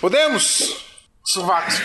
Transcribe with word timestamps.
Podemos? 0.00 0.86
Sovacos 1.24 1.82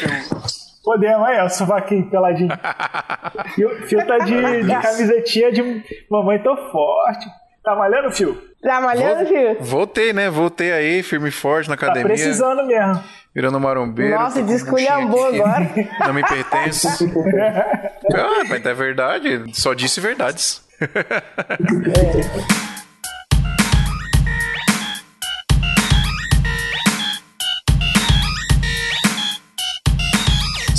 Podemos, 0.83 1.27
aí, 1.27 1.39
ó, 1.39 1.45
o 1.45 1.49
sovaquinho 1.49 2.09
peladinho. 2.11 2.51
Fio, 3.87 4.05
tá 4.05 4.19
de, 4.19 4.63
de 4.63 4.81
camisetinha 4.81 5.51
de 5.51 5.83
mamãe 6.09 6.37
tô 6.43 6.55
forte. 6.71 7.25
Tá 7.63 7.75
malhando, 7.75 8.11
Fio? 8.11 8.39
Tá 8.61 8.79
malhando, 8.79 9.27
Fio? 9.27 9.57
Voltei, 9.61 10.13
né? 10.13 10.29
Voltei 10.29 10.71
aí, 10.71 11.01
firme 11.01 11.29
e 11.29 11.31
forte 11.31 11.67
na 11.67 11.75
Tá 11.75 11.87
academia. 11.87 12.07
precisando 12.09 12.63
mesmo. 12.67 13.03
Virando 13.33 13.59
marombeiro. 13.59 14.15
Nossa, 14.15 14.43
desculhambou 14.43 15.25
agora. 15.25 15.69
Não 16.05 16.13
me 16.13 16.23
pertence. 16.23 16.87
ah, 18.13 18.43
mas 18.47 18.63
é 18.63 18.73
verdade. 18.73 19.43
Só 19.53 19.73
disse 19.73 19.99
verdades. 19.99 20.63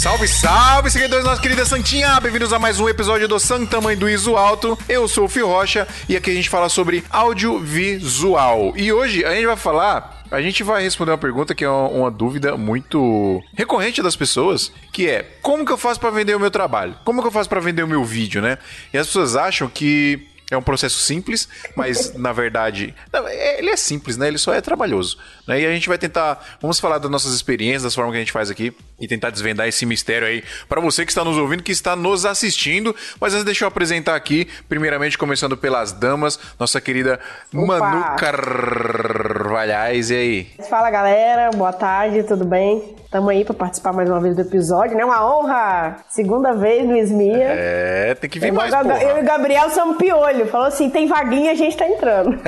Salve, 0.06 0.28
salve, 0.28 0.90
seguidores 0.90 1.24
da 1.24 1.30
nossa 1.30 1.42
querida 1.42 1.64
Santinha! 1.64 2.20
Bem-vindos 2.20 2.52
a 2.52 2.60
mais 2.60 2.78
um 2.78 2.88
episódio 2.88 3.26
do 3.26 3.40
Santa 3.40 3.80
Mãe 3.80 3.96
do 3.96 4.08
Iso 4.08 4.36
Alto. 4.36 4.78
Eu 4.88 5.08
sou 5.08 5.24
o 5.24 5.28
Fio 5.28 5.48
Rocha 5.48 5.86
e 6.08 6.16
aqui 6.16 6.30
a 6.30 6.34
gente 6.34 6.48
fala 6.48 6.68
sobre 6.68 7.02
audiovisual. 7.10 8.72
E 8.76 8.92
hoje 8.92 9.24
a 9.24 9.34
gente 9.34 9.46
vai 9.46 9.56
falar 9.56 10.22
a 10.30 10.40
gente 10.40 10.62
vai 10.62 10.84
responder 10.84 11.10
uma 11.10 11.18
pergunta 11.18 11.56
que 11.56 11.64
é 11.64 11.68
uma, 11.68 11.88
uma 11.88 12.10
dúvida 12.10 12.56
muito 12.56 13.42
recorrente 13.52 14.00
das 14.00 14.14
pessoas, 14.14 14.72
que 14.92 15.10
é: 15.10 15.26
como 15.42 15.66
que 15.66 15.72
eu 15.72 15.76
faço 15.76 15.98
para 15.98 16.10
vender 16.10 16.36
o 16.36 16.40
meu 16.40 16.52
trabalho? 16.52 16.94
Como 17.04 17.20
que 17.20 17.26
eu 17.26 17.32
faço 17.32 17.48
para 17.48 17.60
vender 17.60 17.82
o 17.82 17.88
meu 17.88 18.04
vídeo, 18.04 18.40
né? 18.40 18.58
E 18.94 18.98
as 18.98 19.08
pessoas 19.08 19.34
acham 19.34 19.68
que 19.68 20.28
é 20.50 20.56
um 20.56 20.62
processo 20.62 20.98
simples, 20.98 21.48
mas 21.74 22.14
na 22.18 22.32
verdade, 22.32 22.94
não, 23.12 23.26
é- 23.26 23.58
ele 23.58 23.70
é 23.70 23.76
simples, 23.76 24.16
né? 24.16 24.28
Ele 24.28 24.38
só 24.38 24.52
é 24.54 24.60
trabalhoso. 24.60 25.18
Né? 25.46 25.60
E 25.62 25.66
a 25.66 25.70
gente 25.72 25.88
vai 25.88 25.98
tentar, 25.98 26.58
vamos 26.60 26.78
falar 26.78 26.98
das 26.98 27.10
nossas 27.10 27.32
experiências, 27.34 27.82
das 27.84 27.94
formas 27.94 28.12
que 28.12 28.16
a 28.18 28.20
gente 28.20 28.32
faz 28.32 28.50
aqui 28.50 28.72
e 28.98 29.06
tentar 29.08 29.30
desvendar 29.30 29.66
esse 29.68 29.84
mistério 29.84 30.26
aí 30.26 30.42
para 30.68 30.80
você 30.80 31.04
que 31.04 31.10
está 31.10 31.24
nos 31.24 31.36
ouvindo, 31.36 31.62
que 31.62 31.72
está 31.72 31.94
nos 31.96 32.24
assistindo. 32.24 32.94
Mas 33.20 33.32
antes 33.34 33.44
deixa 33.44 33.64
eu 33.64 33.68
apresentar 33.68 34.14
aqui, 34.14 34.48
primeiramente 34.68 35.18
começando 35.18 35.56
pelas 35.56 35.92
damas, 35.92 36.38
nossa 36.58 36.80
querida 36.80 37.18
Manu 37.52 38.16
Carvalhais. 38.16 40.10
E 40.10 40.14
aí? 40.14 40.50
Fala, 40.68 40.90
galera. 40.90 41.50
Boa 41.50 41.72
tarde, 41.72 42.22
tudo 42.22 42.44
bem? 42.44 42.94
Tamo 43.16 43.30
aí 43.30 43.46
pra 43.46 43.54
participar 43.54 43.94
mais 43.94 44.10
uma 44.10 44.20
vez 44.20 44.36
do 44.36 44.42
episódio, 44.42 44.94
né? 44.94 45.02
Uma 45.02 45.26
honra! 45.26 45.96
Segunda 46.06 46.52
vez 46.52 46.86
no 46.86 46.94
Esmia. 46.94 47.46
É, 47.48 48.14
tem 48.14 48.28
que 48.28 48.38
vir 48.38 48.48
Eu, 48.48 48.52
mais, 48.54 48.70
eu 48.70 48.78
e 48.78 48.82
porra. 48.84 49.20
o 49.20 49.24
Gabriel 49.24 49.70
somos 49.70 49.96
piolho. 49.96 50.44
Falou 50.48 50.66
assim, 50.66 50.90
tem 50.90 51.06
vaguinha, 51.06 51.52
a 51.52 51.54
gente 51.54 51.74
tá 51.78 51.88
entrando. 51.88 52.38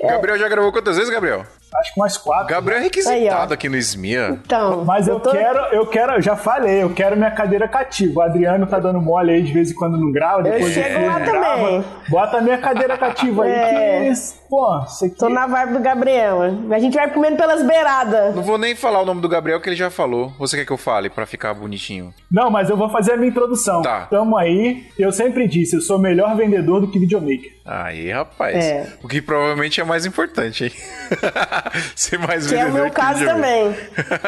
o 0.00 0.06
Gabriel 0.08 0.38
já 0.38 0.48
gravou 0.48 0.72
quantas 0.72 0.96
vezes, 0.96 1.12
Gabriel? 1.12 1.44
Acho 1.74 1.92
que 1.94 2.00
mais 2.00 2.16
quatro. 2.16 2.46
Gabriel 2.46 2.76
é 2.78 2.80
Aí, 2.80 2.84
requisitado 2.84 3.50
ó. 3.50 3.54
aqui 3.54 3.68
no 3.68 3.76
SMIA. 3.76 4.38
Então, 4.44 4.84
Mas 4.84 5.06
eu 5.08 5.20
tô- 5.20 5.30
quero, 5.32 5.58
eu 5.74 5.86
quero, 5.86 6.12
eu 6.14 6.22
já 6.22 6.34
falei, 6.36 6.82
eu 6.82 6.90
quero 6.94 7.16
minha 7.16 7.30
cadeira 7.30 7.68
cativa. 7.68 8.20
O 8.20 8.22
Adriano 8.22 8.66
tá 8.66 8.78
dando 8.78 9.00
mole 9.00 9.32
aí 9.32 9.42
de 9.42 9.52
vez 9.52 9.70
em 9.70 9.74
quando 9.74 9.98
não 9.98 10.10
grava, 10.10 10.42
depois 10.42 10.72
chego 10.72 10.86
ele 10.98 11.06
lá 11.06 11.18
grava. 11.18 11.56
também. 11.66 11.84
Bota 12.08 12.36
a 12.38 12.40
minha 12.40 12.58
cadeira 12.58 12.96
cativa 12.96 13.44
aí 13.44 13.50
É. 13.56 14.10
que, 14.12 14.48
pô, 14.48 14.64
aqui... 14.72 15.10
Tô 15.18 15.28
na 15.28 15.46
vibe 15.46 15.72
do 15.74 15.80
Gabriel. 15.80 16.38
A 16.70 16.78
gente 16.78 16.94
vai 16.94 17.10
comendo 17.10 17.36
pelas 17.36 17.62
beiradas. 17.62 18.34
Não 18.34 18.42
vou 18.42 18.56
nem 18.58 18.74
falar 18.74 19.00
o 19.02 19.04
nome 19.06 19.20
do 19.20 19.28
Gabriel 19.28 19.60
que 19.60 19.68
ele 19.68 19.76
já 19.76 19.90
falou. 19.90 20.32
Você 20.38 20.56
quer 20.56 20.64
que 20.64 20.72
eu 20.72 20.78
fale 20.78 21.10
pra 21.10 21.26
ficar 21.26 21.52
bonitinho? 21.52 22.14
Não, 22.30 22.48
mas 22.50 22.70
eu 22.70 22.76
vou 22.76 22.88
fazer 22.88 23.12
a 23.12 23.16
minha 23.16 23.28
introdução. 23.30 23.82
Tá. 23.82 24.06
Tamo 24.06 24.36
aí. 24.38 24.86
Eu 24.98 25.12
sempre 25.12 25.46
disse, 25.46 25.76
eu 25.76 25.80
sou 25.82 25.98
o 25.98 26.00
melhor 26.00 26.34
vendedor 26.36 26.80
do 26.80 26.88
que 26.90 26.98
videomaker. 26.98 27.50
Aí, 27.66 28.10
rapaz. 28.12 28.64
É. 28.64 28.92
O 29.02 29.08
que 29.08 29.20
provavelmente 29.20 29.80
é 29.80 29.84
mais 29.84 30.06
importante, 30.06 30.64
hein? 30.64 30.72
Ser 31.94 32.18
mais 32.18 32.46
Que 32.46 32.54
é 32.54 32.66
o 32.66 32.72
meu 32.72 32.90
caso 32.90 33.24
também. 33.24 33.76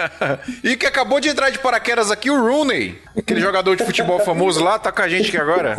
e 0.62 0.76
que 0.76 0.86
acabou 0.86 1.20
de 1.20 1.28
entrar 1.28 1.50
de 1.50 1.58
paraquedas 1.58 2.10
aqui, 2.10 2.30
o 2.30 2.40
Rooney. 2.40 2.98
Aquele 3.16 3.40
jogador 3.40 3.76
de 3.76 3.84
futebol 3.84 4.18
famoso 4.20 4.62
lá, 4.62 4.78
tá 4.78 4.92
com 4.92 5.02
a 5.02 5.08
gente 5.08 5.28
aqui 5.28 5.36
agora. 5.36 5.76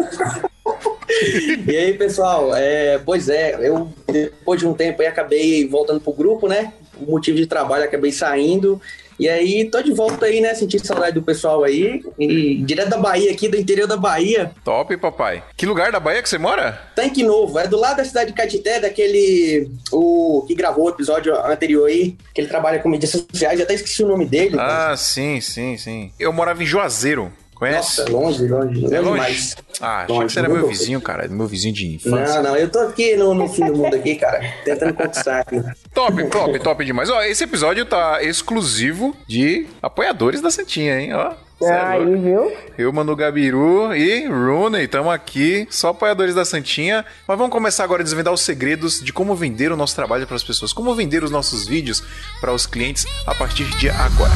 E 1.68 1.76
aí, 1.76 1.94
pessoal, 1.98 2.56
é, 2.56 3.00
pois 3.00 3.30
é, 3.30 3.56
eu 3.68 3.92
depois 4.08 4.60
de 4.60 4.68
um 4.68 4.74
tempo 4.74 5.02
aí 5.02 5.08
acabei 5.08 5.68
voltando 5.68 6.00
pro 6.00 6.14
grupo, 6.14 6.48
né? 6.48 6.74
Por 6.94 7.08
motivo 7.08 7.38
de 7.38 7.48
trabalho, 7.48 7.84
acabei 7.84 8.12
saindo. 8.12 8.80
E 9.20 9.28
aí, 9.28 9.66
tô 9.66 9.82
de 9.82 9.92
volta 9.92 10.26
aí, 10.26 10.40
né? 10.40 10.54
Senti 10.54 10.80
saudade 10.80 11.16
do 11.16 11.22
pessoal 11.22 11.64
aí. 11.64 12.02
E 12.18 12.56
direto 12.64 12.90
da 12.90 12.98
Bahia, 12.98 13.32
aqui 13.32 13.50
do 13.50 13.58
interior 13.58 13.88
da 13.88 13.98
Bahia. 13.98 14.52
Top, 14.64 14.96
papai. 14.98 15.44
Que 15.58 15.66
lugar 15.66 15.92
da 15.92 16.00
Bahia 16.00 16.24
que 16.24 16.30
você 16.30 16.38
mora? 16.38 16.80
Tanque 16.96 17.24
Novo, 17.24 17.60
é 17.60 17.68
do 17.68 17.78
lado 17.78 17.98
da 17.98 18.06
cidade 18.06 18.32
de 18.32 18.38
Catité, 18.38 18.80
daquele. 18.80 19.70
O 19.92 20.46
que 20.48 20.56
gravou 20.56 20.86
o 20.86 20.90
episódio 20.90 21.36
anterior 21.46 21.88
aí, 21.88 22.16
que 22.34 22.40
ele 22.40 22.48
trabalha 22.48 22.80
com 22.80 22.88
mídias 22.88 23.12
sociais, 23.12 23.60
até 23.60 23.74
esqueci 23.74 24.04
o 24.04 24.08
nome 24.08 24.26
dele. 24.26 24.56
Ah, 24.58 24.96
sim, 24.96 25.42
sim, 25.42 25.78
sim. 25.78 26.12
Eu 26.18 26.32
morava 26.32 26.64
em 26.64 26.66
Juazeiro. 26.66 27.32
Conhece? 27.60 28.00
Nossa, 28.00 28.12
longe, 28.12 28.48
longe, 28.48 28.80
longe, 28.80 28.96
é 28.96 29.02
longe? 29.02 29.12
demais. 29.12 29.56
Ah, 29.82 30.04
achei 30.04 30.16
Longe, 30.16 30.28
que 30.28 30.34
você 30.34 30.40
era 30.40 30.50
meu 30.50 30.68
vizinho, 30.68 31.02
cara. 31.02 31.28
Meu 31.28 31.46
vizinho 31.46 31.74
de 31.74 31.96
infância. 31.96 32.42
Não, 32.42 32.52
não, 32.52 32.56
eu 32.56 32.70
tô 32.70 32.80
aqui 32.80 33.18
no, 33.18 33.34
no 33.34 33.50
fim 33.50 33.66
do 33.66 33.76
mundo 33.76 33.94
aqui, 33.94 34.16
cara, 34.16 34.42
tentando 34.64 34.94
conquistar 34.94 35.42
aqui. 35.42 35.62
Top, 35.94 36.24
top, 36.30 36.60
top 36.60 36.86
demais. 36.86 37.10
Ó, 37.10 37.22
esse 37.22 37.44
episódio 37.44 37.86
tá 37.86 38.24
exclusivo 38.24 39.14
de 39.28 39.68
apoiadores 39.82 40.40
da 40.40 40.50
Santinha, 40.50 41.02
hein? 41.02 41.14
Ó. 41.14 41.34
é 41.62 41.72
Aí, 41.74 42.16
viu? 42.16 42.50
Eu, 42.78 42.94
Manu 42.94 43.14
Gabiru 43.14 43.94
e 43.94 44.26
Rooney, 44.26 44.86
estamos 44.86 45.14
aqui, 45.14 45.68
só 45.70 45.90
apoiadores 45.90 46.34
da 46.34 46.46
Santinha. 46.46 47.06
Mas 47.28 47.38
vamos 47.38 47.52
começar 47.52 47.84
agora 47.84 48.02
a 48.02 48.06
desvendar 48.06 48.34
os 48.34 48.42
segredos 48.42 49.04
de 49.04 49.12
como 49.12 49.36
vender 49.36 49.70
o 49.74 49.76
nosso 49.76 49.96
trabalho 49.96 50.26
para 50.26 50.38
as 50.38 50.44
pessoas, 50.44 50.72
como 50.72 50.96
vender 50.96 51.26
os 51.26 51.32
nossos 51.32 51.68
vídeos 51.68 52.02
para 52.40 52.54
os 52.54 52.66
clientes 52.66 53.06
a 53.28 53.36
partir 53.36 53.66
de 53.78 53.90
agora. 53.90 54.32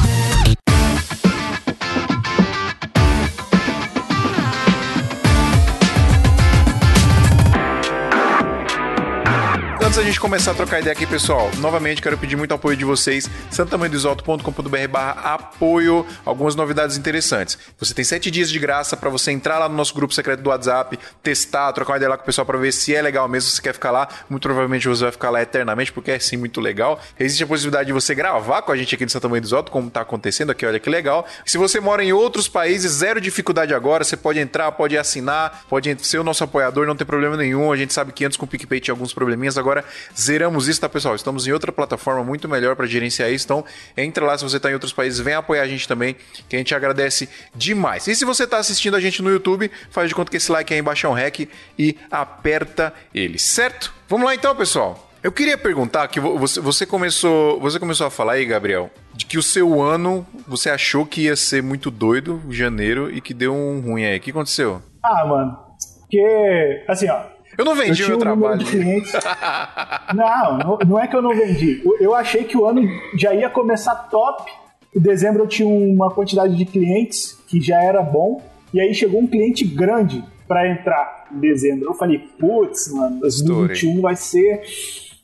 Da 10.04 10.08
gente 10.08 10.20
começar 10.20 10.50
a 10.50 10.54
trocar 10.54 10.80
ideia 10.80 10.92
aqui, 10.92 11.06
pessoal, 11.06 11.50
novamente 11.56 12.02
quero 12.02 12.18
pedir 12.18 12.36
muito 12.36 12.52
apoio 12.52 12.76
de 12.76 12.84
vocês. 12.84 13.26
santamanhodosalto.com.br 13.50 14.88
barra 14.90 15.12
apoio. 15.32 16.04
Algumas 16.26 16.54
novidades 16.54 16.98
interessantes. 16.98 17.58
Você 17.78 17.94
tem 17.94 18.04
sete 18.04 18.30
dias 18.30 18.50
de 18.50 18.58
graça 18.58 18.98
para 18.98 19.08
você 19.08 19.32
entrar 19.32 19.58
lá 19.58 19.66
no 19.66 19.74
nosso 19.74 19.94
grupo 19.94 20.12
secreto 20.12 20.42
do 20.42 20.50
WhatsApp, 20.50 20.98
testar, 21.22 21.72
trocar 21.72 21.92
uma 21.92 21.96
ideia 21.96 22.10
lá 22.10 22.18
com 22.18 22.22
o 22.22 22.26
pessoal 22.26 22.44
para 22.44 22.58
ver 22.58 22.70
se 22.72 22.94
é 22.94 23.00
legal 23.00 23.26
mesmo, 23.28 23.48
se 23.48 23.56
você 23.56 23.62
quer 23.62 23.72
ficar 23.72 23.90
lá. 23.92 24.06
Muito 24.28 24.42
provavelmente 24.42 24.86
você 24.86 25.04
vai 25.04 25.12
ficar 25.12 25.30
lá 25.30 25.40
eternamente, 25.40 25.90
porque 25.90 26.10
é 26.10 26.18
sim 26.18 26.36
muito 26.36 26.60
legal. 26.60 27.00
Existe 27.18 27.42
a 27.42 27.46
possibilidade 27.46 27.86
de 27.86 27.94
você 27.94 28.14
gravar 28.14 28.60
com 28.60 28.72
a 28.72 28.76
gente 28.76 28.94
aqui 28.94 29.04
no 29.04 29.10
Santa 29.10 29.26
Mãe 29.26 29.40
do 29.40 29.46
Isoto, 29.46 29.72
como 29.72 29.88
tá 29.88 30.02
acontecendo 30.02 30.50
aqui, 30.50 30.66
olha 30.66 30.78
que 30.78 30.90
legal. 30.90 31.26
Se 31.46 31.56
você 31.56 31.80
mora 31.80 32.04
em 32.04 32.12
outros 32.12 32.46
países, 32.46 32.92
zero 32.92 33.22
dificuldade 33.22 33.72
agora, 33.72 34.04
você 34.04 34.18
pode 34.18 34.38
entrar, 34.38 34.70
pode 34.72 34.98
assinar, 34.98 35.64
pode 35.66 35.96
ser 36.06 36.18
o 36.18 36.24
nosso 36.24 36.44
apoiador, 36.44 36.86
não 36.86 36.94
tem 36.94 37.06
problema 37.06 37.38
nenhum. 37.38 37.72
A 37.72 37.76
gente 37.76 37.94
sabe 37.94 38.12
que 38.12 38.22
antes 38.22 38.36
com 38.36 38.44
o 38.44 38.48
PicPay 38.48 38.80
tinha 38.80 38.92
alguns 38.92 39.14
probleminhas, 39.14 39.56
agora 39.56 39.82
zeramos 40.18 40.68
isso, 40.68 40.80
tá, 40.80 40.88
pessoal? 40.88 41.14
Estamos 41.14 41.46
em 41.46 41.52
outra 41.52 41.70
plataforma 41.72 42.22
muito 42.24 42.48
melhor 42.48 42.76
para 42.76 42.86
gerenciar 42.86 43.30
isso, 43.30 43.44
então 43.44 43.64
entra 43.96 44.24
lá 44.24 44.36
se 44.36 44.44
você 44.44 44.58
tá 44.60 44.70
em 44.70 44.74
outros 44.74 44.92
países, 44.92 45.18
vem 45.20 45.34
apoiar 45.34 45.62
a 45.62 45.66
gente 45.68 45.86
também, 45.88 46.16
que 46.48 46.56
a 46.56 46.58
gente 46.58 46.74
agradece 46.74 47.28
demais. 47.54 48.06
E 48.06 48.14
se 48.14 48.24
você 48.24 48.46
tá 48.46 48.58
assistindo 48.58 48.96
a 48.96 49.00
gente 49.00 49.22
no 49.22 49.30
YouTube, 49.30 49.70
faz 49.90 50.08
de 50.08 50.14
conta 50.14 50.30
que 50.30 50.36
esse 50.36 50.50
like 50.52 50.72
aí 50.72 50.80
embaixo 50.80 51.06
é 51.06 51.10
um 51.10 51.14
rec 51.14 51.48
e 51.78 51.96
aperta 52.10 52.92
ele, 53.14 53.38
certo? 53.38 53.92
Vamos 54.08 54.26
lá 54.26 54.34
então, 54.34 54.54
pessoal. 54.54 55.10
Eu 55.22 55.32
queria 55.32 55.56
perguntar 55.56 56.06
que 56.08 56.20
vo- 56.20 56.38
você, 56.38 56.60
você 56.60 56.84
começou, 56.84 57.58
você 57.58 57.78
começou 57.80 58.06
a 58.06 58.10
falar 58.10 58.34
aí, 58.34 58.44
Gabriel, 58.44 58.90
de 59.14 59.24
que 59.24 59.38
o 59.38 59.42
seu 59.42 59.80
ano 59.80 60.26
você 60.46 60.68
achou 60.68 61.06
que 61.06 61.22
ia 61.22 61.34
ser 61.34 61.62
muito 61.62 61.90
doido, 61.90 62.42
janeiro, 62.50 63.10
e 63.10 63.22
que 63.22 63.32
deu 63.32 63.54
um 63.54 63.80
ruim 63.80 64.04
aí. 64.04 64.18
O 64.18 64.20
que 64.20 64.30
aconteceu? 64.30 64.82
Ah, 65.02 65.24
mano, 65.24 65.56
porque, 66.00 66.84
assim, 66.86 67.08
ó, 67.08 67.22
Eu 67.56 67.64
não 67.64 67.74
vendi 67.74 68.02
eu 68.02 68.08
meu 68.08 68.16
um 68.16 68.20
trabalho. 68.20 68.64
não, 70.14 70.78
não, 70.86 70.98
é 70.98 71.06
que 71.06 71.16
eu 71.16 71.22
não 71.22 71.34
vendi. 71.34 71.82
Eu- 72.00 72.14
achei 72.14 72.44
que 72.44 72.56
o 72.56 72.66
ano 72.66 72.82
já 73.16 73.34
ia 73.34 73.48
começar 73.50 73.94
top. 74.08 74.50
Em 74.94 75.00
dezembro 75.00 75.42
eu 75.42 75.46
tinha 75.48 75.68
uma 75.68 76.10
quantidade 76.10 76.56
de 76.56 76.64
clientes 76.64 77.38
que 77.46 77.60
já 77.60 77.82
era 77.82 78.02
bom. 78.02 78.42
E 78.72 78.80
aí 78.80 78.94
chegou 78.94 79.20
um 79.20 79.26
cliente 79.26 79.64
grande 79.64 80.24
para 80.46 80.68
entrar 80.68 81.26
em 81.32 81.38
dezembro. 81.38 81.86
Eu 81.86 81.94
falei, 81.94 82.18
putz, 82.18 82.92
mano, 82.92 83.20
2021 83.20 84.00
vai 84.00 84.16
ser. 84.16 84.62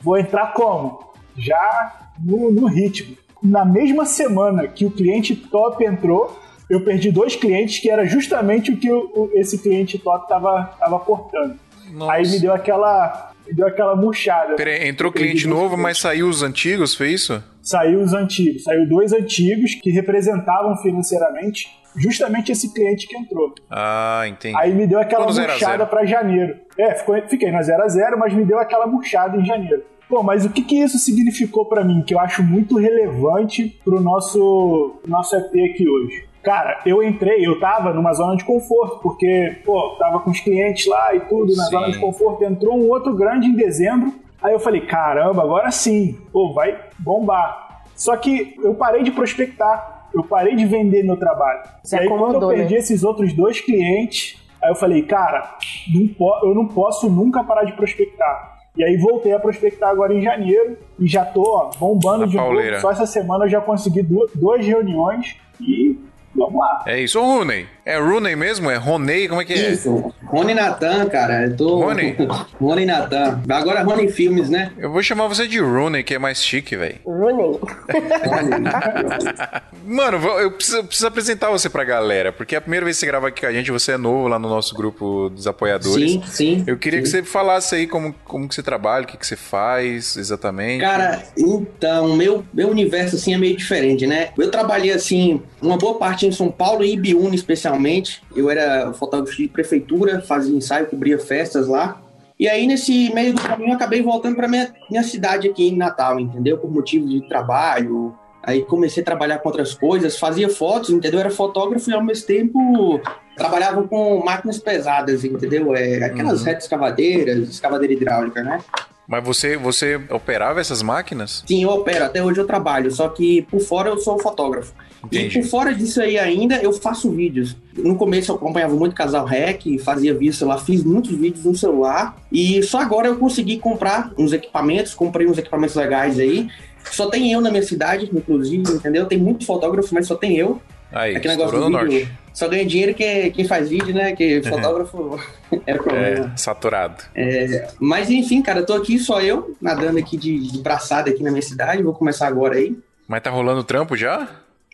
Vou 0.00 0.16
entrar 0.18 0.52
como? 0.52 1.12
Já 1.36 2.10
no, 2.22 2.50
no 2.50 2.66
ritmo. 2.66 3.16
Na 3.42 3.64
mesma 3.64 4.04
semana 4.04 4.66
que 4.66 4.84
o 4.84 4.90
cliente 4.90 5.34
top 5.34 5.84
entrou, 5.84 6.38
eu 6.68 6.84
perdi 6.84 7.10
dois 7.10 7.34
clientes 7.34 7.80
que 7.80 7.90
era 7.90 8.04
justamente 8.04 8.70
o 8.70 8.76
que 8.76 8.88
esse 9.34 9.58
cliente 9.58 9.98
top 9.98 10.28
tava, 10.28 10.74
tava 10.78 10.98
cortando. 11.00 11.58
Nossa. 11.92 12.12
Aí 12.12 12.28
me 12.28 12.40
deu 12.40 12.52
aquela, 12.52 13.32
me 13.46 13.54
deu 13.54 13.66
aquela 13.66 13.96
murchada. 13.96 14.54
Peraí, 14.56 14.88
entrou 14.88 15.12
cliente 15.12 15.46
novo, 15.46 15.76
mas 15.76 15.98
saiu 15.98 16.28
os 16.28 16.42
antigos, 16.42 16.94
foi 16.94 17.08
isso? 17.08 17.42
Saiu 17.62 18.00
os 18.00 18.12
antigos, 18.12 18.64
saiu 18.64 18.88
dois 18.88 19.12
antigos 19.12 19.74
que 19.74 19.90
representavam 19.90 20.76
financeiramente 20.78 21.68
justamente 21.96 22.52
esse 22.52 22.72
cliente 22.72 23.06
que 23.06 23.16
entrou. 23.16 23.54
Ah, 23.70 24.24
entendi. 24.26 24.56
Aí 24.56 24.72
me 24.72 24.86
deu 24.86 24.98
aquela 24.98 25.24
a 25.24 25.32
murchada 25.32 25.86
para 25.86 26.04
janeiro. 26.04 26.56
É, 26.78 26.94
ficou, 26.94 27.20
fiquei 27.28 27.50
no 27.50 27.62
0 27.62 27.82
a 27.82 27.88
0 27.88 28.18
mas 28.18 28.32
me 28.32 28.44
deu 28.44 28.58
aquela 28.58 28.86
murchada 28.86 29.36
em 29.36 29.44
janeiro. 29.44 29.82
Pô, 30.08 30.22
mas 30.24 30.44
o 30.44 30.50
que, 30.50 30.62
que 30.62 30.76
isso 30.76 30.98
significou 30.98 31.66
para 31.66 31.84
mim? 31.84 32.02
Que 32.02 32.14
eu 32.14 32.20
acho 32.20 32.42
muito 32.42 32.76
relevante 32.76 33.80
pro 33.84 34.00
nosso, 34.00 35.00
nosso 35.06 35.36
EP 35.36 35.72
aqui 35.72 35.88
hoje. 35.88 36.24
Cara, 36.42 36.80
eu 36.86 37.02
entrei, 37.02 37.46
eu 37.46 37.60
tava 37.60 37.92
numa 37.92 38.12
zona 38.14 38.36
de 38.36 38.44
conforto, 38.44 39.00
porque, 39.02 39.58
pô, 39.64 39.96
tava 39.98 40.20
com 40.20 40.30
os 40.30 40.40
clientes 40.40 40.86
lá 40.86 41.14
e 41.14 41.20
tudo, 41.20 41.54
na 41.54 41.64
sim. 41.64 41.70
zona 41.70 41.90
de 41.90 41.98
conforto. 41.98 42.44
Entrou 42.44 42.78
um 42.78 42.88
outro 42.88 43.14
grande 43.14 43.46
em 43.46 43.54
dezembro. 43.54 44.12
Aí 44.42 44.52
eu 44.52 44.58
falei, 44.58 44.80
caramba, 44.80 45.42
agora 45.42 45.70
sim, 45.70 46.18
pô, 46.32 46.52
vai 46.54 46.78
bombar. 46.98 47.82
Só 47.94 48.16
que 48.16 48.54
eu 48.62 48.74
parei 48.74 49.02
de 49.02 49.10
prospectar, 49.10 50.08
eu 50.14 50.24
parei 50.24 50.56
de 50.56 50.64
vender 50.64 51.04
meu 51.04 51.16
trabalho. 51.16 51.60
Você 51.82 51.96
e 51.96 52.00
aí, 52.00 52.08
quando 52.08 52.40
eu 52.40 52.48
perdi 52.48 52.72
né? 52.72 52.80
esses 52.80 53.04
outros 53.04 53.34
dois 53.34 53.60
clientes, 53.60 54.42
aí 54.62 54.70
eu 54.70 54.74
falei, 54.74 55.02
cara, 55.02 55.58
não 55.92 56.30
eu 56.42 56.54
não 56.54 56.66
posso 56.66 57.10
nunca 57.10 57.44
parar 57.44 57.64
de 57.64 57.74
prospectar. 57.74 58.58
E 58.76 58.84
aí 58.84 58.96
voltei 58.96 59.32
a 59.34 59.38
prospectar 59.38 59.90
agora 59.90 60.14
em 60.14 60.22
janeiro 60.22 60.78
e 60.98 61.06
já 61.06 61.24
tô 61.24 61.42
ó, 61.42 61.70
bombando 61.78 62.20
Na 62.20 62.26
de 62.26 62.36
pauleira. 62.36 62.70
novo. 62.70 62.80
Só 62.80 62.90
essa 62.92 63.04
semana 63.04 63.44
eu 63.44 63.48
já 63.48 63.60
consegui 63.60 64.02
duas, 64.02 64.30
duas 64.34 64.64
reuniões 64.64 65.36
e 65.60 65.98
vamos 66.34 66.58
lá. 66.58 66.84
É 66.86 67.00
isso. 67.00 67.18
Ô, 67.20 67.24
Rooney, 67.24 67.66
é 67.84 67.98
Rooney 67.98 68.36
mesmo? 68.36 68.70
É 68.70 68.76
Roney? 68.76 69.28
Como 69.28 69.40
é 69.40 69.44
que 69.44 69.52
é? 69.52 69.70
Isso. 69.70 70.12
Rony 70.24 70.54
Natan, 70.54 71.06
cara. 71.06 71.46
Eu 71.46 71.56
tô... 71.56 71.80
Rony? 71.80 72.16
Rony 72.60 72.86
Natan. 72.86 73.42
Agora 73.48 73.82
Rony 73.82 74.10
Filmes, 74.10 74.48
né? 74.48 74.72
Eu 74.78 74.90
vou 74.90 75.02
chamar 75.02 75.26
você 75.26 75.48
de 75.48 75.58
Rooney, 75.58 76.04
que 76.04 76.14
é 76.14 76.18
mais 76.18 76.42
chique, 76.42 76.76
velho. 76.76 76.96
Rooney. 77.04 77.58
Mano, 79.84 80.18
eu 80.38 80.52
preciso, 80.52 80.84
preciso, 80.84 81.06
apresentar 81.06 81.50
você 81.50 81.68
pra 81.68 81.82
galera, 81.82 82.30
porque 82.32 82.54
é 82.54 82.58
a 82.58 82.60
primeira 82.60 82.84
vez 82.84 82.96
que 82.96 83.00
você 83.00 83.06
grava 83.06 83.28
aqui 83.28 83.40
com 83.40 83.46
a 83.46 83.52
gente, 83.52 83.70
você 83.70 83.92
é 83.92 83.96
novo 83.96 84.28
lá 84.28 84.38
no 84.38 84.48
nosso 84.48 84.74
grupo 84.74 85.30
dos 85.30 85.46
apoiadores. 85.46 86.12
Sim, 86.12 86.22
sim. 86.26 86.64
Eu 86.66 86.76
queria 86.78 87.00
sim. 87.00 87.04
que 87.04 87.08
você 87.08 87.22
falasse 87.22 87.74
aí 87.74 87.86
como, 87.86 88.14
como 88.24 88.48
que 88.48 88.54
você 88.54 88.62
trabalha, 88.62 89.04
o 89.04 89.06
que, 89.06 89.16
que 89.16 89.26
você 89.26 89.36
faz 89.36 90.16
exatamente. 90.16 90.80
Cara, 90.80 91.22
então, 91.36 92.14
meu, 92.14 92.44
meu 92.52 92.68
universo, 92.68 93.16
assim, 93.16 93.34
é 93.34 93.38
meio 93.38 93.56
diferente, 93.56 94.06
né? 94.06 94.30
Eu 94.38 94.50
trabalhei, 94.50 94.92
assim, 94.92 95.42
uma 95.60 95.76
boa 95.76 95.98
parte 95.98 96.19
em 96.26 96.32
São 96.32 96.50
Paulo 96.50 96.84
e 96.84 96.92
Ibiúna, 96.92 97.34
especialmente. 97.34 98.22
Eu 98.34 98.50
era 98.50 98.92
fotógrafo 98.92 99.36
de 99.36 99.48
prefeitura, 99.48 100.20
fazia 100.20 100.56
ensaio, 100.56 100.86
cobria 100.86 101.18
festas 101.18 101.66
lá. 101.66 102.00
E 102.38 102.48
aí, 102.48 102.66
nesse 102.66 103.12
meio 103.12 103.34
do 103.34 103.42
caminho, 103.42 103.70
eu 103.70 103.74
acabei 103.74 104.02
voltando 104.02 104.36
para 104.36 104.48
minha, 104.48 104.72
minha 104.90 105.02
cidade 105.02 105.48
aqui 105.48 105.68
em 105.68 105.76
Natal, 105.76 106.18
entendeu? 106.18 106.56
Por 106.56 106.70
motivo 106.70 107.06
de 107.06 107.28
trabalho. 107.28 108.14
Aí 108.42 108.64
comecei 108.64 109.02
a 109.02 109.06
trabalhar 109.06 109.38
com 109.38 109.48
outras 109.50 109.74
coisas, 109.74 110.18
fazia 110.18 110.48
fotos, 110.48 110.88
entendeu? 110.88 111.20
Era 111.20 111.30
fotógrafo 111.30 111.90
e 111.90 111.92
ao 111.92 112.02
mesmo 112.02 112.26
tempo 112.26 113.00
trabalhava 113.36 113.82
com 113.86 114.24
máquinas 114.24 114.58
pesadas, 114.58 115.24
entendeu? 115.24 115.74
É, 115.74 116.02
aquelas 116.04 116.40
uhum. 116.40 116.46
retas 116.46 116.64
escavadeiras, 116.64 117.48
escavadeira 117.48 117.92
hidráulica, 117.92 118.42
né? 118.42 118.60
Mas 119.06 119.24
você, 119.24 119.56
você 119.56 120.00
operava 120.08 120.60
essas 120.60 120.82
máquinas? 120.82 121.42
Sim, 121.46 121.64
eu 121.64 121.70
opero. 121.70 122.04
Até 122.04 122.22
hoje 122.22 122.40
eu 122.40 122.46
trabalho. 122.46 122.90
Só 122.92 123.08
que 123.08 123.42
por 123.42 123.60
fora 123.60 123.90
eu 123.90 123.98
sou 123.98 124.18
fotógrafo. 124.20 124.72
Entendi. 125.04 125.38
E 125.38 125.42
por 125.42 125.48
fora 125.48 125.74
disso 125.74 126.00
aí 126.00 126.18
ainda, 126.18 126.56
eu 126.56 126.72
faço 126.72 127.10
vídeos. 127.10 127.56
No 127.76 127.96
começo 127.96 128.30
eu 128.30 128.36
acompanhava 128.36 128.74
muito 128.74 128.94
Casal 128.94 129.24
Rec, 129.24 129.64
fazia 129.82 130.12
vídeos 130.12 130.40
lá, 130.40 130.58
fiz 130.58 130.84
muitos 130.84 131.12
vídeos 131.12 131.44
no 131.44 131.56
celular. 131.56 132.16
E 132.30 132.62
só 132.62 132.80
agora 132.80 133.08
eu 133.08 133.16
consegui 133.16 133.58
comprar 133.58 134.12
uns 134.18 134.32
equipamentos, 134.32 134.94
comprei 134.94 135.26
uns 135.26 135.38
equipamentos 135.38 135.74
legais 135.74 136.18
aí. 136.18 136.48
Só 136.84 137.08
tem 137.08 137.32
eu 137.32 137.40
na 137.40 137.50
minha 137.50 137.62
cidade, 137.62 138.10
inclusive, 138.12 138.72
entendeu? 138.72 139.06
Tem 139.06 139.18
muitos 139.18 139.46
fotógrafos, 139.46 139.90
mas 139.92 140.06
só 140.06 140.14
tem 140.14 140.36
eu. 140.36 140.60
Aí, 140.92 141.14
Aquele 141.14 141.36
negócio 141.36 141.58
do 141.58 141.66
vídeo, 141.66 141.78
norte. 141.78 142.08
Só 142.32 142.48
ganha 142.48 142.64
dinheiro 142.64 142.94
que, 142.94 143.30
quem 143.30 143.44
faz 143.44 143.68
vídeo, 143.68 143.94
né? 143.94 144.12
Que 144.12 144.42
fotógrafo 144.42 145.18
é 145.66 145.74
problema. 145.74 146.32
É, 146.34 146.36
saturado. 146.36 147.04
É, 147.14 147.68
mas 147.78 148.10
enfim, 148.10 148.42
cara, 148.42 148.60
eu 148.60 148.66
tô 148.66 148.72
aqui 148.72 148.98
só 148.98 149.20
eu, 149.20 149.56
nadando 149.60 149.98
aqui 149.98 150.16
de, 150.16 150.38
de 150.50 150.58
braçada 150.58 151.10
aqui 151.10 151.22
na 151.22 151.30
minha 151.30 151.42
cidade. 151.42 151.82
Vou 151.82 151.94
começar 151.94 152.26
agora 152.26 152.56
aí. 152.56 152.76
Mas 153.06 153.22
tá 153.22 153.30
rolando 153.30 153.62
trampo 153.64 153.96
já? 153.96 154.28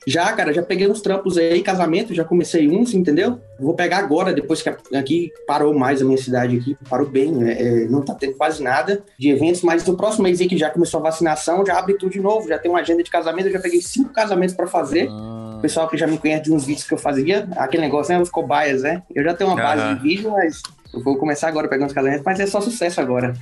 Já, 0.06 0.32
cara, 0.32 0.52
já 0.52 0.62
peguei 0.62 0.88
uns 0.88 1.00
trampos 1.00 1.36
aí, 1.36 1.62
casamento, 1.62 2.14
já 2.14 2.24
comecei 2.24 2.68
uns, 2.68 2.94
entendeu? 2.94 3.40
Vou 3.58 3.74
pegar 3.74 3.98
agora, 3.98 4.32
depois 4.32 4.62
que 4.62 4.68
aqui 4.94 5.32
parou 5.46 5.76
mais 5.76 6.00
a 6.00 6.04
minha 6.04 6.16
cidade 6.16 6.56
aqui, 6.56 6.76
parou 6.88 7.08
bem, 7.08 7.32
né? 7.32 7.56
é, 7.58 7.88
não 7.88 8.02
tá 8.02 8.14
tendo 8.14 8.34
quase 8.34 8.62
nada 8.62 9.02
de 9.18 9.30
eventos, 9.30 9.62
mas 9.62 9.84
no 9.84 9.96
próximo 9.96 10.24
mês 10.24 10.40
aí 10.40 10.46
que 10.46 10.56
já 10.56 10.70
começou 10.70 11.00
a 11.00 11.02
vacinação, 11.02 11.66
já 11.66 11.78
abre 11.78 11.94
tudo 11.94 12.12
de 12.12 12.20
novo, 12.20 12.48
já 12.48 12.58
tem 12.58 12.70
uma 12.70 12.80
agenda 12.80 13.02
de 13.02 13.10
casamento, 13.10 13.48
eu 13.48 13.52
já 13.52 13.60
peguei 13.60 13.82
cinco 13.82 14.12
casamentos 14.12 14.54
para 14.54 14.66
fazer. 14.66 15.08
Ah. 15.10 15.56
O 15.58 15.60
pessoal 15.60 15.88
que 15.88 15.96
já 15.96 16.06
me 16.06 16.18
conhece 16.18 16.44
de 16.44 16.52
uns 16.52 16.64
vídeos 16.64 16.86
que 16.86 16.94
eu 16.94 16.98
fazia, 16.98 17.48
aquele 17.56 17.82
negócio, 17.82 18.14
né, 18.14 18.20
os 18.20 18.30
cobaias, 18.30 18.82
né? 18.82 19.02
Eu 19.14 19.24
já 19.24 19.34
tenho 19.34 19.50
uma 19.50 19.56
base 19.56 19.94
de 19.94 20.02
vídeo, 20.02 20.30
mas 20.30 20.62
eu 20.92 21.02
vou 21.02 21.16
começar 21.16 21.48
agora 21.48 21.68
pegando 21.68 21.88
os 21.88 21.94
casamentos, 21.94 22.24
mas 22.24 22.40
é 22.40 22.46
só 22.46 22.60
sucesso 22.60 23.00
agora. 23.00 23.34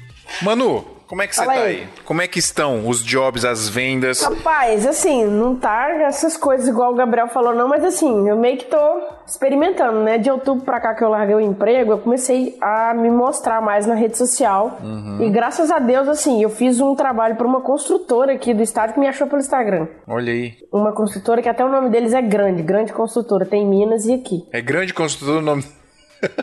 Manu, 0.43 0.85
como 1.07 1.23
é 1.23 1.27
que 1.27 1.37
você 1.37 1.45
tá 1.45 1.53
aí. 1.53 1.63
aí? 1.63 1.89
Como 2.05 2.23
é 2.23 2.27
que 2.27 2.39
estão 2.39 2.89
os 2.89 3.05
jobs, 3.05 3.45
as 3.45 3.69
vendas? 3.69 4.23
Rapaz, 4.23 4.87
assim, 4.87 5.25
não 5.25 5.55
tá 5.55 5.91
essas 6.03 6.37
coisas 6.37 6.67
igual 6.67 6.93
o 6.93 6.97
Gabriel 6.97 7.29
falou, 7.29 7.55
não, 7.55 7.69
mas 7.69 7.85
assim, 7.85 8.29
eu 8.29 8.37
meio 8.37 8.57
que 8.57 8.65
tô 8.65 8.79
experimentando, 9.27 10.01
né? 10.01 10.19
De 10.19 10.31
outubro 10.31 10.65
pra 10.65 10.81
cá 10.81 10.95
que 10.95 11.05
eu 11.05 11.09
larguei 11.09 11.35
o 11.35 11.41
emprego, 11.41 11.93
eu 11.93 11.99
comecei 11.99 12.57
a 12.61 12.95
me 12.95 13.11
mostrar 13.11 13.61
mais 13.61 13.87
na 13.87 13.95
rede 13.95 14.17
social. 14.17 14.79
Uhum. 14.83 15.23
E 15.23 15.31
graças 15.31 15.71
a 15.71 15.79
Deus, 15.79 16.09
assim, 16.09 16.43
eu 16.43 16.51
fiz 16.51 16.81
um 16.81 16.95
trabalho 16.95 17.37
pra 17.37 17.47
uma 17.47 17.61
construtora 17.61 18.33
aqui 18.33 18.55
do 18.55 18.63
estado 18.63 18.95
que 18.95 19.01
me 19.01 19.07
achou 19.07 19.27
pelo 19.27 19.41
Instagram. 19.41 19.87
Olha 20.09 20.33
aí. 20.33 20.55
Uma 20.73 20.93
construtora 20.93 21.43
que 21.43 21.49
até 21.49 21.65
o 21.65 21.69
nome 21.69 21.91
deles 21.91 22.15
é 22.15 22.23
grande, 22.23 22.63
grande 22.63 22.93
construtora, 22.93 23.45
tem 23.45 23.63
em 23.63 23.69
Minas 23.69 24.07
e 24.07 24.15
aqui. 24.15 24.47
É 24.53 24.61
grande 24.61 24.93
construtora 24.93 25.39
o 25.39 25.43
nome 25.43 25.65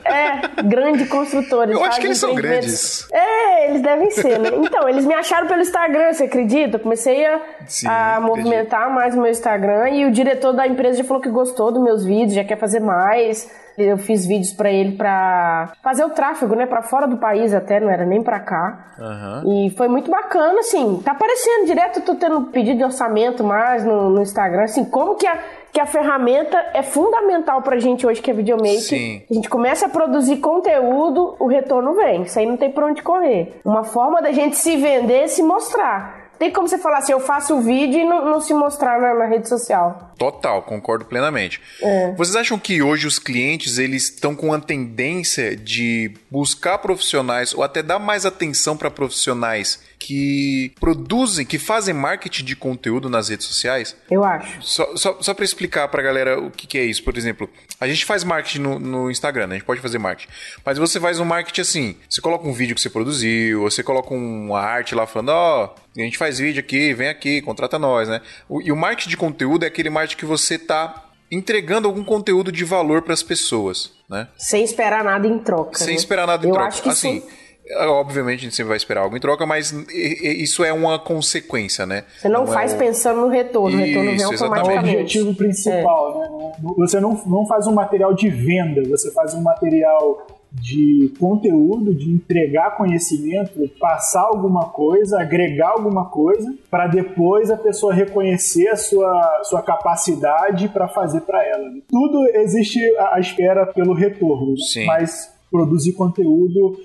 é, 0.05 0.63
grande 0.63 1.05
construtores. 1.05 1.75
Eu 1.75 1.83
acho 1.83 1.99
que 1.99 2.07
eles 2.07 2.17
são 2.17 2.35
grandes. 2.35 3.07
É, 3.11 3.69
eles 3.69 3.81
devem 3.81 4.11
ser, 4.11 4.39
né? 4.39 4.49
Então, 4.53 4.87
eles 4.87 5.05
me 5.05 5.13
acharam 5.13 5.47
pelo 5.47 5.61
Instagram, 5.61 6.13
você 6.13 6.25
acredita? 6.25 6.77
Eu 6.77 6.79
comecei 6.79 7.25
a, 7.25 7.41
Sim, 7.67 7.87
a 7.87 8.19
movimentar 8.21 8.93
mais 8.93 9.15
o 9.15 9.21
meu 9.21 9.31
Instagram 9.31 9.89
e 9.89 10.05
o 10.05 10.11
diretor 10.11 10.53
da 10.53 10.67
empresa 10.67 10.99
já 10.99 11.03
falou 11.03 11.21
que 11.21 11.29
gostou 11.29 11.71
dos 11.71 11.83
meus 11.83 12.03
vídeos, 12.03 12.33
já 12.33 12.43
quer 12.43 12.57
fazer 12.57 12.79
mais. 12.79 13.49
Eu 13.81 13.97
fiz 13.97 14.25
vídeos 14.25 14.53
para 14.53 14.71
ele 14.71 14.93
para 14.93 15.73
fazer 15.81 16.03
o 16.05 16.09
tráfego, 16.09 16.55
né, 16.55 16.65
para 16.65 16.81
fora 16.81 17.07
do 17.07 17.17
país 17.17 17.53
até, 17.53 17.79
não 17.79 17.89
era 17.89 18.05
nem 18.05 18.21
para 18.21 18.39
cá. 18.39 18.93
Uhum. 18.99 19.65
E 19.65 19.69
foi 19.71 19.87
muito 19.87 20.09
bacana, 20.09 20.59
assim. 20.59 21.01
Tá 21.03 21.11
aparecendo 21.11 21.65
direto, 21.65 22.01
tô 22.01 22.15
tendo 22.15 22.41
pedido 22.45 22.77
de 22.77 22.83
orçamento 22.83 23.43
mais 23.43 23.83
no, 23.83 24.09
no 24.09 24.21
Instagram, 24.21 24.63
assim, 24.63 24.85
como 24.85 25.15
que 25.15 25.27
a 25.27 25.39
que 25.71 25.79
a 25.79 25.85
ferramenta 25.85 26.57
é 26.73 26.83
fundamental 26.83 27.61
pra 27.61 27.79
gente 27.79 28.05
hoje, 28.05 28.21
que 28.21 28.29
é 28.29 28.33
videomaker. 28.33 28.81
Sim. 28.81 29.21
A 29.29 29.33
gente 29.33 29.49
começa 29.49 29.85
a 29.85 29.89
produzir 29.89 30.37
conteúdo, 30.37 31.35
o 31.39 31.47
retorno 31.47 31.93
vem. 31.93 32.23
Isso 32.23 32.37
aí 32.37 32.45
não 32.45 32.57
tem 32.57 32.69
pra 32.69 32.85
onde 32.85 33.01
correr. 33.01 33.61
Uma 33.63 33.83
forma 33.83 34.21
da 34.21 34.31
gente 34.31 34.57
se 34.57 34.75
vender 34.75 35.23
é 35.23 35.27
se 35.27 35.41
mostrar. 35.41 36.20
Tem 36.41 36.49
como 36.49 36.67
você 36.67 36.79
falar 36.79 36.97
assim, 36.97 37.11
eu 37.11 37.19
faço 37.19 37.55
o 37.55 37.61
vídeo 37.61 37.99
e 37.99 38.03
não, 38.03 38.25
não 38.25 38.41
se 38.41 38.51
mostrar 38.51 38.99
na, 38.99 39.13
na, 39.13 39.25
rede 39.27 39.47
social. 39.47 40.11
Total, 40.17 40.63
concordo 40.63 41.05
plenamente. 41.05 41.61
É. 41.79 42.13
Vocês 42.13 42.35
acham 42.35 42.57
que 42.57 42.81
hoje 42.81 43.05
os 43.05 43.19
clientes 43.19 43.77
eles 43.77 44.05
estão 44.05 44.35
com 44.35 44.51
a 44.51 44.59
tendência 44.59 45.55
de 45.55 46.15
buscar 46.31 46.79
profissionais 46.79 47.53
ou 47.53 47.61
até 47.61 47.83
dar 47.83 47.99
mais 47.99 48.25
atenção 48.25 48.75
para 48.75 48.89
profissionais 48.89 49.83
que 50.01 50.73
produzem, 50.79 51.45
que 51.45 51.59
fazem 51.59 51.93
marketing 51.93 52.43
de 52.43 52.55
conteúdo 52.55 53.07
nas 53.07 53.29
redes 53.29 53.45
sociais? 53.45 53.95
Eu 54.09 54.23
acho. 54.23 54.59
Só, 54.63 54.97
só, 54.97 55.21
só 55.21 55.31
para 55.31 55.45
explicar 55.45 55.87
para 55.89 56.01
a 56.01 56.03
galera 56.03 56.39
o 56.39 56.49
que, 56.49 56.65
que, 56.65 56.77
é 56.79 56.83
isso. 56.83 57.03
Por 57.03 57.15
exemplo, 57.15 57.47
a 57.79 57.87
gente 57.87 58.03
faz 58.03 58.23
marketing 58.23 58.61
no, 58.61 58.79
no, 58.79 59.11
Instagram, 59.11 59.45
né? 59.45 59.55
a 59.55 59.57
gente 59.59 59.65
pode 59.65 59.79
fazer 59.79 59.99
marketing. 59.99 60.31
Mas 60.65 60.79
você 60.79 60.99
faz 60.99 61.19
um 61.19 61.25
marketing 61.25 61.61
assim: 61.61 61.95
você 62.09 62.19
coloca 62.19 62.47
um 62.47 62.51
vídeo 62.51 62.73
que 62.73 62.81
você 62.81 62.89
produziu, 62.89 63.61
você 63.61 63.83
coloca 63.83 64.11
uma 64.11 64.59
arte 64.59 64.95
lá 64.95 65.05
falando, 65.05 65.29
ó, 65.29 65.65
oh, 65.65 65.99
a 65.99 66.03
gente 66.03 66.17
faz 66.17 66.39
vídeo 66.39 66.61
aqui, 66.61 66.95
vem 66.95 67.07
aqui, 67.07 67.39
contrata 67.39 67.77
nós, 67.77 68.09
né? 68.09 68.21
O, 68.49 68.59
e 68.59 68.71
o 68.71 68.75
marketing 68.75 69.09
de 69.09 69.17
conteúdo 69.17 69.65
é 69.65 69.67
aquele 69.67 69.91
marketing 69.91 70.17
que 70.17 70.25
você 70.25 70.57
tá 70.57 71.09
entregando 71.29 71.87
algum 71.87 72.03
conteúdo 72.03 72.51
de 72.51 72.65
valor 72.65 73.03
para 73.03 73.13
as 73.13 73.21
pessoas, 73.21 73.93
né? 74.09 74.27
Sem 74.35 74.63
esperar 74.63 75.03
nada 75.03 75.27
em 75.27 75.37
troca. 75.37 75.77
Sem 75.77 75.89
né? 75.89 75.93
esperar 75.93 76.25
nada 76.25 76.43
em 76.43 76.49
Eu 76.49 76.55
troca. 76.55 76.69
Acho 76.69 76.81
que 76.81 76.89
assim, 76.89 77.21
sim 77.21 77.40
Obviamente 77.79 78.39
a 78.39 78.43
gente 78.43 78.55
sempre 78.55 78.69
vai 78.69 78.77
esperar 78.77 79.01
algo 79.01 79.15
em 79.15 79.19
troca, 79.19 79.45
mas 79.45 79.71
isso 79.91 80.63
é 80.63 80.73
uma 80.73 80.99
consequência, 80.99 81.85
né? 81.85 82.03
Você 82.17 82.29
não, 82.29 82.45
não 82.45 82.47
faz 82.51 82.73
é 82.73 82.77
pensando 82.77 83.21
no 83.21 83.27
retorno, 83.27 83.77
o 83.77 83.79
retorno 83.79 84.11
vem 84.11 84.23
automaticamente. 84.23 84.89
É 84.89 84.97
o 84.97 85.01
objetivo 85.01 85.35
principal, 85.35 86.23
é. 86.23 86.29
né? 86.29 86.51
Você 86.77 86.99
não, 86.99 87.21
não 87.25 87.45
faz 87.45 87.67
um 87.67 87.73
material 87.73 88.13
de 88.13 88.29
venda, 88.29 88.81
você 88.87 89.11
faz 89.11 89.33
um 89.33 89.41
material 89.41 90.27
de 90.51 91.13
conteúdo, 91.17 91.93
de 91.93 92.11
entregar 92.11 92.75
conhecimento, 92.75 93.69
passar 93.79 94.23
alguma 94.23 94.69
coisa, 94.69 95.21
agregar 95.21 95.69
alguma 95.69 96.09
coisa, 96.09 96.53
para 96.69 96.87
depois 96.87 97.49
a 97.49 97.55
pessoa 97.55 97.93
reconhecer 97.93 98.67
a 98.67 98.75
sua, 98.75 99.43
sua 99.43 99.61
capacidade 99.61 100.67
para 100.67 100.89
fazer 100.89 101.21
para 101.21 101.45
ela. 101.47 101.69
Tudo 101.89 102.27
existe 102.35 102.79
à 102.97 103.19
espera 103.19 103.65
pelo 103.65 103.93
retorno, 103.93 104.57
Sim. 104.57 104.85
mas 104.85 105.31
produzir 105.49 105.93
conteúdo 105.93 106.77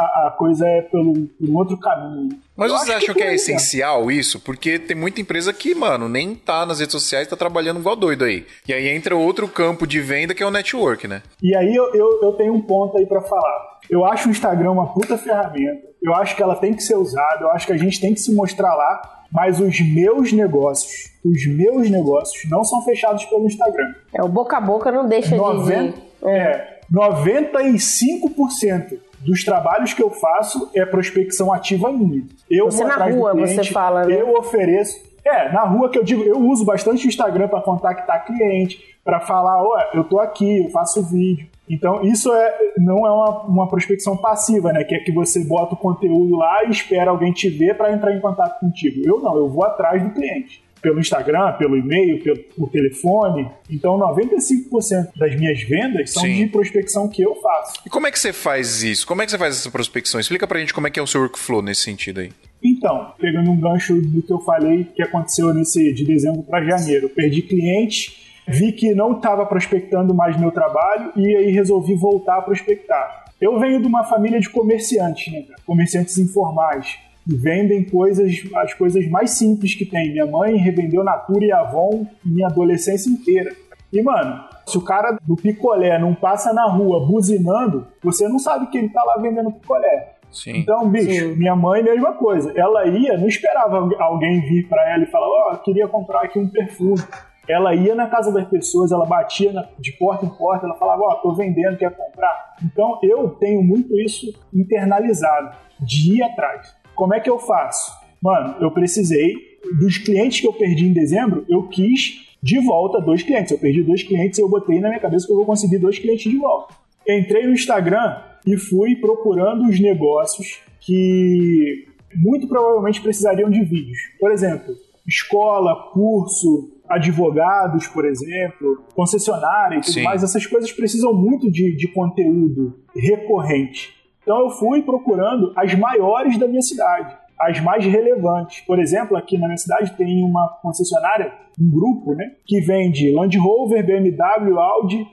a, 0.00 0.28
a 0.28 0.30
coisa 0.30 0.66
é 0.66 0.82
pelo, 0.82 1.12
por 1.12 1.48
um 1.48 1.56
outro 1.56 1.78
caminho. 1.78 2.30
Mas 2.56 2.70
Eu 2.70 2.78
vocês 2.78 2.96
acham 2.96 3.14
que, 3.14 3.20
que 3.20 3.26
é, 3.26 3.30
é 3.30 3.34
essencial 3.34 4.10
isso? 4.10 4.40
Porque 4.40 4.78
tem 4.78 4.96
muita 4.96 5.20
empresa 5.20 5.52
que, 5.52 5.74
mano, 5.74 6.08
nem 6.08 6.34
tá 6.34 6.64
nas 6.66 6.80
redes 6.80 6.92
sociais, 6.92 7.28
tá 7.28 7.36
trabalhando 7.36 7.80
igual 7.80 7.96
doido 7.96 8.24
aí. 8.24 8.46
E 8.66 8.72
aí 8.72 8.88
entra 8.88 9.14
outro 9.16 9.46
campo 9.48 9.86
de 9.86 10.00
venda 10.00 10.34
que 10.34 10.42
é 10.42 10.46
o 10.46 10.50
network, 10.50 11.06
né? 11.06 11.22
E 11.42 11.54
aí 11.54 11.74
eu, 11.74 11.94
eu, 11.94 12.20
eu 12.22 12.32
tenho 12.32 12.54
um 12.54 12.60
ponto 12.60 12.96
aí 12.98 13.06
para 13.06 13.20
falar. 13.20 13.80
Eu 13.88 14.04
acho 14.04 14.28
o 14.28 14.30
Instagram 14.30 14.72
uma 14.72 14.92
puta 14.92 15.16
ferramenta. 15.18 15.88
eu 16.02 16.14
acho 16.14 16.36
que 16.36 16.42
ela 16.42 16.56
tem 16.56 16.74
que 16.74 16.82
ser 16.82 16.96
usada, 16.96 17.42
eu 17.42 17.50
acho 17.50 17.66
que 17.66 17.72
a 17.72 17.76
gente 17.76 18.00
tem 18.00 18.14
que 18.14 18.20
se 18.20 18.32
mostrar 18.32 18.74
lá, 18.74 19.24
mas 19.32 19.60
os 19.60 19.80
meus 19.80 20.32
negócios, 20.32 21.10
os 21.24 21.46
meus 21.46 21.90
negócios 21.90 22.48
não 22.50 22.64
são 22.64 22.82
fechados 22.82 23.24
pelo 23.26 23.46
Instagram. 23.46 23.94
É, 24.12 24.22
o 24.22 24.28
boca 24.28 24.56
a 24.56 24.60
boca 24.60 24.92
não 24.92 25.08
deixa 25.08 25.36
90, 25.36 25.92
de... 25.92 26.02
É, 26.24 26.30
é 26.30 26.80
95% 26.92 28.98
dos 29.20 29.44
trabalhos 29.44 29.92
que 29.92 30.02
eu 30.02 30.10
faço 30.10 30.70
é 30.74 30.84
prospecção 30.84 31.52
ativa 31.52 31.92
minha. 31.92 32.24
Eu 32.50 32.66
você 32.66 32.84
na 32.84 32.96
rua, 32.96 33.32
cliente, 33.32 33.54
você 33.54 33.72
fala, 33.72 34.04
né? 34.04 34.20
Eu 34.20 34.36
ofereço. 34.36 35.10
É, 35.24 35.52
na 35.52 35.64
rua 35.64 35.90
que 35.90 35.98
eu 35.98 36.04
digo, 36.04 36.22
eu 36.22 36.38
uso 36.38 36.64
bastante 36.64 37.06
o 37.06 37.08
Instagram 37.08 37.46
para 37.48 37.60
contactar 37.60 38.24
cliente, 38.24 38.96
para 39.04 39.20
falar, 39.20 39.62
ó, 39.62 39.76
oh, 39.76 39.96
eu 39.96 40.04
tô 40.04 40.18
aqui, 40.18 40.64
eu 40.64 40.70
faço 40.70 41.02
vídeo. 41.02 41.46
Então, 41.68 42.02
isso 42.02 42.32
é, 42.32 42.58
não 42.78 43.06
é 43.06 43.10
uma, 43.10 43.42
uma 43.42 43.68
prospecção 43.68 44.16
passiva, 44.16 44.72
né? 44.72 44.82
Que 44.82 44.94
é 44.94 44.98
que 44.98 45.12
você 45.12 45.44
bota 45.44 45.74
o 45.74 45.76
conteúdo 45.76 46.36
lá 46.36 46.64
e 46.64 46.70
espera 46.70 47.10
alguém 47.10 47.32
te 47.32 47.48
ver 47.48 47.76
para 47.76 47.92
entrar 47.92 48.12
em 48.12 48.20
contato 48.20 48.58
contigo. 48.58 49.02
Eu 49.04 49.20
não, 49.20 49.36
eu 49.36 49.48
vou 49.48 49.64
atrás 49.64 50.02
do 50.02 50.10
cliente 50.10 50.62
pelo 50.80 51.00
Instagram, 51.00 51.52
pelo 51.52 51.76
e-mail, 51.76 52.22
pelo, 52.22 52.38
por 52.56 52.70
telefone. 52.70 53.48
Então, 53.70 53.98
95% 53.98 55.10
das 55.16 55.34
minhas 55.36 55.62
vendas 55.62 56.12
são 56.12 56.22
Sim. 56.22 56.44
de 56.44 56.46
prospecção 56.46 57.08
que 57.08 57.22
eu 57.22 57.34
faço. 57.36 57.80
E 57.86 57.90
como 57.90 58.06
é 58.06 58.10
que 58.10 58.18
você 58.18 58.32
faz 58.32 58.82
isso? 58.82 59.06
Como 59.06 59.22
é 59.22 59.24
que 59.24 59.30
você 59.30 59.38
faz 59.38 59.56
essa 59.56 59.70
prospecção? 59.70 60.20
Explica 60.20 60.46
pra 60.46 60.58
gente 60.58 60.74
como 60.74 60.86
é 60.86 60.90
que 60.90 60.98
é 60.98 61.02
o 61.02 61.06
seu 61.06 61.20
workflow 61.20 61.62
nesse 61.62 61.82
sentido 61.82 62.20
aí. 62.20 62.30
Então, 62.62 63.12
pegando 63.18 63.50
um 63.50 63.58
gancho 63.58 64.00
do 64.00 64.22
que 64.22 64.32
eu 64.32 64.40
falei 64.40 64.84
que 64.84 65.02
aconteceu 65.02 65.52
nesse 65.54 65.92
de 65.92 66.04
dezembro 66.04 66.42
para 66.42 66.64
janeiro, 66.64 67.08
perdi 67.08 67.42
cliente, 67.42 68.42
vi 68.46 68.72
que 68.72 68.94
não 68.94 69.16
estava 69.16 69.46
prospectando 69.46 70.14
mais 70.14 70.38
meu 70.38 70.50
trabalho 70.50 71.12
e 71.16 71.36
aí 71.36 71.50
resolvi 71.52 71.94
voltar 71.94 72.36
a 72.36 72.42
prospectar. 72.42 73.24
Eu 73.40 73.58
venho 73.58 73.80
de 73.80 73.86
uma 73.86 74.04
família 74.04 74.38
de 74.38 74.50
comerciantes, 74.50 75.32
né, 75.32 75.46
comerciantes 75.64 76.18
informais 76.18 76.98
vendem 77.26 77.84
coisas, 77.84 78.32
as 78.56 78.74
coisas 78.74 79.08
mais 79.08 79.32
simples 79.32 79.74
que 79.74 79.84
tem. 79.84 80.12
Minha 80.12 80.26
mãe 80.26 80.56
revendeu 80.56 81.04
Natura 81.04 81.44
e 81.44 81.52
Avon 81.52 82.06
minha 82.24 82.46
adolescência 82.46 83.10
inteira. 83.10 83.54
E, 83.92 84.02
mano, 84.02 84.44
se 84.66 84.78
o 84.78 84.82
cara 84.82 85.18
do 85.22 85.34
picolé 85.34 85.98
não 85.98 86.14
passa 86.14 86.52
na 86.52 86.64
rua 86.66 87.06
buzinando, 87.06 87.86
você 88.02 88.28
não 88.28 88.38
sabe 88.38 88.68
que 88.68 88.78
ele 88.78 88.88
tá 88.88 89.02
lá 89.02 89.20
vendendo 89.20 89.50
picolé. 89.50 90.14
Sim. 90.30 90.58
Então, 90.58 90.88
bicho, 90.88 91.10
Sim. 91.10 91.34
minha 91.34 91.56
mãe, 91.56 91.82
mesma 91.82 92.12
coisa. 92.12 92.52
Ela 92.56 92.86
ia, 92.86 93.18
não 93.18 93.26
esperava 93.26 93.90
alguém 93.98 94.40
vir 94.40 94.68
para 94.68 94.92
ela 94.92 95.02
e 95.02 95.06
falar: 95.06 95.26
Ó, 95.26 95.52
oh, 95.52 95.58
queria 95.58 95.88
comprar 95.88 96.22
aqui 96.22 96.38
um 96.38 96.48
perfume. 96.48 97.02
Ela 97.48 97.74
ia 97.74 97.96
na 97.96 98.06
casa 98.06 98.30
das 98.32 98.46
pessoas, 98.46 98.92
ela 98.92 99.04
batia 99.04 99.52
na, 99.52 99.66
de 99.76 99.90
porta 99.92 100.24
em 100.24 100.28
porta, 100.28 100.66
ela 100.66 100.76
falava: 100.76 101.02
Ó, 101.02 101.10
oh, 101.10 101.14
tô 101.16 101.34
vendendo, 101.34 101.76
quer 101.76 101.90
comprar? 101.90 102.54
Então, 102.64 103.00
eu 103.02 103.30
tenho 103.30 103.60
muito 103.60 103.98
isso 103.98 104.26
internalizado, 104.54 105.56
de 105.80 106.18
ir 106.18 106.22
atrás. 106.22 106.76
Como 107.00 107.14
é 107.14 107.20
que 107.20 107.30
eu 107.30 107.38
faço? 107.38 107.90
Mano, 108.22 108.56
eu 108.60 108.70
precisei 108.70 109.32
dos 109.80 109.96
clientes 109.96 110.38
que 110.38 110.46
eu 110.46 110.52
perdi 110.52 110.86
em 110.86 110.92
dezembro, 110.92 111.46
eu 111.48 111.66
quis 111.66 112.36
de 112.42 112.60
volta 112.60 113.00
dois 113.00 113.22
clientes. 113.22 113.52
Eu 113.52 113.58
perdi 113.58 113.82
dois 113.82 114.02
clientes 114.02 114.38
e 114.38 114.42
eu 114.42 114.50
botei 114.50 114.78
na 114.80 114.88
minha 114.88 115.00
cabeça 115.00 115.24
que 115.24 115.32
eu 115.32 115.36
vou 115.38 115.46
conseguir 115.46 115.78
dois 115.78 115.98
clientes 115.98 116.30
de 116.30 116.36
volta. 116.36 116.74
Entrei 117.08 117.46
no 117.46 117.54
Instagram 117.54 118.20
e 118.46 118.54
fui 118.58 118.96
procurando 118.96 119.66
os 119.66 119.80
negócios 119.80 120.60
que 120.78 121.86
muito 122.14 122.46
provavelmente 122.46 123.00
precisariam 123.00 123.48
de 123.48 123.64
vídeos. 123.64 123.98
Por 124.20 124.30
exemplo, 124.30 124.76
escola, 125.08 125.90
curso, 125.94 126.82
advogados, 126.86 127.86
por 127.86 128.04
exemplo, 128.04 128.84
concessionária 128.94 129.78
e 129.78 129.80
tudo 129.80 129.94
Sim. 129.94 130.02
mais. 130.02 130.22
Essas 130.22 130.44
coisas 130.44 130.70
precisam 130.70 131.14
muito 131.14 131.50
de, 131.50 131.74
de 131.74 131.88
conteúdo 131.88 132.78
recorrente. 132.94 133.99
Então 134.30 134.42
eu 134.42 134.50
fui 134.50 134.80
procurando 134.80 135.52
as 135.56 135.74
maiores 135.74 136.38
da 136.38 136.46
minha 136.46 136.62
cidade, 136.62 137.16
as 137.36 137.58
mais 137.58 137.84
relevantes. 137.84 138.60
Por 138.60 138.78
exemplo, 138.78 139.16
aqui 139.16 139.36
na 139.36 139.48
minha 139.48 139.56
cidade 139.56 139.90
tem 139.96 140.22
uma 140.22 140.56
concessionária, 140.62 141.32
um 141.60 141.68
grupo, 141.68 142.14
né, 142.14 142.30
que 142.46 142.60
vende 142.60 143.12
Land 143.12 143.36
Rover, 143.36 143.84
BMW, 143.84 144.56
Audi 144.56 145.04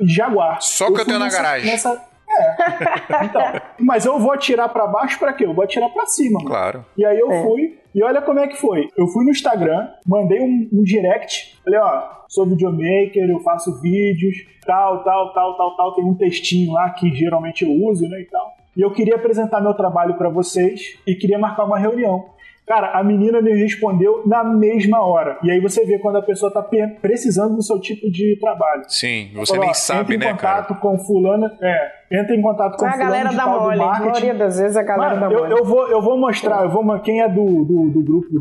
e 0.00 0.06
Jaguar. 0.06 0.62
Só 0.62 0.86
que 0.86 0.92
eu, 0.92 0.98
eu 0.98 1.04
tenho 1.04 1.18
nessa, 1.18 1.36
na 1.36 1.42
garagem. 1.42 1.68
Nessa, 1.68 2.00
é. 2.30 3.24
Então, 3.24 3.42
mas 3.80 4.06
eu 4.06 4.20
vou 4.20 4.30
atirar 4.30 4.68
para 4.68 4.86
baixo 4.86 5.18
para 5.18 5.32
quê? 5.32 5.44
Eu 5.44 5.52
vou 5.52 5.64
atirar 5.64 5.90
para 5.90 6.06
cima. 6.06 6.38
Mano. 6.38 6.46
Claro. 6.46 6.86
E 6.96 7.04
aí 7.04 7.18
eu 7.18 7.32
é. 7.32 7.42
fui, 7.42 7.76
e 7.92 8.04
olha 8.04 8.22
como 8.22 8.38
é 8.38 8.46
que 8.46 8.56
foi. 8.56 8.88
Eu 8.96 9.08
fui 9.08 9.24
no 9.24 9.32
Instagram, 9.32 9.88
mandei 10.06 10.40
um, 10.40 10.68
um 10.72 10.82
direct, 10.84 11.53
falei, 11.64 11.80
ó, 11.80 12.02
sou 12.28 12.46
videomaker, 12.46 13.28
eu 13.28 13.40
faço 13.40 13.80
vídeos, 13.80 14.36
tal, 14.66 15.02
tal, 15.02 15.32
tal, 15.32 15.56
tal, 15.56 15.76
tal. 15.76 15.94
Tem 15.94 16.04
um 16.04 16.14
textinho 16.14 16.72
lá 16.72 16.90
que 16.90 17.14
geralmente 17.14 17.64
eu 17.64 17.70
uso, 17.70 18.08
né, 18.08 18.20
e 18.20 18.24
tal. 18.26 18.54
E 18.76 18.80
eu 18.80 18.90
queria 18.90 19.14
apresentar 19.14 19.60
meu 19.60 19.74
trabalho 19.74 20.14
para 20.14 20.28
vocês 20.28 20.98
e 21.06 21.14
queria 21.14 21.38
marcar 21.38 21.64
uma 21.64 21.78
reunião. 21.78 22.34
Cara, 22.66 22.98
a 22.98 23.04
menina 23.04 23.42
me 23.42 23.52
respondeu 23.52 24.22
na 24.24 24.42
mesma 24.42 25.04
hora. 25.04 25.38
E 25.42 25.50
aí 25.50 25.60
você 25.60 25.84
vê 25.84 25.98
quando 25.98 26.16
a 26.16 26.22
pessoa 26.22 26.50
tá 26.50 26.62
precisando 27.00 27.56
do 27.56 27.62
seu 27.62 27.78
tipo 27.78 28.10
de 28.10 28.38
trabalho. 28.40 28.84
Sim, 28.88 29.30
você 29.34 29.52
falou, 29.52 29.66
nem 29.66 29.74
sabe, 29.74 30.16
né, 30.16 30.32
cara? 30.32 30.60
Entra 30.62 30.72
em 30.72 30.76
contato 30.76 30.80
com 30.80 30.98
fulano, 30.98 31.50
é, 31.60 31.92
entra 32.10 32.34
em 32.34 32.40
contato 32.40 32.78
com 32.78 32.86
a 32.86 32.96
galera 32.96 33.32
da 33.32 33.46
mole. 33.46 33.82
A 33.82 34.00
maioria 34.00 34.34
das 34.34 34.58
vezes 34.58 34.78
a 34.78 34.82
galera 34.82 35.14
Mano, 35.14 35.20
da 35.20 35.38
mole. 35.38 35.52
Eu, 35.52 35.58
eu, 35.58 35.64
vou, 35.64 35.88
eu 35.88 36.00
vou 36.00 36.18
mostrar, 36.18 36.64
eu 36.64 36.70
vou, 36.70 36.98
quem 37.00 37.20
é 37.20 37.28
do, 37.28 37.64
do, 37.64 37.90
do 37.90 38.02
grupo 38.02 38.28
do, 38.32 38.40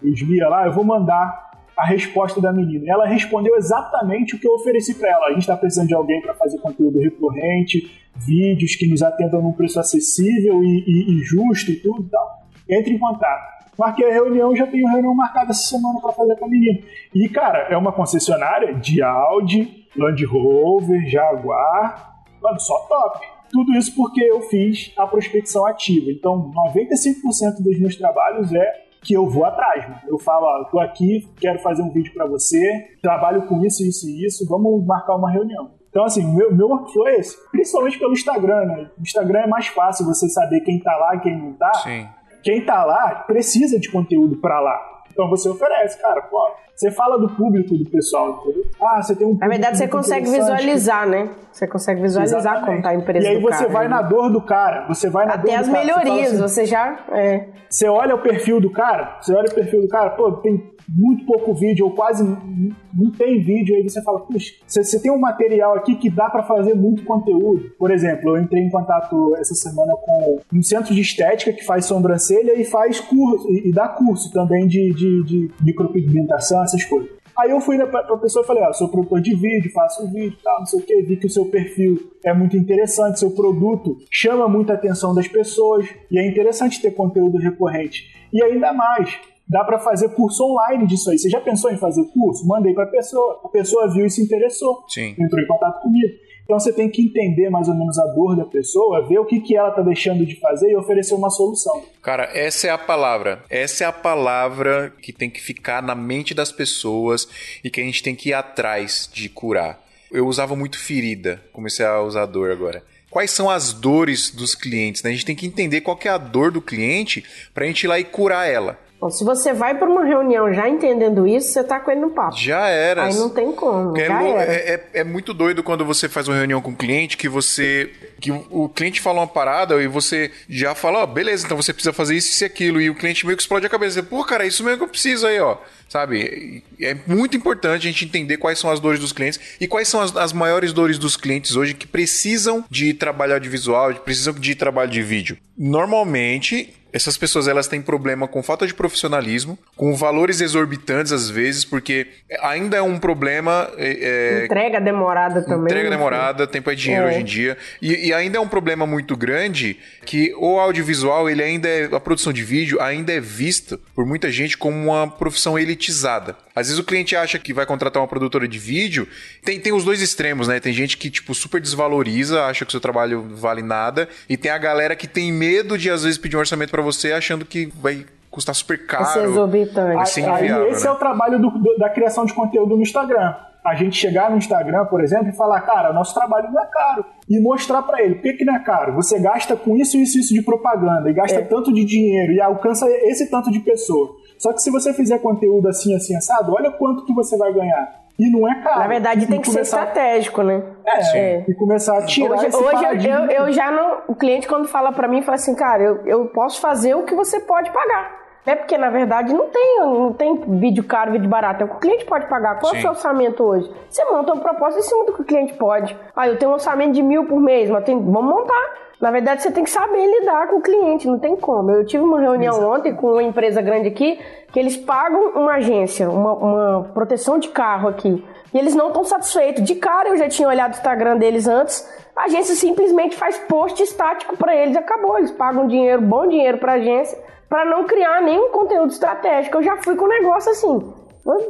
do 0.00 0.08
Esmia 0.08 0.48
lá, 0.48 0.64
eu 0.64 0.72
vou 0.72 0.82
mandar 0.82 1.49
a 1.80 1.86
resposta 1.86 2.40
da 2.40 2.52
menina. 2.52 2.84
Ela 2.86 3.06
respondeu 3.06 3.56
exatamente 3.56 4.34
o 4.34 4.38
que 4.38 4.46
eu 4.46 4.52
ofereci 4.52 4.94
para 4.94 5.10
ela. 5.10 5.26
A 5.26 5.30
gente 5.30 5.40
está 5.40 5.56
precisando 5.56 5.88
de 5.88 5.94
alguém 5.94 6.20
para 6.20 6.34
fazer 6.34 6.58
conteúdo 6.58 6.98
recorrente, 6.98 7.90
vídeos 8.16 8.76
que 8.76 8.86
nos 8.86 9.02
atendam 9.02 9.40
num 9.40 9.52
preço 9.52 9.80
acessível 9.80 10.62
e, 10.62 10.84
e, 10.86 11.12
e 11.12 11.22
justo 11.22 11.70
e 11.70 11.76
tudo 11.76 12.02
e 12.06 12.10
tal 12.10 12.40
entre 12.70 12.94
em 12.94 12.98
contato. 12.98 13.60
Marquei 13.76 14.08
a 14.08 14.12
reunião, 14.12 14.54
já 14.54 14.66
tenho 14.66 14.88
reunião 14.88 15.14
marcada 15.14 15.50
essa 15.50 15.68
semana 15.68 16.00
para 16.00 16.12
fazer 16.12 16.36
com 16.36 16.44
a 16.44 16.48
menina. 16.48 16.78
E, 17.14 17.28
cara, 17.28 17.66
é 17.70 17.76
uma 17.76 17.92
concessionária 17.92 18.74
de 18.74 19.02
Audi, 19.02 19.86
Land 19.96 20.24
Rover, 20.24 21.08
Jaguar, 21.08 22.22
mano, 22.40 22.60
só 22.60 22.78
top. 22.86 23.26
Tudo 23.50 23.72
isso 23.72 23.94
porque 23.96 24.22
eu 24.22 24.42
fiz 24.42 24.92
a 24.96 25.06
prospecção 25.06 25.66
ativa. 25.66 26.10
Então, 26.10 26.52
95% 26.52 27.62
dos 27.62 27.80
meus 27.80 27.96
trabalhos 27.96 28.52
é 28.52 28.89
que 29.02 29.14
eu 29.14 29.28
vou 29.28 29.44
atrás, 29.44 29.88
mano. 29.88 30.00
Eu 30.06 30.18
falo, 30.18 30.46
ó, 30.46 30.58
eu 30.58 30.64
tô 30.66 30.78
aqui, 30.78 31.28
quero 31.40 31.58
fazer 31.60 31.82
um 31.82 31.90
vídeo 31.90 32.12
para 32.12 32.26
você, 32.26 32.96
trabalho 33.02 33.46
com 33.46 33.64
isso, 33.64 33.82
isso 33.82 34.08
e 34.08 34.26
isso, 34.26 34.46
vamos 34.46 34.84
marcar 34.86 35.16
uma 35.16 35.30
reunião. 35.30 35.70
Então, 35.88 36.04
assim, 36.04 36.24
meu, 36.34 36.54
meu 36.54 36.68
workflow 36.68 37.08
é 37.08 37.16
esse. 37.16 37.36
Principalmente 37.50 37.98
pelo 37.98 38.12
Instagram, 38.12 38.64
né? 38.66 38.90
O 38.96 39.02
Instagram 39.02 39.40
é 39.40 39.46
mais 39.46 39.66
fácil 39.66 40.06
você 40.06 40.28
saber 40.28 40.60
quem 40.60 40.78
tá 40.78 40.96
lá 40.96 41.16
e 41.16 41.20
quem 41.20 41.36
não 41.36 41.52
tá. 41.54 41.74
Sim 41.74 42.06
quem 42.42 42.64
tá 42.64 42.84
lá 42.84 43.24
precisa 43.26 43.78
de 43.78 43.90
conteúdo 43.90 44.36
para 44.36 44.60
lá. 44.60 45.02
Então 45.12 45.28
você 45.28 45.48
oferece, 45.48 46.00
cara, 46.00 46.22
pô, 46.22 46.38
você 46.80 46.90
fala 46.90 47.18
do 47.18 47.28
público 47.28 47.76
do 47.76 47.90
pessoal, 47.90 48.40
entendeu? 48.40 48.64
Ah, 48.80 49.02
você 49.02 49.14
tem 49.14 49.26
um 49.26 49.36
Na 49.36 49.48
verdade, 49.48 49.76
você 49.76 49.86
consegue 49.86 50.30
visualizar, 50.30 51.06
né? 51.06 51.28
Você 51.52 51.66
consegue 51.66 52.00
visualizar 52.00 52.40
Exatamente. 52.40 52.66
como 52.70 52.82
tá 52.82 52.88
a 52.88 52.94
empresa. 52.94 53.26
E 53.26 53.28
aí 53.28 53.38
você 53.38 53.64
cara, 53.64 53.68
vai 53.68 53.84
né? 53.86 53.96
na 53.96 54.00
dor 54.00 54.30
do 54.30 54.40
cara, 54.40 54.86
você 54.88 55.10
vai 55.10 55.26
na 55.26 55.34
Até 55.34 55.48
dor 55.48 55.56
as 55.56 55.66
do 55.68 55.72
cara. 55.74 55.84
melhorias, 55.84 56.30
você, 56.30 56.42
assim, 56.42 56.54
você 56.54 56.64
já. 56.64 56.98
É. 57.12 57.48
Você 57.68 57.86
olha 57.86 58.14
o 58.14 58.22
perfil 58.22 58.62
do 58.62 58.70
cara, 58.70 59.18
você 59.20 59.34
olha 59.34 59.50
o 59.50 59.54
perfil 59.54 59.82
do 59.82 59.88
cara, 59.88 60.08
pô, 60.08 60.32
tem 60.38 60.72
muito 60.92 61.24
pouco 61.24 61.54
vídeo, 61.54 61.86
ou 61.86 61.92
quase 61.92 62.24
não 62.24 63.10
tem 63.12 63.40
vídeo, 63.40 63.76
aí 63.76 63.82
você 63.82 64.02
fala, 64.02 64.20
puxa, 64.20 64.52
você 64.66 65.00
tem 65.00 65.10
um 65.12 65.18
material 65.18 65.76
aqui 65.76 65.94
que 65.94 66.10
dá 66.10 66.28
para 66.28 66.42
fazer 66.42 66.74
muito 66.74 67.04
conteúdo. 67.04 67.70
Por 67.78 67.90
exemplo, 67.90 68.36
eu 68.36 68.42
entrei 68.42 68.64
em 68.64 68.70
contato 68.70 69.36
essa 69.36 69.54
semana 69.54 69.94
com 69.94 70.40
um 70.52 70.62
centro 70.62 70.92
de 70.92 71.00
estética 71.00 71.52
que 71.52 71.64
faz 71.64 71.86
sobrancelha 71.86 72.60
e 72.60 72.64
faz 72.64 72.98
curso, 72.98 73.48
e, 73.50 73.72
dá 73.72 73.88
curso 73.88 74.32
também 74.32 74.66
de, 74.66 74.92
de, 74.92 75.24
de 75.24 75.50
micropigmentação, 75.62 76.62
essas 76.64 76.84
coisas. 76.84 77.08
Aí 77.38 77.52
eu 77.52 77.60
fui 77.60 77.78
pra, 77.86 78.02
pra 78.02 78.16
pessoa 78.18 78.42
e 78.44 78.46
falei, 78.46 78.62
ó, 78.64 78.72
sou 78.72 78.88
produtor 78.88 79.20
de 79.20 79.34
vídeo, 79.34 79.70
faço 79.72 80.06
vídeo 80.08 80.36
e 80.38 80.42
tal, 80.42 80.58
não 80.58 80.66
sei 80.66 80.80
o 80.80 80.82
que, 80.82 81.02
vi 81.02 81.16
que 81.16 81.26
o 81.26 81.30
seu 81.30 81.46
perfil 81.46 82.10
é 82.24 82.34
muito 82.34 82.56
interessante, 82.56 83.20
seu 83.20 83.30
produto 83.30 83.96
chama 84.10 84.48
muita 84.48 84.74
atenção 84.74 85.14
das 85.14 85.28
pessoas 85.28 85.88
e 86.10 86.18
é 86.18 86.26
interessante 86.26 86.82
ter 86.82 86.90
conteúdo 86.90 87.38
recorrente. 87.38 88.10
E 88.32 88.42
ainda 88.42 88.72
mais, 88.72 89.18
dá 89.50 89.64
para 89.64 89.80
fazer 89.80 90.08
curso 90.10 90.44
online 90.44 90.86
disso 90.86 91.10
aí. 91.10 91.18
Você 91.18 91.28
já 91.28 91.40
pensou 91.40 91.72
em 91.72 91.76
fazer 91.76 92.04
curso? 92.04 92.46
Mandei 92.46 92.72
para 92.72 92.84
a 92.84 92.86
pessoa, 92.86 93.40
a 93.44 93.48
pessoa 93.48 93.92
viu 93.92 94.06
e 94.06 94.10
se 94.10 94.22
interessou, 94.22 94.84
Sim. 94.88 95.16
entrou 95.18 95.42
em 95.42 95.46
contato 95.46 95.82
comigo. 95.82 96.14
Então 96.44 96.58
você 96.58 96.72
tem 96.72 96.88
que 96.88 97.02
entender 97.02 97.48
mais 97.50 97.68
ou 97.68 97.74
menos 97.74 97.98
a 97.98 98.06
dor 98.06 98.36
da 98.36 98.44
pessoa, 98.44 99.06
ver 99.06 99.18
o 99.18 99.24
que, 99.24 99.40
que 99.40 99.56
ela 99.56 99.70
tá 99.70 99.82
deixando 99.82 100.24
de 100.24 100.38
fazer 100.38 100.70
e 100.70 100.76
oferecer 100.76 101.14
uma 101.14 101.30
solução. 101.30 101.82
Cara, 102.02 102.28
essa 102.32 102.68
é 102.68 102.70
a 102.70 102.78
palavra. 102.78 103.42
Essa 103.50 103.84
é 103.84 103.86
a 103.86 103.92
palavra 103.92 104.92
que 105.00 105.12
tem 105.12 105.28
que 105.28 105.40
ficar 105.40 105.82
na 105.82 105.94
mente 105.94 106.32
das 106.32 106.50
pessoas 106.50 107.28
e 107.62 107.70
que 107.70 107.80
a 107.80 107.84
gente 107.84 108.02
tem 108.02 108.14
que 108.14 108.30
ir 108.30 108.34
atrás 108.34 109.08
de 109.12 109.28
curar. 109.28 109.80
Eu 110.10 110.26
usava 110.26 110.56
muito 110.56 110.78
ferida, 110.78 111.40
comecei 111.52 111.86
a 111.86 112.00
usar 112.00 112.26
dor 112.26 112.50
agora 112.50 112.82
quais 113.10 113.32
são 113.32 113.50
as 113.50 113.72
dores 113.72 114.30
dos 114.30 114.54
clientes. 114.54 115.02
Né? 115.02 115.10
A 115.10 115.12
gente 115.12 115.26
tem 115.26 115.34
que 115.34 115.44
entender 115.44 115.80
qual 115.80 115.96
que 115.96 116.06
é 116.06 116.12
a 116.12 116.16
dor 116.16 116.52
do 116.52 116.62
cliente 116.62 117.24
para 117.52 117.64
a 117.64 117.66
gente 117.66 117.82
ir 117.82 117.88
lá 117.88 117.98
e 117.98 118.04
curar 118.04 118.48
ela. 118.48 118.78
Bom, 119.00 119.08
se 119.08 119.24
você 119.24 119.54
vai 119.54 119.78
para 119.78 119.88
uma 119.88 120.04
reunião 120.04 120.52
já 120.52 120.68
entendendo 120.68 121.26
isso, 121.26 121.52
você 121.52 121.64
tá 121.64 121.80
com 121.80 121.90
ele 121.90 122.02
no 122.02 122.10
papo. 122.10 122.36
Já 122.36 122.68
era. 122.68 123.04
Aí 123.04 123.14
não 123.14 123.30
tem 123.30 123.50
como. 123.50 123.96
É, 123.96 124.02
é, 124.02 124.74
é, 124.74 125.00
é, 125.00 125.04
muito 125.04 125.32
doido 125.32 125.62
quando 125.62 125.86
você 125.86 126.06
faz 126.06 126.28
uma 126.28 126.36
reunião 126.36 126.60
com 126.60 126.72
um 126.72 126.76
cliente 126.76 127.16
que 127.16 127.26
você 127.26 127.90
Que 128.20 128.30
o, 128.30 128.46
o 128.50 128.68
cliente 128.68 129.00
fala 129.00 129.20
uma 129.20 129.26
parada 129.26 129.82
e 129.82 129.86
você 129.86 130.30
já 130.46 130.74
fala, 130.74 130.98
ó, 130.98 131.04
oh, 131.04 131.06
beleza, 131.06 131.46
então 131.46 131.56
você 131.56 131.72
precisa 131.72 131.94
fazer 131.94 132.14
isso 132.14 132.44
e 132.44 132.46
aquilo. 132.46 132.78
E 132.78 132.90
o 132.90 132.94
cliente 132.94 133.24
meio 133.24 133.38
que 133.38 133.42
explode 133.42 133.64
a 133.64 133.70
cabeça. 133.70 134.02
Pô, 134.02 134.22
cara, 134.22 134.44
é 134.44 134.48
isso 134.48 134.62
mesmo 134.62 134.76
que 134.76 134.84
eu 134.84 134.88
preciso 134.88 135.26
aí, 135.26 135.40
ó. 135.40 135.56
Sabe? 135.90 136.62
É 136.80 136.96
muito 137.04 137.36
importante 137.36 137.88
a 137.88 137.90
gente 137.90 138.04
entender 138.04 138.36
quais 138.36 138.60
são 138.60 138.70
as 138.70 138.78
dores 138.78 139.00
dos 139.00 139.12
clientes 139.12 139.40
e 139.60 139.66
quais 139.66 139.88
são 139.88 140.00
as, 140.00 140.16
as 140.16 140.32
maiores 140.32 140.72
dores 140.72 140.98
dos 140.98 141.16
clientes 141.16 141.56
hoje 141.56 141.74
que 141.74 141.84
precisam 141.84 142.64
de 142.70 142.94
trabalho 142.94 143.34
audiovisual, 143.34 143.92
precisam 143.96 144.32
de 144.32 144.54
trabalho 144.54 144.88
de 144.88 145.02
vídeo. 145.02 145.36
Normalmente, 145.58 146.72
essas 146.92 147.16
pessoas 147.16 147.48
elas 147.48 147.68
têm 147.68 147.80
problema 147.80 148.26
com 148.26 148.42
falta 148.42 148.66
de 148.66 148.74
profissionalismo, 148.74 149.58
com 149.76 149.94
valores 149.94 150.40
exorbitantes 150.40 151.12
às 151.12 151.28
vezes, 151.28 151.64
porque 151.64 152.06
ainda 152.40 152.76
é 152.76 152.82
um 152.82 152.98
problema. 152.98 153.70
É, 153.76 154.40
é 154.40 154.44
entrega 154.44 154.80
demorada 154.80 155.42
também. 155.42 155.64
Entrega 155.64 155.90
né? 155.90 155.96
demorada, 155.96 156.46
tempo 156.46 156.70
é 156.70 156.74
dinheiro 156.74 157.06
é. 157.06 157.08
hoje 157.08 157.20
em 157.20 157.24
dia. 157.24 157.56
E, 157.80 158.08
e, 158.08 158.14
ainda 158.14 158.38
é 158.38 158.40
um 158.40 158.48
problema 158.48 158.86
muito 158.86 159.16
grande 159.16 159.78
que 160.04 160.34
o 160.36 160.58
audiovisual, 160.58 161.28
ele 161.28 161.42
ainda 161.42 161.68
é. 161.68 161.88
A 161.90 162.00
produção 162.00 162.32
de 162.32 162.42
vídeo 162.42 162.80
ainda 162.80 163.12
é 163.12 163.20
vista 163.20 163.78
por 163.94 164.06
muita 164.06 164.30
gente 164.30 164.56
como 164.56 164.76
uma 164.76 165.08
profissão 165.08 165.58
elitizada. 165.80 166.36
Às 166.54 166.66
vezes 166.66 166.78
o 166.78 166.84
cliente 166.84 167.16
acha 167.16 167.38
que 167.38 167.54
vai 167.54 167.64
contratar 167.64 168.02
uma 168.02 168.08
produtora 168.08 168.46
de 168.46 168.58
vídeo. 168.58 169.08
Tem, 169.42 169.58
tem 169.58 169.72
os 169.72 169.84
dois 169.84 170.02
extremos, 170.02 170.46
né? 170.46 170.60
Tem 170.60 170.72
gente 170.72 170.96
que, 170.96 171.10
tipo, 171.10 171.34
super 171.34 171.60
desvaloriza, 171.60 172.44
acha 172.44 172.64
que 172.64 172.68
o 172.68 172.72
seu 172.72 172.80
trabalho 172.80 173.26
vale 173.34 173.62
nada. 173.62 174.08
E 174.28 174.36
tem 174.36 174.50
a 174.50 174.58
galera 174.58 174.94
que 174.94 175.08
tem 175.08 175.32
medo 175.32 175.78
de, 175.78 175.90
às 175.90 176.04
vezes, 176.04 176.18
pedir 176.18 176.36
um 176.36 176.40
orçamento 176.40 176.70
para 176.70 176.82
você 176.82 177.12
achando 177.12 177.44
que 177.44 177.72
vai 177.80 178.04
custar 178.30 178.54
super 178.54 178.86
caro. 178.86 179.04
Vai 179.04 179.12
ser 179.14 179.24
exorbitante. 179.24 180.10
Ser 180.10 180.28
Aí, 180.28 180.70
esse 180.70 180.84
né? 180.84 180.90
é 180.90 180.92
o 180.92 180.96
trabalho 180.96 181.40
do, 181.40 181.50
do, 181.50 181.78
da 181.78 181.88
criação 181.88 182.24
de 182.24 182.34
conteúdo 182.34 182.76
no 182.76 182.82
Instagram. 182.82 183.34
A 183.62 183.74
gente 183.74 183.96
chegar 183.96 184.30
no 184.30 184.38
Instagram, 184.38 184.86
por 184.86 185.02
exemplo, 185.02 185.28
e 185.28 185.36
falar, 185.36 185.60
cara, 185.60 185.92
nosso 185.92 186.14
trabalho 186.14 186.50
não 186.50 186.62
é 186.62 186.66
caro. 186.66 187.04
E 187.28 187.38
mostrar 187.40 187.82
para 187.82 188.02
ele, 188.02 188.14
por 188.14 188.22
que, 188.22 188.32
que 188.34 188.44
não 188.44 188.54
é 188.54 188.58
caro? 188.60 188.94
Você 188.94 189.18
gasta 189.18 189.54
com 189.54 189.76
isso, 189.76 189.98
isso, 189.98 190.18
isso 190.18 190.32
de 190.32 190.40
propaganda, 190.40 191.10
e 191.10 191.12
gasta 191.12 191.40
é. 191.40 191.42
tanto 191.42 191.70
de 191.70 191.84
dinheiro, 191.84 192.32
e 192.32 192.40
alcança 192.40 192.86
esse 192.88 193.30
tanto 193.30 193.50
de 193.50 193.60
pessoa. 193.60 194.16
Só 194.40 194.54
que 194.54 194.62
se 194.62 194.70
você 194.70 194.94
fizer 194.94 195.18
conteúdo 195.18 195.68
assim, 195.68 195.94
assim, 195.94 196.16
assado, 196.16 196.54
olha 196.54 196.70
quanto 196.70 197.04
que 197.04 197.12
você 197.12 197.36
vai 197.36 197.52
ganhar. 197.52 198.00
E 198.18 198.30
não 198.30 198.50
é 198.50 198.62
caro. 198.62 198.80
Na 198.80 198.88
verdade, 198.88 199.26
tem 199.26 199.38
que 199.38 199.50
começar... 199.50 199.76
ser 199.76 199.82
estratégico, 199.82 200.42
né? 200.42 200.62
É, 200.84 201.18
é, 201.18 201.44
e 201.46 201.54
começar 201.54 201.98
a 201.98 202.06
tirar 202.06 202.34
hoje, 202.34 202.46
esse 202.46 202.56
hoje 202.56 203.08
eu, 203.08 203.26
eu, 203.26 203.52
já 203.52 203.70
não. 203.70 203.98
O 204.08 204.14
cliente, 204.14 204.48
quando 204.48 204.66
fala 204.66 204.92
para 204.92 205.06
mim, 205.06 205.20
fala 205.20 205.36
assim, 205.36 205.54
cara, 205.54 205.82
eu, 205.82 206.06
eu 206.06 206.26
posso 206.26 206.58
fazer 206.58 206.94
o 206.94 207.02
que 207.02 207.14
você 207.14 207.38
pode 207.40 207.70
pagar. 207.70 208.18
É 208.46 208.54
porque, 208.54 208.78
na 208.78 208.88
verdade, 208.88 209.34
não 209.34 209.48
tem, 209.48 209.80
não 209.80 210.12
tem 210.14 210.36
vídeo 210.58 210.84
caro, 210.84 211.12
vídeo 211.12 211.28
barato. 211.28 211.62
É 211.62 211.66
o 211.66 211.68
que 211.68 211.76
o 211.76 211.78
cliente 211.78 212.06
pode 212.06 212.26
pagar. 212.26 212.58
Qual 212.58 212.70
Sim. 212.70 212.76
é 212.76 212.78
o 212.78 212.82
seu 212.82 212.90
orçamento 212.92 213.42
hoje? 213.42 213.70
Você 213.90 214.02
monta 214.06 214.32
uma 214.32 214.42
proposta 214.42 214.80
em 214.80 214.82
cima 214.82 215.04
do 215.04 215.12
que 215.12 215.20
o 215.20 215.24
cliente 215.24 215.52
pode. 215.54 215.94
Ah, 216.16 216.26
eu 216.26 216.38
tenho 216.38 216.50
um 216.50 216.54
orçamento 216.54 216.92
de 216.92 217.02
mil 217.02 217.26
por 217.26 217.38
mês, 217.38 217.68
mas 217.68 217.84
tem... 217.84 217.94
vamos 217.94 218.34
montar. 218.34 218.89
Na 219.00 219.10
verdade, 219.10 219.42
você 219.42 219.50
tem 219.50 219.64
que 219.64 219.70
saber 219.70 220.06
lidar 220.06 220.48
com 220.48 220.56
o 220.56 220.60
cliente, 220.60 221.08
não 221.08 221.18
tem 221.18 221.34
como. 221.34 221.70
Eu 221.70 221.86
tive 221.86 222.04
uma 222.04 222.20
reunião 222.20 222.56
Exato. 222.56 222.70
ontem 222.70 222.94
com 222.94 223.12
uma 223.12 223.22
empresa 223.22 223.62
grande 223.62 223.88
aqui, 223.88 224.20
que 224.52 224.60
eles 224.60 224.76
pagam 224.76 225.30
uma 225.30 225.54
agência, 225.54 226.10
uma, 226.10 226.34
uma 226.34 226.90
proteção 226.92 227.38
de 227.38 227.48
carro 227.48 227.88
aqui, 227.88 228.22
e 228.52 228.58
eles 228.58 228.74
não 228.74 228.88
estão 228.88 229.02
satisfeitos. 229.02 229.64
De 229.64 229.74
cara, 229.76 230.10
eu 230.10 230.18
já 230.18 230.28
tinha 230.28 230.46
olhado 230.46 230.72
o 230.72 230.76
Instagram 230.76 231.16
deles 231.16 231.48
antes, 231.48 231.88
a 232.14 232.24
agência 232.24 232.54
simplesmente 232.54 233.16
faz 233.16 233.38
post 233.38 233.82
estático 233.82 234.36
para 234.36 234.54
eles, 234.54 234.76
acabou. 234.76 235.16
Eles 235.16 235.30
pagam 235.30 235.66
dinheiro, 235.66 236.02
bom 236.02 236.26
dinheiro 236.26 236.58
para 236.58 236.72
a 236.72 236.76
agência, 236.76 237.18
para 237.48 237.64
não 237.64 237.84
criar 237.84 238.20
nenhum 238.20 238.50
conteúdo 238.50 238.90
estratégico. 238.90 239.56
Eu 239.56 239.62
já 239.62 239.78
fui 239.78 239.96
com 239.96 240.04
o 240.04 240.08
negócio 240.08 240.50
assim. 240.50 240.92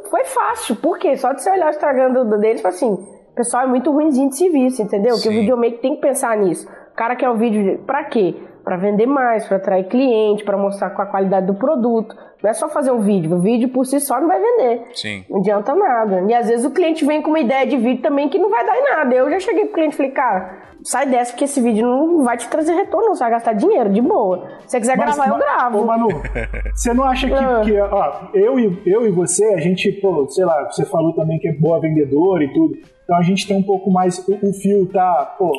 Foi, 0.09 0.25
fácil, 0.25 0.77
por 0.77 0.99
quê? 0.99 1.17
Só 1.17 1.33
de 1.33 1.43
você 1.43 1.51
olhar 1.51 1.67
o 1.67 1.71
Instagram 1.71 2.13
do, 2.13 2.39
deles, 2.39 2.61
foi 2.61 2.71
assim, 2.71 2.93
o 2.93 3.35
pessoal 3.35 3.65
é 3.65 3.67
muito 3.67 3.91
ruimzinho 3.91 4.29
de 4.29 4.37
serviço, 4.37 4.83
entendeu? 4.83 5.15
Sim. 5.17 5.23
Que 5.23 5.29
o 5.29 5.33
videomaker 5.33 5.81
tem 5.81 5.95
que 5.97 6.01
pensar 6.01 6.37
nisso 6.37 6.69
cara 6.95 7.17
quer 7.17 7.29
o 7.31 7.37
vídeo 7.37 7.79
para 7.87 8.05
quê? 8.05 8.35
Para 8.63 8.77
vender 8.77 9.07
mais, 9.07 9.47
para 9.47 9.57
atrair 9.57 9.89
cliente, 9.89 10.45
para 10.45 10.57
mostrar 10.57 10.91
com 10.91 11.03
a 11.03 11.07
qualidade 11.07 11.47
do 11.47 11.55
produto. 11.55 12.15
Não 12.43 12.51
é 12.51 12.53
só 12.55 12.69
fazer 12.69 12.91
um 12.91 13.01
vídeo. 13.01 13.37
O 13.37 13.41
vídeo 13.41 13.69
por 13.69 13.85
si 13.85 14.01
só 14.01 14.21
não 14.21 14.29
vai 14.29 14.41
vender. 14.41 14.83
Sim. 14.95 15.25
Não 15.29 15.41
adianta 15.41 15.75
nada. 15.75 16.25
E 16.29 16.35
às 16.35 16.49
vezes 16.49 16.65
o 16.65 16.71
cliente 16.71 17.05
vem 17.05 17.23
com 17.23 17.31
uma 17.31 17.41
ideia 17.41 17.67
de 17.67 17.77
vídeo 17.77 18.03
também 18.03 18.29
que 18.29 18.39
não 18.39 18.49
vai 18.49 18.65
dar 18.65 18.77
em 18.77 18.85
nada. 18.85 19.15
Eu 19.15 19.31
já 19.31 19.41
cheguei 19.41 19.65
pro 19.65 19.75
cliente 19.75 19.95
e 19.95 19.97
falei, 19.97 20.13
cara, 20.13 20.59
sai 20.83 21.07
dessa 21.07 21.33
porque 21.33 21.45
esse 21.45 21.61
vídeo 21.61 21.87
não 21.87 22.25
vai 22.25 22.37
te 22.37 22.49
trazer 22.49 22.75
retorno, 22.75 23.15
você 23.15 23.21
vai 23.21 23.31
gastar 23.33 23.53
dinheiro, 23.53 23.91
de 23.91 24.01
boa. 24.01 24.49
Se 24.61 24.71
você 24.71 24.81
quiser 24.81 24.97
mas, 24.97 25.17
gravar, 25.17 25.31
mas, 25.31 25.41
eu 25.41 25.47
gravo. 25.47 25.79
Ô, 25.81 25.85
Manu, 25.85 26.09
você 26.75 26.95
não 26.95 27.05
acha 27.05 27.27
que, 27.27 27.35
ah. 27.35 27.61
que 27.63 27.79
ó, 27.79 28.13
eu, 28.33 28.59
e, 28.59 28.83
eu 28.87 29.07
e 29.07 29.11
você, 29.11 29.45
a 29.55 29.59
gente, 29.59 29.93
pô, 30.01 30.27
sei 30.29 30.45
lá, 30.45 30.65
você 30.71 30.85
falou 30.85 31.13
também 31.15 31.39
que 31.39 31.49
é 31.49 31.53
boa 31.53 31.81
vendedora 31.81 32.43
e 32.43 32.53
tudo. 32.53 32.75
Então 33.05 33.17
a 33.17 33.23
gente 33.23 33.47
tem 33.47 33.57
um 33.57 33.63
pouco 33.63 33.91
mais. 33.91 34.19
O, 34.27 34.49
o 34.49 34.53
fio 34.53 34.87
tá, 34.87 35.35
pô, 35.39 35.51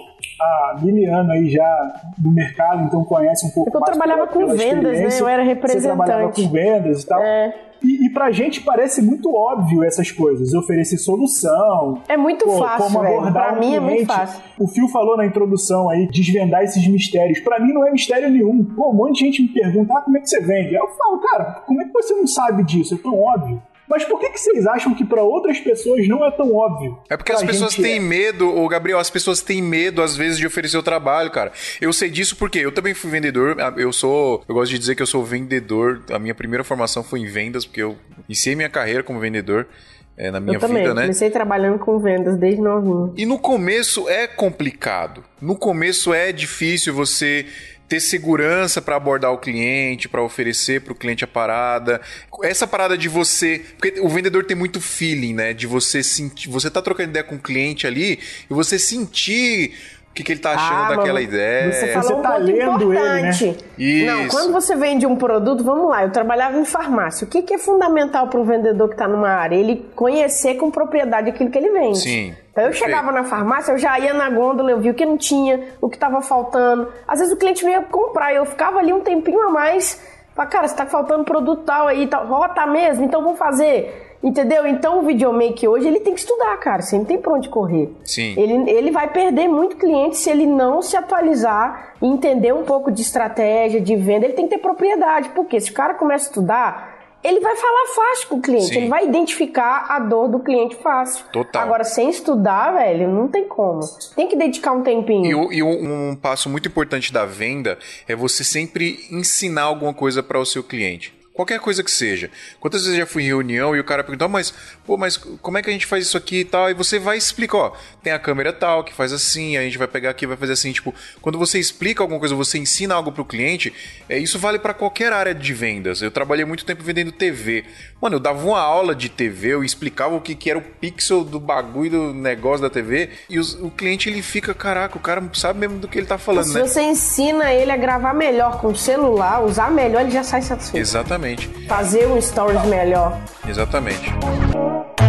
há 0.41 0.77
mil 0.81 1.13
anos 1.13 1.31
aí 1.31 1.49
já 1.49 2.01
no 2.17 2.31
mercado, 2.31 2.83
então 2.83 3.03
conhece 3.03 3.45
um 3.45 3.49
pouco 3.51 3.69
é 3.69 3.75
eu 3.75 3.79
mais. 3.79 3.93
Eu 3.93 3.97
trabalhava 3.99 4.27
com 4.27 4.47
vendas, 4.47 4.99
né? 4.99 5.09
Eu 5.19 5.27
era 5.27 5.43
representante. 5.43 5.81
Você 5.81 5.87
trabalhava 5.87 6.31
com 6.31 6.49
vendas 6.49 7.03
e 7.03 7.07
tal. 7.07 7.21
É. 7.21 7.55
E, 7.83 8.05
e 8.05 8.09
pra 8.13 8.29
gente 8.31 8.61
parece 8.61 9.01
muito 9.01 9.33
óbvio 9.33 9.83
essas 9.83 10.11
coisas, 10.11 10.53
oferecer 10.53 10.97
solução. 10.97 11.99
É 12.07 12.15
muito 12.15 12.45
pô, 12.45 12.59
fácil, 12.59 12.85
como 12.85 12.99
abordar 12.99 13.47
Pra 13.49 13.53
um 13.53 13.59
mim 13.59 13.69
cliente. 13.69 13.75
é 13.75 13.79
muito 13.79 14.05
fácil. 14.05 14.39
O 14.59 14.67
Fio 14.67 14.87
falou 14.87 15.17
na 15.17 15.25
introdução 15.25 15.89
aí, 15.89 16.07
desvendar 16.07 16.61
esses 16.63 16.87
mistérios. 16.87 17.39
Pra 17.39 17.59
mim 17.59 17.73
não 17.73 17.87
é 17.87 17.91
mistério 17.91 18.29
nenhum. 18.29 18.63
Pô, 18.63 18.91
um 18.91 18.93
monte 18.93 19.13
de 19.13 19.25
gente 19.25 19.41
me 19.41 19.47
pergunta, 19.49 19.95
ah, 19.97 20.01
como 20.01 20.15
é 20.15 20.21
que 20.21 20.29
você 20.29 20.39
vende? 20.41 20.69
Aí 20.69 20.75
eu 20.75 20.87
falo, 20.89 21.19
cara, 21.19 21.45
como 21.65 21.81
é 21.81 21.85
que 21.85 21.91
você 21.91 22.13
não 22.13 22.27
sabe 22.27 22.63
disso? 22.63 22.93
É 22.93 22.97
tão 22.99 23.19
óbvio. 23.19 23.59
Mas 23.91 24.05
por 24.05 24.21
que, 24.21 24.29
que 24.29 24.39
vocês 24.39 24.65
acham 24.65 24.95
que 24.95 25.03
para 25.03 25.21
outras 25.21 25.59
pessoas 25.59 26.07
não 26.07 26.25
é 26.25 26.31
tão 26.31 26.55
óbvio? 26.55 26.97
É 27.09 27.17
porque 27.17 27.33
as 27.33 27.43
pessoas 27.43 27.75
têm 27.75 27.97
é. 27.97 27.99
medo, 27.99 28.47
o 28.47 28.65
Gabriel, 28.69 28.97
as 28.97 29.09
pessoas 29.09 29.41
têm 29.41 29.61
medo 29.61 30.01
às 30.01 30.15
vezes 30.15 30.37
de 30.37 30.47
oferecer 30.47 30.77
o 30.77 30.83
trabalho, 30.83 31.29
cara. 31.29 31.51
Eu 31.81 31.91
sei 31.91 32.09
disso 32.09 32.37
porque 32.37 32.59
eu 32.59 32.71
também 32.71 32.93
fui 32.93 33.11
vendedor, 33.11 33.57
eu 33.75 33.91
sou, 33.91 34.45
eu 34.47 34.55
gosto 34.55 34.71
de 34.71 34.79
dizer 34.79 34.95
que 34.95 35.01
eu 35.01 35.07
sou 35.07 35.25
vendedor. 35.25 36.01
A 36.09 36.17
minha 36.17 36.33
primeira 36.33 36.63
formação 36.63 37.03
foi 37.03 37.19
em 37.19 37.25
vendas, 37.25 37.65
porque 37.65 37.81
eu 37.81 37.97
iniciei 38.29 38.55
minha 38.55 38.69
carreira 38.69 39.03
como 39.03 39.19
vendedor. 39.19 39.67
É, 40.15 40.31
na 40.31 40.39
minha 40.39 40.55
eu 40.55 40.59
também, 40.61 40.83
vida, 40.83 40.93
né? 40.93 41.01
Comecei 41.01 41.29
trabalhando 41.29 41.79
com 41.79 41.99
vendas 41.99 42.37
desde 42.37 42.61
novinho. 42.61 43.13
E 43.17 43.25
no 43.25 43.37
começo 43.37 44.07
é 44.07 44.25
complicado. 44.25 45.21
No 45.41 45.57
começo 45.57 46.13
é 46.13 46.31
difícil 46.31 46.93
você 46.93 47.45
ter 47.91 47.99
segurança 47.99 48.81
para 48.81 48.95
abordar 48.95 49.33
o 49.33 49.37
cliente, 49.37 50.07
para 50.07 50.23
oferecer 50.23 50.79
para 50.79 50.93
o 50.93 50.95
cliente 50.95 51.25
a 51.25 51.27
parada. 51.27 51.99
Essa 52.41 52.65
parada 52.65 52.97
de 52.97 53.09
você, 53.09 53.65
porque 53.77 53.99
o 53.99 54.07
vendedor 54.07 54.45
tem 54.45 54.55
muito 54.55 54.79
feeling, 54.79 55.33
né? 55.33 55.53
De 55.53 55.67
você 55.67 56.01
sentir, 56.01 56.47
você 56.47 56.71
tá 56.71 56.81
trocando 56.81 57.09
ideia 57.09 57.25
com 57.25 57.35
o 57.35 57.39
cliente 57.39 57.85
ali 57.85 58.17
e 58.49 58.53
você 58.53 58.79
sentir 58.79 59.73
o 60.11 60.13
que, 60.13 60.23
que 60.23 60.33
ele 60.33 60.41
tá 60.41 60.51
achando 60.51 60.91
ah, 60.91 60.95
daquela 60.97 61.21
ideia. 61.21 61.71
Você 61.71 61.87
falou 61.93 62.17
você 62.17 62.21
tá 62.21 62.35
um 62.35 62.39
lendo 62.39 62.83
importante. 62.83 63.45
ele, 63.45 63.51
né? 63.51 63.57
Isso. 63.77 64.05
Não, 64.05 64.27
quando 64.27 64.51
você 64.51 64.75
vende 64.75 65.05
um 65.05 65.15
produto, 65.15 65.63
vamos 65.63 65.89
lá, 65.89 66.03
eu 66.03 66.11
trabalhava 66.11 66.57
em 66.57 66.65
farmácia. 66.65 67.25
O 67.25 67.29
que, 67.29 67.41
que 67.41 67.53
é 67.53 67.57
fundamental 67.57 68.27
para 68.27 68.37
um 68.37 68.43
vendedor 68.43 68.89
que 68.89 68.95
está 68.95 69.07
numa 69.07 69.29
área? 69.29 69.55
Ele 69.55 69.85
conhecer 69.95 70.55
com 70.55 70.69
propriedade 70.69 71.29
aquilo 71.29 71.49
que 71.49 71.57
ele 71.57 71.69
vende. 71.69 71.99
Sim. 71.99 72.35
Então 72.51 72.65
eu 72.65 72.73
chegava 72.73 73.09
na 73.13 73.23
farmácia, 73.23 73.71
eu 73.71 73.77
já 73.77 73.97
ia 73.97 74.13
na 74.13 74.29
gôndola, 74.29 74.71
eu 74.71 74.81
via 74.81 74.91
o 74.91 74.93
que 74.93 75.05
não 75.05 75.17
tinha, 75.17 75.61
o 75.79 75.87
que 75.87 75.95
estava 75.95 76.21
faltando. 76.21 76.89
Às 77.07 77.19
vezes 77.19 77.33
o 77.33 77.37
cliente 77.37 77.63
vinha 77.63 77.81
comprar, 77.83 78.33
eu 78.33 78.45
ficava 78.45 78.79
ali 78.79 78.91
um 78.91 78.99
tempinho 78.99 79.41
a 79.47 79.49
mais. 79.49 80.01
Falei, 80.35 80.51
cara, 80.51 80.67
você 80.67 80.75
tá 80.75 80.85
faltando 80.85 81.23
produto 81.23 81.63
tal 81.63 81.87
aí, 81.87 82.05
tal. 82.07 82.29
Ó, 82.29 82.49
tá 82.49 82.67
mesmo, 82.67 83.05
então 83.05 83.23
vamos 83.23 83.39
fazer. 83.39 84.10
Entendeu? 84.23 84.67
Então 84.67 84.99
o 84.99 85.05
videomaker 85.05 85.69
hoje 85.69 85.87
ele 85.87 85.99
tem 85.99 86.13
que 86.13 86.19
estudar, 86.19 86.55
cara. 86.57 86.81
Você 86.81 86.97
não 86.97 87.05
tem 87.05 87.17
pra 87.17 87.33
onde 87.33 87.49
correr. 87.49 87.89
Sim. 88.03 88.35
Ele, 88.37 88.69
ele 88.69 88.91
vai 88.91 89.11
perder 89.11 89.47
muito 89.47 89.75
cliente 89.77 90.17
se 90.17 90.29
ele 90.29 90.45
não 90.45 90.81
se 90.81 90.95
atualizar 90.95 91.95
e 92.01 92.05
entender 92.05 92.53
um 92.53 92.63
pouco 92.63 92.91
de 92.91 93.01
estratégia, 93.01 93.81
de 93.81 93.95
venda. 93.95 94.25
Ele 94.25 94.33
tem 94.33 94.47
que 94.47 94.55
ter 94.55 94.61
propriedade. 94.61 95.29
Porque 95.29 95.59
se 95.59 95.71
o 95.71 95.73
cara 95.73 95.95
começa 95.95 96.25
a 96.25 96.29
estudar, 96.29 97.01
ele 97.23 97.39
vai 97.39 97.55
falar 97.55 97.87
fácil 97.95 98.27
com 98.27 98.35
o 98.35 98.41
cliente. 98.41 98.67
Sim. 98.67 98.77
Ele 98.77 98.89
vai 98.89 99.05
identificar 99.05 99.87
a 99.89 99.99
dor 99.99 100.27
do 100.27 100.39
cliente 100.39 100.75
fácil. 100.75 101.25
Total. 101.31 101.63
Agora, 101.63 101.83
sem 101.83 102.09
estudar, 102.09 102.73
velho, 102.73 103.07
não 103.07 103.27
tem 103.27 103.47
como. 103.47 103.81
Tem 104.15 104.27
que 104.27 104.35
dedicar 104.35 104.71
um 104.71 104.83
tempinho. 104.83 105.51
E, 105.51 105.57
e 105.57 105.63
um, 105.63 106.09
um 106.11 106.15
passo 106.15 106.47
muito 106.47 106.67
importante 106.67 107.11
da 107.11 107.25
venda 107.25 107.77
é 108.07 108.15
você 108.15 108.43
sempre 108.43 108.99
ensinar 109.11 109.63
alguma 109.63 109.93
coisa 109.93 110.21
para 110.21 110.39
o 110.39 110.45
seu 110.45 110.63
cliente. 110.63 111.20
Qualquer 111.33 111.59
coisa 111.59 111.81
que 111.81 111.89
seja. 111.89 112.29
Quantas 112.59 112.83
vezes 112.83 112.97
já 112.97 113.05
fui 113.05 113.23
em 113.23 113.27
reunião 113.27 113.73
e 113.75 113.79
o 113.79 113.83
cara 113.83 114.03
perguntou, 114.03 114.27
mas, 114.27 114.53
pô, 114.85 114.97
mas 114.97 115.15
como 115.15 115.57
é 115.57 115.61
que 115.61 115.69
a 115.69 115.73
gente 115.73 115.85
faz 115.85 116.05
isso 116.05 116.17
aqui 116.17 116.41
e 116.41 116.45
tal? 116.45 116.69
E 116.69 116.73
você 116.73 116.99
vai 116.99 117.17
explicar, 117.17 117.57
ó, 117.57 117.71
tem 118.03 118.11
a 118.11 118.19
câmera 118.19 118.51
tal 118.51 118.83
que 118.83 118.93
faz 118.93 119.13
assim, 119.13 119.55
a 119.55 119.61
gente 119.61 119.77
vai 119.77 119.87
pegar 119.87 120.09
aqui 120.09 120.27
vai 120.27 120.35
fazer 120.35 120.53
assim. 120.53 120.73
Tipo, 120.73 120.93
quando 121.21 121.37
você 121.39 121.57
explica 121.57 122.03
alguma 122.03 122.19
coisa, 122.19 122.35
você 122.35 122.57
ensina 122.57 122.95
algo 122.95 123.11
pro 123.13 123.23
cliente, 123.23 123.73
é, 124.09 124.17
isso 124.17 124.37
vale 124.37 124.59
para 124.59 124.73
qualquer 124.73 125.13
área 125.13 125.33
de 125.33 125.53
vendas. 125.53 126.01
Eu 126.01 126.11
trabalhei 126.11 126.43
muito 126.43 126.65
tempo 126.65 126.83
vendendo 126.83 127.11
TV. 127.13 127.63
Mano, 128.01 128.17
eu 128.17 128.19
dava 128.19 128.45
uma 128.45 128.59
aula 128.59 128.93
de 128.93 129.07
TV, 129.07 129.49
eu 129.53 129.63
explicava 129.63 130.15
o 130.15 130.21
que, 130.21 130.35
que 130.35 130.49
era 130.49 130.59
o 130.59 130.61
pixel 130.61 131.23
do 131.23 131.39
bagulho 131.39 131.91
do 131.91 132.13
negócio 132.13 132.61
da 132.61 132.69
TV, 132.69 133.09
e 133.29 133.39
os, 133.39 133.53
o 133.53 133.69
cliente 133.69 134.09
ele 134.09 134.21
fica, 134.21 134.53
caraca, 134.53 134.97
o 134.97 135.01
cara 135.01 135.23
sabe 135.33 135.59
mesmo 135.59 135.77
do 135.77 135.87
que 135.87 135.97
ele 135.97 136.07
tá 136.07 136.17
falando, 136.17 136.45
Se 136.45 136.53
né? 136.55 136.67
você 136.67 136.81
ensina 136.81 137.53
ele 137.53 137.71
a 137.71 137.77
gravar 137.77 138.13
melhor 138.13 138.59
com 138.59 138.67
o 138.67 138.75
celular, 138.75 139.43
usar 139.43 139.71
melhor, 139.71 140.01
ele 140.01 140.11
já 140.11 140.23
sai 140.23 140.41
satisfeito. 140.41 140.81
Exatamente. 140.81 141.20
Fazer 141.67 142.07
um 142.07 142.19
stories 142.21 142.63
melhor. 142.65 143.17
Exatamente. 143.47 144.11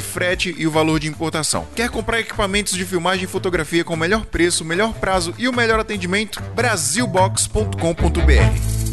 frete 0.00 0.54
e 0.56 0.66
o 0.66 0.70
valor 0.70 1.00
de 1.00 1.08
importação. 1.08 1.66
Quer 1.74 1.90
comprar 1.90 2.20
equipamentos 2.20 2.74
de 2.74 2.84
filmagem 2.84 3.24
e 3.24 3.28
fotografia 3.28 3.84
com 3.84 3.94
o 3.94 3.96
melhor 3.96 4.24
preço, 4.26 4.64
melhor 4.64 4.94
prazo 4.94 5.34
e 5.38 5.48
o 5.48 5.52
melhor 5.52 5.80
atendimento? 5.80 6.40
Brasilbox.com.br 6.54 8.86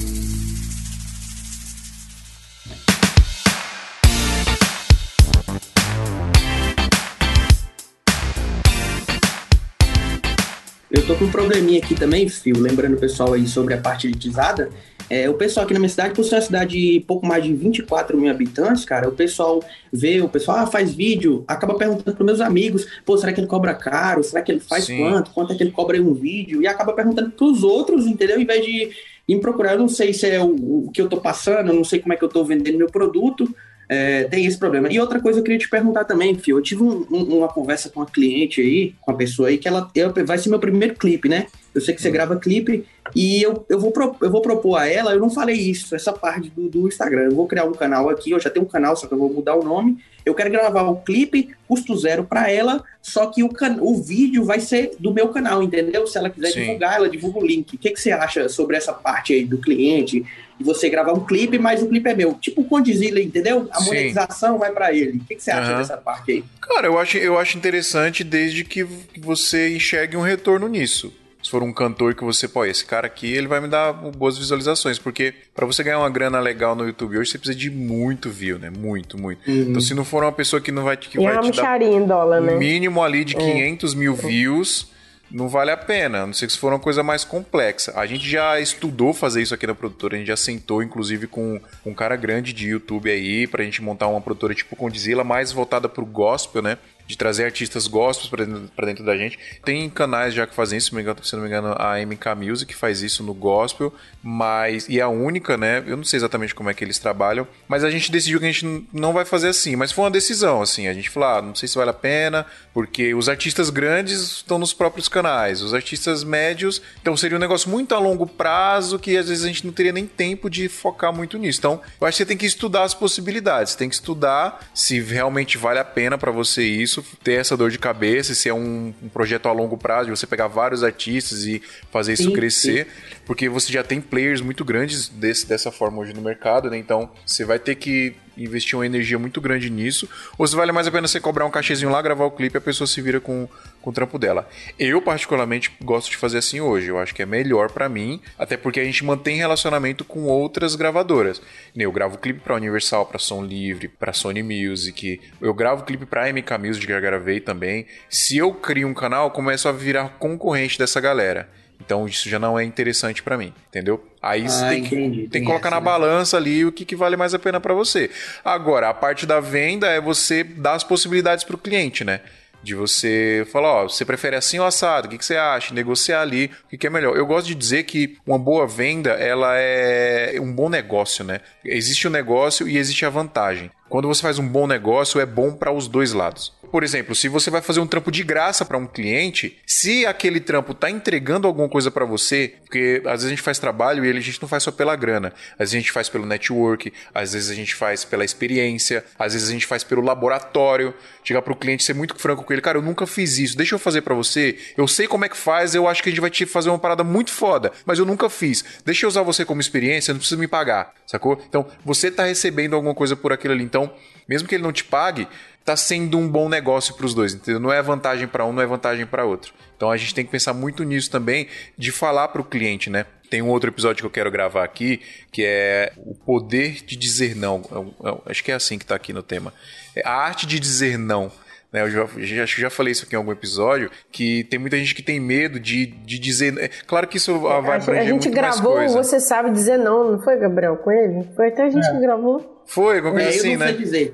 Eu 10.93 11.03
tô 11.07 11.15
com 11.15 11.25
um 11.25 11.31
probleminha 11.31 11.79
aqui 11.79 11.95
também, 11.95 12.29
Fio, 12.29 12.59
lembrando 12.59 12.93
o 12.93 12.99
pessoal 12.99 13.33
aí 13.33 13.47
sobre 13.47 13.73
a 13.73 13.79
parte 13.79 14.05
elitizada. 14.05 14.69
É, 15.13 15.29
o 15.29 15.35
pessoal 15.35 15.63
aqui 15.63 15.75
na 15.75 15.79
minha 15.79 15.89
cidade, 15.89 16.15
por 16.15 16.23
ser 16.23 16.33
uma 16.33 16.41
cidade 16.41 16.71
de 16.71 16.99
pouco 17.01 17.23
mais 17.23 17.43
de 17.43 17.53
24 17.53 18.17
mil 18.17 18.31
habitantes, 18.31 18.83
cara, 18.83 19.07
o 19.07 19.11
pessoal 19.11 19.63
vê, 19.91 20.19
o 20.19 20.27
pessoal 20.27 20.57
ah, 20.57 20.65
faz 20.65 20.91
vídeo, 20.91 21.43
acaba 21.47 21.75
perguntando 21.75 22.17
para 22.17 22.25
meus 22.25 22.41
amigos, 22.41 22.87
pô, 23.05 23.15
será 23.15 23.31
que 23.31 23.39
ele 23.39 23.45
cobra 23.45 23.75
caro? 23.75 24.23
Será 24.23 24.41
que 24.41 24.51
ele 24.51 24.59
faz 24.59 24.85
Sim. 24.85 24.97
quanto? 24.97 25.29
Quanto 25.29 25.53
é 25.53 25.55
que 25.55 25.61
ele 25.61 25.69
cobra 25.69 25.97
em 25.97 26.01
um 26.01 26.15
vídeo? 26.15 26.63
E 26.63 26.67
acaba 26.67 26.93
perguntando 26.93 27.29
pros 27.29 27.61
outros, 27.63 28.07
entendeu? 28.07 28.37
Ao 28.37 28.41
invés 28.41 28.65
de 28.65 28.89
ir 29.27 29.39
procurar, 29.39 29.73
eu 29.73 29.79
não 29.81 29.87
sei 29.87 30.13
se 30.13 30.27
é 30.27 30.41
o, 30.41 30.87
o 30.87 30.91
que 30.91 30.99
eu 30.99 31.07
tô 31.07 31.17
passando, 31.17 31.69
eu 31.69 31.75
não 31.75 31.83
sei 31.83 31.99
como 31.99 32.13
é 32.13 32.17
que 32.17 32.23
eu 32.23 32.29
tô 32.29 32.43
vendendo 32.43 32.79
meu 32.79 32.89
produto, 32.89 33.47
é, 33.87 34.23
tem 34.23 34.47
esse 34.47 34.57
problema. 34.57 34.91
E 34.91 34.99
outra 34.99 35.19
coisa 35.19 35.39
eu 35.39 35.43
queria 35.43 35.59
te 35.59 35.69
perguntar 35.69 36.05
também, 36.05 36.33
Fio. 36.39 36.57
Eu 36.57 36.63
tive 36.63 36.81
um, 36.81 37.05
um, 37.11 37.37
uma 37.37 37.47
conversa 37.49 37.87
com 37.87 37.99
uma 37.99 38.07
cliente 38.07 38.61
aí, 38.61 38.95
com 38.99 39.11
a 39.11 39.13
pessoa 39.13 39.49
aí, 39.49 39.59
que 39.59 39.67
ela 39.67 39.87
eu, 39.93 40.11
vai 40.25 40.39
ser 40.39 40.49
meu 40.49 40.57
primeiro 40.57 40.95
clipe, 40.95 41.29
né? 41.29 41.45
Eu 41.73 41.81
sei 41.81 41.95
que 41.95 42.01
você 42.01 42.09
hum. 42.09 42.13
grava 42.13 42.39
clipe 42.39 42.85
e 43.15 43.41
eu, 43.41 43.65
eu, 43.69 43.79
vou, 43.79 43.91
pro, 43.91 44.15
eu 44.21 44.31
vou 44.31 44.41
propor 44.41 44.77
a 44.77 44.87
ela, 44.87 45.11
eu 45.11 45.19
não 45.19 45.29
falei 45.29 45.55
isso, 45.55 45.93
essa 45.95 46.13
parte 46.13 46.49
do, 46.49 46.69
do 46.69 46.87
Instagram. 46.87 47.23
Eu 47.23 47.35
vou 47.35 47.47
criar 47.47 47.65
um 47.65 47.73
canal 47.73 48.09
aqui, 48.09 48.31
eu 48.31 48.39
já 48.39 48.49
tenho 48.49 48.65
um 48.65 48.69
canal, 48.69 48.95
só 48.95 49.07
que 49.07 49.13
eu 49.13 49.17
vou 49.17 49.31
mudar 49.31 49.55
o 49.55 49.63
nome. 49.63 49.97
Eu 50.25 50.33
quero 50.33 50.49
gravar 50.49 50.83
o 50.83 51.01
clipe, 51.01 51.49
custo 51.67 51.95
zero 51.97 52.23
para 52.23 52.49
ela, 52.49 52.83
só 53.01 53.27
que 53.27 53.43
o, 53.43 53.49
can, 53.49 53.77
o 53.81 54.01
vídeo 54.01 54.45
vai 54.45 54.59
ser 54.59 54.95
do 54.97 55.13
meu 55.13 55.27
canal, 55.29 55.61
entendeu? 55.61 56.07
Se 56.07 56.17
ela 56.17 56.29
quiser 56.29 56.51
Sim. 56.51 56.61
divulgar, 56.61 56.95
ela 56.95 57.09
divulga 57.09 57.39
o 57.39 57.45
link. 57.45 57.75
O 57.75 57.77
que, 57.77 57.91
que 57.91 57.99
você 57.99 58.11
acha 58.11 58.47
sobre 58.47 58.77
essa 58.77 58.93
parte 58.93 59.33
aí 59.33 59.43
do 59.43 59.57
cliente? 59.57 60.25
E 60.59 60.63
você 60.63 60.89
gravar 60.89 61.13
um 61.13 61.25
clipe, 61.25 61.59
mas 61.59 61.81
o 61.81 61.87
clipe 61.87 62.09
é 62.09 62.15
meu. 62.15 62.35
Tipo 62.35 62.61
o 62.61 62.65
Condizila, 62.65 63.19
entendeu? 63.19 63.67
A 63.71 63.81
monetização 63.81 64.53
Sim. 64.53 64.59
vai 64.59 64.71
para 64.71 64.93
ele. 64.93 65.17
O 65.17 65.25
que, 65.25 65.35
que 65.35 65.43
você 65.43 65.51
acha 65.51 65.71
uhum. 65.71 65.77
dessa 65.77 65.97
parte 65.97 66.31
aí? 66.31 66.43
Cara, 66.61 66.87
eu 66.87 66.97
acho, 66.97 67.17
eu 67.17 67.37
acho 67.37 67.57
interessante 67.57 68.23
desde 68.23 68.63
que 68.63 68.85
você 69.19 69.75
enxergue 69.75 70.15
um 70.15 70.21
retorno 70.21 70.69
nisso 70.69 71.13
for 71.53 71.61
um 71.61 71.71
cantor 71.71 72.15
que 72.15 72.23
você, 72.23 72.47
pô, 72.47 72.65
esse 72.65 72.83
cara 72.83 73.05
aqui, 73.05 73.31
ele 73.31 73.45
vai 73.45 73.61
me 73.61 73.67
dar 73.67 73.93
boas 73.93 74.39
visualizações, 74.39 74.97
porque 74.97 75.35
para 75.53 75.67
você 75.67 75.83
ganhar 75.83 75.99
uma 75.99 76.09
grana 76.09 76.39
legal 76.39 76.75
no 76.75 76.83
YouTube 76.83 77.15
hoje, 77.15 77.29
você 77.29 77.37
precisa 77.37 77.55
de 77.55 77.69
muito 77.69 78.27
view, 78.31 78.57
né? 78.57 78.71
Muito, 78.71 79.21
muito. 79.21 79.47
Uhum. 79.47 79.69
Então, 79.69 79.79
se 79.79 79.93
não 79.93 80.03
for 80.03 80.23
uma 80.23 80.31
pessoa 80.31 80.59
que 80.59 80.71
não 80.71 80.83
vai, 80.83 80.97
que 80.97 81.15
e 81.15 81.23
vai 81.23 81.39
te 81.39 81.51
dar 81.55 81.79
em 81.79 82.07
dólar, 82.07 82.41
né? 82.41 82.55
mínimo 82.55 83.03
ali 83.03 83.23
de 83.23 83.35
500 83.35 83.93
é. 83.93 83.95
mil 83.95 84.15
views, 84.15 84.91
não 85.29 85.47
vale 85.47 85.69
a 85.69 85.77
pena, 85.77 86.23
a 86.23 86.25
não 86.25 86.33
sei 86.33 86.47
que 86.47 86.53
se 86.53 86.59
for 86.59 86.73
uma 86.73 86.79
coisa 86.79 87.03
mais 87.03 87.23
complexa. 87.23 87.93
A 87.95 88.07
gente 88.07 88.27
já 88.27 88.59
estudou 88.59 89.13
fazer 89.13 89.43
isso 89.43 89.53
aqui 89.53 89.67
na 89.67 89.75
produtora, 89.75 90.15
a 90.15 90.17
gente 90.17 90.27
já 90.27 90.37
sentou, 90.37 90.81
inclusive, 90.81 91.27
com 91.27 91.61
um 91.85 91.93
cara 91.93 92.15
grande 92.15 92.51
de 92.51 92.69
YouTube 92.69 93.11
aí, 93.11 93.45
pra 93.45 93.63
gente 93.63 93.79
montar 93.79 94.07
uma 94.07 94.21
produtora 94.21 94.55
tipo 94.55 94.75
Condizila, 94.75 95.23
mais 95.23 95.51
voltada 95.51 95.87
pro 95.87 96.05
gospel, 96.05 96.63
né? 96.63 96.79
De 97.05 97.17
trazer 97.17 97.45
artistas 97.45 97.87
gospels 97.87 98.29
para 98.29 98.45
dentro, 98.45 98.85
dentro 98.85 99.03
da 99.03 99.17
gente. 99.17 99.37
Tem 99.63 99.89
canais 99.89 100.33
já 100.33 100.47
que 100.47 100.55
fazem 100.55 100.77
isso, 100.77 100.87
se 101.23 101.35
não, 101.35 101.41
me 101.41 101.47
engano, 101.47 101.75
a 101.77 101.97
MK 101.97 102.35
Music 102.37 102.73
faz 102.75 103.01
isso 103.01 103.23
no 103.23 103.33
gospel, 103.33 103.93
mas 104.21 104.87
e 104.87 105.01
a 105.01 105.07
única, 105.07 105.57
né? 105.57 105.83
Eu 105.85 105.97
não 105.97 106.03
sei 106.03 106.17
exatamente 106.17 106.55
como 106.55 106.69
é 106.69 106.73
que 106.73 106.83
eles 106.83 106.99
trabalham, 106.99 107.47
mas 107.67 107.83
a 107.83 107.91
gente 107.91 108.11
decidiu 108.11 108.39
que 108.39 108.45
a 108.45 108.51
gente 108.51 108.87
não 108.93 109.13
vai 109.13 109.25
fazer 109.25 109.49
assim, 109.49 109.75
mas 109.75 109.91
foi 109.91 110.05
uma 110.05 110.11
decisão 110.11 110.61
assim, 110.61 110.87
a 110.87 110.93
gente 110.93 111.09
falou, 111.09 111.29
ah, 111.29 111.41
não 111.41 111.55
sei 111.55 111.67
se 111.67 111.75
vale 111.75 111.89
a 111.89 111.93
pena, 111.93 112.45
porque 112.73 113.13
os 113.13 113.27
artistas 113.27 113.69
grandes 113.69 114.21
estão 114.21 114.57
nos 114.57 114.73
próprios 114.73 115.07
canais, 115.07 115.61
os 115.61 115.73
artistas 115.73 116.23
médios, 116.23 116.81
então 117.01 117.15
seria 117.17 117.37
um 117.37 117.41
negócio 117.41 117.69
muito 117.69 117.93
a 117.93 117.99
longo 117.99 118.25
prazo 118.25 118.97
que 118.97 119.17
às 119.17 119.27
vezes 119.27 119.43
a 119.43 119.47
gente 119.47 119.65
não 119.65 119.73
teria 119.73 119.91
nem 119.91 120.07
tempo 120.07 120.49
de 120.49 120.69
focar 120.69 121.13
muito 121.13 121.37
nisso. 121.37 121.59
Então, 121.59 121.81
eu 121.99 122.07
acho 122.07 122.17
que 122.17 122.23
você 122.23 122.25
tem 122.25 122.37
que 122.37 122.45
estudar 122.45 122.83
as 122.83 122.93
possibilidades, 122.93 123.75
tem 123.75 123.89
que 123.89 123.95
estudar 123.95 124.69
se 124.73 124.99
realmente 124.99 125.57
vale 125.57 125.79
a 125.79 125.85
pena 125.85 126.17
para 126.17 126.31
você 126.31 126.63
isso 126.63 126.92
ter 127.23 127.33
essa 127.33 127.55
dor 127.55 127.71
de 127.71 127.79
cabeça, 127.79 128.35
se 128.35 128.49
é 128.49 128.53
um, 128.53 128.93
um, 129.01 129.09
projeto 129.09 129.47
a 129.47 129.51
longo 129.51 129.77
prazo, 129.77 130.05
de 130.05 130.11
você 130.11 130.27
pegar 130.27 130.47
vários 130.47 130.83
artistas 130.83 131.45
e 131.45 131.61
fazer 131.91 132.13
isso 132.13 132.23
sim, 132.23 132.33
crescer, 132.33 132.85
sim. 132.85 133.15
porque 133.25 133.47
você 133.47 133.71
já 133.71 133.83
tem 133.83 134.01
players 134.01 134.41
muito 134.41 134.65
grandes 134.65 135.07
desse, 135.07 135.47
dessa 135.47 135.71
forma 135.71 135.99
hoje 135.99 136.13
no 136.13 136.21
mercado, 136.21 136.69
né? 136.69 136.77
Então 136.77 137.09
você 137.25 137.45
vai 137.45 137.59
ter 137.59 137.75
que 137.75 138.15
investir 138.37 138.77
uma 138.77 138.85
energia 138.85 139.19
muito 139.19 139.39
grande 139.39 139.69
nisso, 139.69 140.09
ou 140.37 140.47
se 140.47 140.55
vale 140.55 140.71
mais 140.71 140.87
a 140.87 140.91
pena 140.91 141.07
você 141.07 141.19
cobrar 141.19 141.45
um 141.45 141.51
cachezinho 141.51 141.91
lá, 141.91 142.01
gravar 142.01 142.25
o 142.25 142.31
clipe 142.31 142.55
e 142.55 142.59
a 142.59 142.61
pessoa 142.61 142.87
se 142.87 143.01
vira 143.01 143.19
com, 143.19 143.47
com 143.81 143.89
o 143.89 143.93
trampo 143.93 144.17
dela. 144.17 144.47
Eu, 144.77 145.01
particularmente, 145.01 145.71
gosto 145.81 146.09
de 146.11 146.17
fazer 146.17 146.39
assim 146.39 146.59
hoje. 146.59 146.87
Eu 146.87 146.97
acho 146.97 147.13
que 147.13 147.21
é 147.21 147.25
melhor 147.25 147.71
para 147.71 147.89
mim, 147.89 148.19
até 148.37 148.57
porque 148.57 148.79
a 148.79 148.83
gente 148.83 149.03
mantém 149.03 149.37
relacionamento 149.37 150.03
com 150.03 150.23
outras 150.23 150.75
gravadoras. 150.75 151.41
Eu 151.75 151.91
gravo 151.91 152.17
clipe 152.17 152.39
pra 152.39 152.55
Universal, 152.55 153.05
pra 153.05 153.19
Som 153.19 153.43
Livre, 153.43 153.87
pra 153.87 154.13
Sony 154.13 154.43
Music, 154.43 155.19
eu 155.41 155.53
gravo 155.53 155.83
clipe 155.83 156.05
pra 156.05 156.31
MK 156.31 156.57
Music, 156.59 156.85
que 156.85 156.91
eu 156.91 157.01
gravei 157.01 157.39
também. 157.39 157.85
Se 158.09 158.37
eu 158.37 158.53
crio 158.53 158.87
um 158.87 158.93
canal, 158.93 159.31
começo 159.31 159.67
a 159.67 159.71
virar 159.71 160.17
concorrente 160.19 160.77
dessa 160.77 160.99
galera. 160.99 161.49
Então 161.85 162.07
isso 162.07 162.29
já 162.29 162.39
não 162.39 162.57
é 162.57 162.63
interessante 162.63 163.21
para 163.21 163.37
mim, 163.37 163.53
entendeu? 163.67 164.03
Aí 164.21 164.45
ah, 164.45 164.49
você 164.49 164.69
tem, 164.69 164.85
entendi, 164.85 165.21
que, 165.23 165.27
tem 165.27 165.41
que 165.41 165.47
colocar 165.47 165.67
essa, 165.67 165.75
na 165.75 165.81
né? 165.81 165.85
balança 165.85 166.37
ali 166.37 166.65
o 166.65 166.71
que, 166.71 166.85
que 166.85 166.95
vale 166.95 167.17
mais 167.17 167.33
a 167.33 167.39
pena 167.39 167.59
para 167.59 167.73
você. 167.73 168.09
Agora, 168.43 168.89
a 168.89 168.93
parte 168.93 169.25
da 169.25 169.39
venda 169.39 169.87
é 169.87 169.99
você 169.99 170.43
dar 170.43 170.73
as 170.73 170.83
possibilidades 170.83 171.43
para 171.43 171.55
o 171.55 171.59
cliente, 171.59 172.03
né? 172.03 172.21
De 172.63 172.73
você 172.73 173.45
falar, 173.51 173.83
ó, 173.83 173.83
você 173.89 174.05
prefere 174.05 174.37
assim 174.37 174.57
ou 174.57 174.65
assado? 174.65 175.07
O 175.07 175.11
que, 175.11 175.17
que 175.17 175.25
você 175.25 175.35
acha? 175.35 175.73
Negociar 175.73 176.21
ali 176.21 176.49
o 176.63 176.69
que, 176.69 176.77
que 176.77 176.87
é 176.87 176.89
melhor. 176.89 177.17
Eu 177.17 177.25
gosto 177.25 177.47
de 177.47 177.55
dizer 177.55 177.83
que 177.83 178.17
uma 178.25 178.39
boa 178.39 178.65
venda, 178.65 179.11
ela 179.11 179.57
é 179.57 180.37
um 180.39 180.53
bom 180.53 180.69
negócio, 180.69 181.25
né? 181.25 181.41
Existe 181.65 182.07
o 182.07 182.09
negócio 182.09 182.65
e 182.65 182.77
existe 182.77 183.05
a 183.05 183.09
vantagem. 183.09 183.69
Quando 183.93 184.07
você 184.07 184.23
faz 184.23 184.39
um 184.39 184.47
bom 184.47 184.65
negócio, 184.65 185.21
é 185.21 185.25
bom 185.25 185.53
para 185.53 185.71
os 185.71 185.87
dois 185.87 186.13
lados 186.13 186.51
por 186.73 186.83
exemplo, 186.83 187.13
se 187.13 187.29
você 187.29 187.51
vai 187.51 187.61
fazer 187.61 187.79
um 187.81 187.85
trampo 187.85 188.11
de 188.11 188.23
graça 188.23 188.65
para 188.65 188.79
um 188.79 188.87
cliente, 188.87 189.59
se 189.63 190.07
aquele 190.07 190.39
trampo 190.39 190.73
tá 190.73 190.89
entregando 190.89 191.47
alguma 191.47 191.69
coisa 191.69 191.91
para 191.91 192.03
você, 192.03 192.55
porque 192.61 192.99
às 193.05 193.11
vezes 193.11 193.27
a 193.27 193.29
gente 193.29 193.43
faz 193.43 193.59
trabalho 193.59 194.03
e 194.03 194.09
a 194.09 194.19
gente 194.19 194.41
não 194.41 194.49
faz 194.49 194.63
só 194.63 194.71
pela 194.71 194.95
grana, 194.95 195.31
às 195.51 195.59
vezes 195.59 195.75
a 195.75 195.77
gente 195.77 195.91
faz 195.91 196.09
pelo 196.09 196.25
network, 196.25 196.91
às 197.13 197.33
vezes 197.33 197.51
a 197.51 197.53
gente 197.53 197.75
faz 197.75 198.03
pela 198.03 198.25
experiência, 198.25 199.05
às 199.19 199.33
vezes 199.33 199.49
a 199.49 199.51
gente 199.51 199.67
faz 199.67 199.83
pelo 199.83 200.01
laboratório. 200.01 200.95
Chegar 201.23 201.41
pro 201.41 201.55
cliente 201.55 201.83
ser 201.83 201.93
muito 201.93 202.15
franco 202.15 202.43
com 202.43 202.51
ele, 202.51 202.61
cara, 202.61 202.79
eu 202.79 202.81
nunca 202.81 203.05
fiz 203.05 203.37
isso, 203.37 203.55
deixa 203.55 203.75
eu 203.75 203.79
fazer 203.79 204.01
para 204.01 204.15
você. 204.15 204.57
Eu 204.75 204.87
sei 204.87 205.07
como 205.07 205.23
é 205.25 205.29
que 205.29 205.37
faz, 205.37 205.75
eu 205.75 205.87
acho 205.87 206.01
que 206.01 206.09
a 206.09 206.11
gente 206.11 206.19
vai 206.19 206.31
te 206.31 206.45
fazer 206.45 206.69
uma 206.69 206.79
parada 206.79 207.03
muito 207.03 207.31
foda, 207.31 207.71
mas 207.85 207.99
eu 207.99 208.05
nunca 208.05 208.29
fiz. 208.31 208.65
Deixa 208.83 209.05
eu 209.05 209.07
usar 209.07 209.21
você 209.21 209.45
como 209.45 209.61
experiência, 209.61 210.11
não 210.11 210.19
precisa 210.19 210.41
me 210.41 210.47
pagar, 210.47 210.91
sacou? 211.05 211.39
Então, 211.47 211.67
você 211.85 212.09
tá 212.09 212.25
recebendo 212.25 212.75
alguma 212.75 212.95
coisa 212.95 213.15
por 213.15 213.31
aquilo 213.31 213.53
ali. 213.53 213.63
Então, 213.63 213.82
mesmo 214.27 214.47
que 214.47 214.55
ele 214.55 214.63
não 214.63 214.71
te 214.71 214.83
pague, 214.83 215.27
tá 215.65 215.75
sendo 215.75 216.17
um 216.17 216.27
bom 216.27 216.49
negócio 216.49 216.93
para 216.95 217.05
os 217.05 217.13
dois, 217.13 217.33
entendeu? 217.33 217.59
Não 217.59 217.71
é 217.71 217.81
vantagem 217.81 218.27
para 218.27 218.45
um, 218.45 218.51
não 218.51 218.61
é 218.61 218.65
vantagem 218.65 219.05
para 219.05 219.25
outro. 219.25 219.53
Então 219.75 219.89
a 219.89 219.97
gente 219.97 220.13
tem 220.13 220.25
que 220.25 220.31
pensar 220.31 220.53
muito 220.53 220.83
nisso 220.83 221.09
também, 221.09 221.47
de 221.77 221.91
falar 221.91 222.27
para 222.29 222.41
o 222.41 222.43
cliente, 222.43 222.89
né? 222.89 223.05
Tem 223.29 223.41
um 223.41 223.49
outro 223.49 223.69
episódio 223.69 224.01
que 224.01 224.05
eu 224.05 224.11
quero 224.11 224.29
gravar 224.29 224.63
aqui, 224.63 225.01
que 225.31 225.43
é 225.43 225.91
o 225.97 226.13
poder 226.13 226.83
de 226.85 226.95
dizer 226.95 227.35
não. 227.35 227.61
É 228.03 228.09
é 228.09 228.31
acho 228.31 228.43
que 228.43 228.51
é 228.51 228.55
assim 228.55 228.77
que 228.77 228.83
está 228.83 228.95
aqui 228.95 229.11
no 229.13 229.23
tema. 229.23 229.53
É 229.95 230.07
a 230.07 230.11
arte 230.11 230.45
de 230.45 230.59
dizer 230.59 230.97
não. 230.97 231.31
Né? 231.71 231.81
Eu 231.81 231.89
já, 231.89 232.07
já, 232.17 232.45
já 232.45 232.69
falei 232.69 232.91
isso 232.91 233.05
aqui 233.05 233.15
em 233.15 233.17
algum 233.17 233.31
episódio, 233.31 233.89
que 234.11 234.43
tem 234.43 234.59
muita 234.59 234.77
gente 234.77 234.93
que 234.93 235.01
tem 235.01 235.19
medo 235.19 235.59
de, 235.59 235.87
de 235.87 236.19
dizer. 236.19 236.55
É, 236.59 236.67
claro 236.85 237.07
que 237.07 237.17
isso 237.17 237.39
vai 237.39 237.57
abranger 237.57 237.99
A 237.99 238.05
gente 238.05 238.29
gravou, 238.29 238.87
você 238.89 239.19
sabe 239.19 239.49
dizer 239.49 239.77
não, 239.77 240.11
não 240.11 240.21
foi, 240.21 240.37
Gabriel, 240.37 240.77
com 240.77 240.91
ele? 240.91 241.27
Foi 241.35 241.47
até 241.47 241.63
a 241.63 241.69
gente 241.69 241.87
é. 241.87 241.91
que 241.91 241.99
gravou. 241.99 242.52
Foi, 242.65 242.97
alguma 242.97 243.15
coisa 243.15 243.29
é, 243.29 243.35
assim, 243.35 243.57
né? 243.57 243.71
Dizer. 243.73 244.13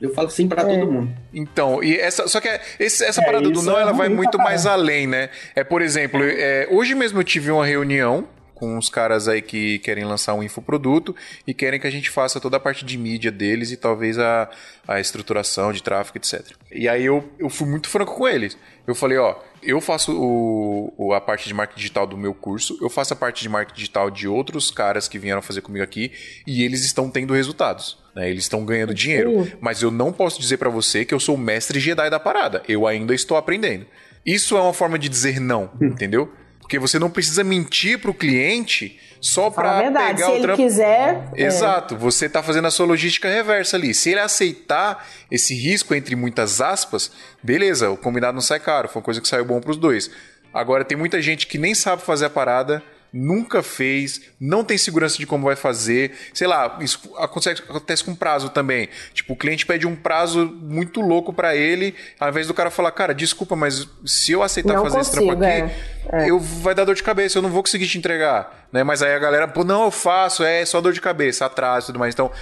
Eu 0.00 0.12
falo 0.12 0.28
sim 0.28 0.46
para 0.46 0.62
é. 0.62 0.66
todo 0.66 0.90
mundo. 0.90 1.10
Então, 1.32 1.82
e 1.82 1.96
essa, 1.98 2.28
só 2.28 2.40
que 2.40 2.48
esse, 2.78 3.04
essa 3.04 3.22
é, 3.22 3.24
parada 3.24 3.48
do 3.48 3.62
não, 3.62 3.78
ela 3.78 3.92
vai 3.92 4.08
muito 4.08 4.36
mais 4.38 4.66
além, 4.66 5.06
né? 5.06 5.30
É, 5.54 5.64
por 5.64 5.80
exemplo, 5.80 6.20
é, 6.22 6.66
hoje 6.70 6.94
mesmo 6.94 7.20
eu 7.20 7.24
tive 7.24 7.50
uma 7.50 7.64
reunião 7.64 8.28
com 8.54 8.76
uns 8.76 8.88
caras 8.88 9.28
aí 9.28 9.42
que 9.42 9.78
querem 9.80 10.04
lançar 10.04 10.34
um 10.34 10.42
infoproduto 10.42 11.14
e 11.46 11.52
querem 11.52 11.80
que 11.80 11.86
a 11.86 11.90
gente 11.90 12.10
faça 12.10 12.40
toda 12.40 12.56
a 12.56 12.60
parte 12.60 12.84
de 12.84 12.96
mídia 12.96 13.30
deles 13.30 13.70
e 13.70 13.76
talvez 13.76 14.18
a, 14.18 14.48
a 14.86 15.00
estruturação 15.00 15.72
de 15.72 15.82
tráfego, 15.82 16.18
etc. 16.18 16.52
E 16.70 16.88
aí 16.88 17.04
eu, 17.04 17.28
eu 17.38 17.50
fui 17.50 17.68
muito 17.68 17.88
franco 17.88 18.14
com 18.14 18.28
eles. 18.28 18.56
Eu 18.86 18.94
falei, 18.94 19.18
ó, 19.18 19.36
eu 19.62 19.80
faço 19.80 20.12
o, 20.12 21.12
a 21.12 21.20
parte 21.20 21.48
de 21.48 21.54
marketing 21.54 21.80
digital 21.80 22.06
do 22.06 22.16
meu 22.16 22.34
curso, 22.34 22.78
eu 22.80 22.90
faço 22.90 23.14
a 23.14 23.16
parte 23.16 23.42
de 23.42 23.48
marketing 23.48 23.76
digital 23.76 24.10
de 24.10 24.28
outros 24.28 24.70
caras 24.70 25.08
que 25.08 25.18
vieram 25.18 25.40
fazer 25.40 25.62
comigo 25.62 25.82
aqui 25.82 26.12
e 26.46 26.62
eles 26.62 26.84
estão 26.84 27.10
tendo 27.10 27.34
resultados. 27.34 27.98
Né? 28.14 28.30
Eles 28.30 28.44
estão 28.44 28.64
ganhando 28.64 28.94
dinheiro. 28.94 29.50
Mas 29.60 29.82
eu 29.82 29.90
não 29.90 30.12
posso 30.12 30.40
dizer 30.40 30.58
para 30.58 30.70
você 30.70 31.04
que 31.04 31.14
eu 31.14 31.20
sou 31.20 31.34
o 31.34 31.38
mestre 31.38 31.80
Jedi 31.80 32.08
da 32.10 32.20
parada. 32.20 32.62
Eu 32.68 32.86
ainda 32.86 33.14
estou 33.14 33.36
aprendendo. 33.36 33.86
Isso 34.24 34.56
é 34.56 34.60
uma 34.60 34.72
forma 34.72 34.98
de 34.98 35.08
dizer 35.08 35.40
não, 35.40 35.70
entendeu? 35.80 36.32
Porque 36.64 36.78
você 36.78 36.98
não 36.98 37.10
precisa 37.10 37.44
mentir 37.44 37.98
pro 37.98 38.14
cliente 38.14 38.98
só 39.20 39.50
para 39.50 39.82
pegar 39.92 40.16
Se 40.16 40.22
o 40.22 40.40
trampo. 40.40 40.40
Se 40.40 40.42
ele 40.44 40.56
quiser. 40.56 41.28
É. 41.36 41.42
Exato. 41.44 41.94
É. 41.94 41.98
Você 41.98 42.26
tá 42.26 42.42
fazendo 42.42 42.66
a 42.66 42.70
sua 42.70 42.86
logística 42.86 43.28
reversa 43.28 43.76
ali. 43.76 43.92
Se 43.92 44.12
ele 44.12 44.20
aceitar 44.20 45.06
esse 45.30 45.54
risco, 45.54 45.94
entre 45.94 46.16
muitas 46.16 46.62
aspas, 46.62 47.12
beleza, 47.42 47.90
o 47.90 47.98
combinado 47.98 48.32
não 48.32 48.40
sai 48.40 48.60
caro. 48.60 48.88
Foi 48.88 49.00
uma 49.00 49.04
coisa 49.04 49.20
que 49.20 49.28
saiu 49.28 49.44
bom 49.44 49.60
pros 49.60 49.76
dois. 49.76 50.10
Agora, 50.54 50.86
tem 50.86 50.96
muita 50.96 51.20
gente 51.20 51.46
que 51.46 51.58
nem 51.58 51.74
sabe 51.74 52.00
fazer 52.00 52.24
a 52.24 52.30
parada 52.30 52.82
nunca 53.14 53.62
fez, 53.62 54.22
não 54.40 54.64
tem 54.64 54.76
segurança 54.76 55.16
de 55.18 55.26
como 55.26 55.44
vai 55.44 55.54
fazer. 55.54 56.10
Sei 56.34 56.48
lá, 56.48 56.78
isso 56.80 57.00
acontece, 57.16 57.62
acontece 57.62 58.02
com 58.02 58.12
prazo 58.12 58.48
também. 58.48 58.88
Tipo, 59.12 59.34
o 59.34 59.36
cliente 59.36 59.64
pede 59.64 59.86
um 59.86 59.94
prazo 59.94 60.46
muito 60.60 61.00
louco 61.00 61.32
para 61.32 61.54
ele, 61.54 61.94
ao 62.18 62.28
invés 62.28 62.48
do 62.48 62.54
cara 62.54 62.70
falar, 62.70 62.90
cara, 62.90 63.14
desculpa, 63.14 63.54
mas 63.54 63.88
se 64.04 64.32
eu 64.32 64.42
aceitar 64.42 64.74
não 64.74 64.82
fazer 64.82 64.96
consigo, 64.96 65.16
esse 65.16 65.26
trampo 65.26 65.44
aqui, 65.44 65.72
é. 66.12 66.24
É. 66.24 66.30
eu 66.30 66.40
vai 66.40 66.74
dar 66.74 66.84
dor 66.84 66.96
de 66.96 67.02
cabeça, 67.04 67.38
eu 67.38 67.42
não 67.42 67.50
vou 67.50 67.62
conseguir 67.62 67.86
te 67.86 67.96
entregar. 67.96 68.66
Né? 68.72 68.82
Mas 68.82 69.02
aí 69.02 69.14
a 69.14 69.18
galera, 69.20 69.46
pô, 69.46 69.62
não, 69.62 69.84
eu 69.84 69.90
faço, 69.92 70.42
é 70.42 70.64
só 70.64 70.80
dor 70.80 70.92
de 70.92 71.00
cabeça, 71.00 71.46
atraso 71.46 71.86
e 71.86 71.88
tudo 71.88 72.00
mais. 72.00 72.12
Então, 72.12 72.32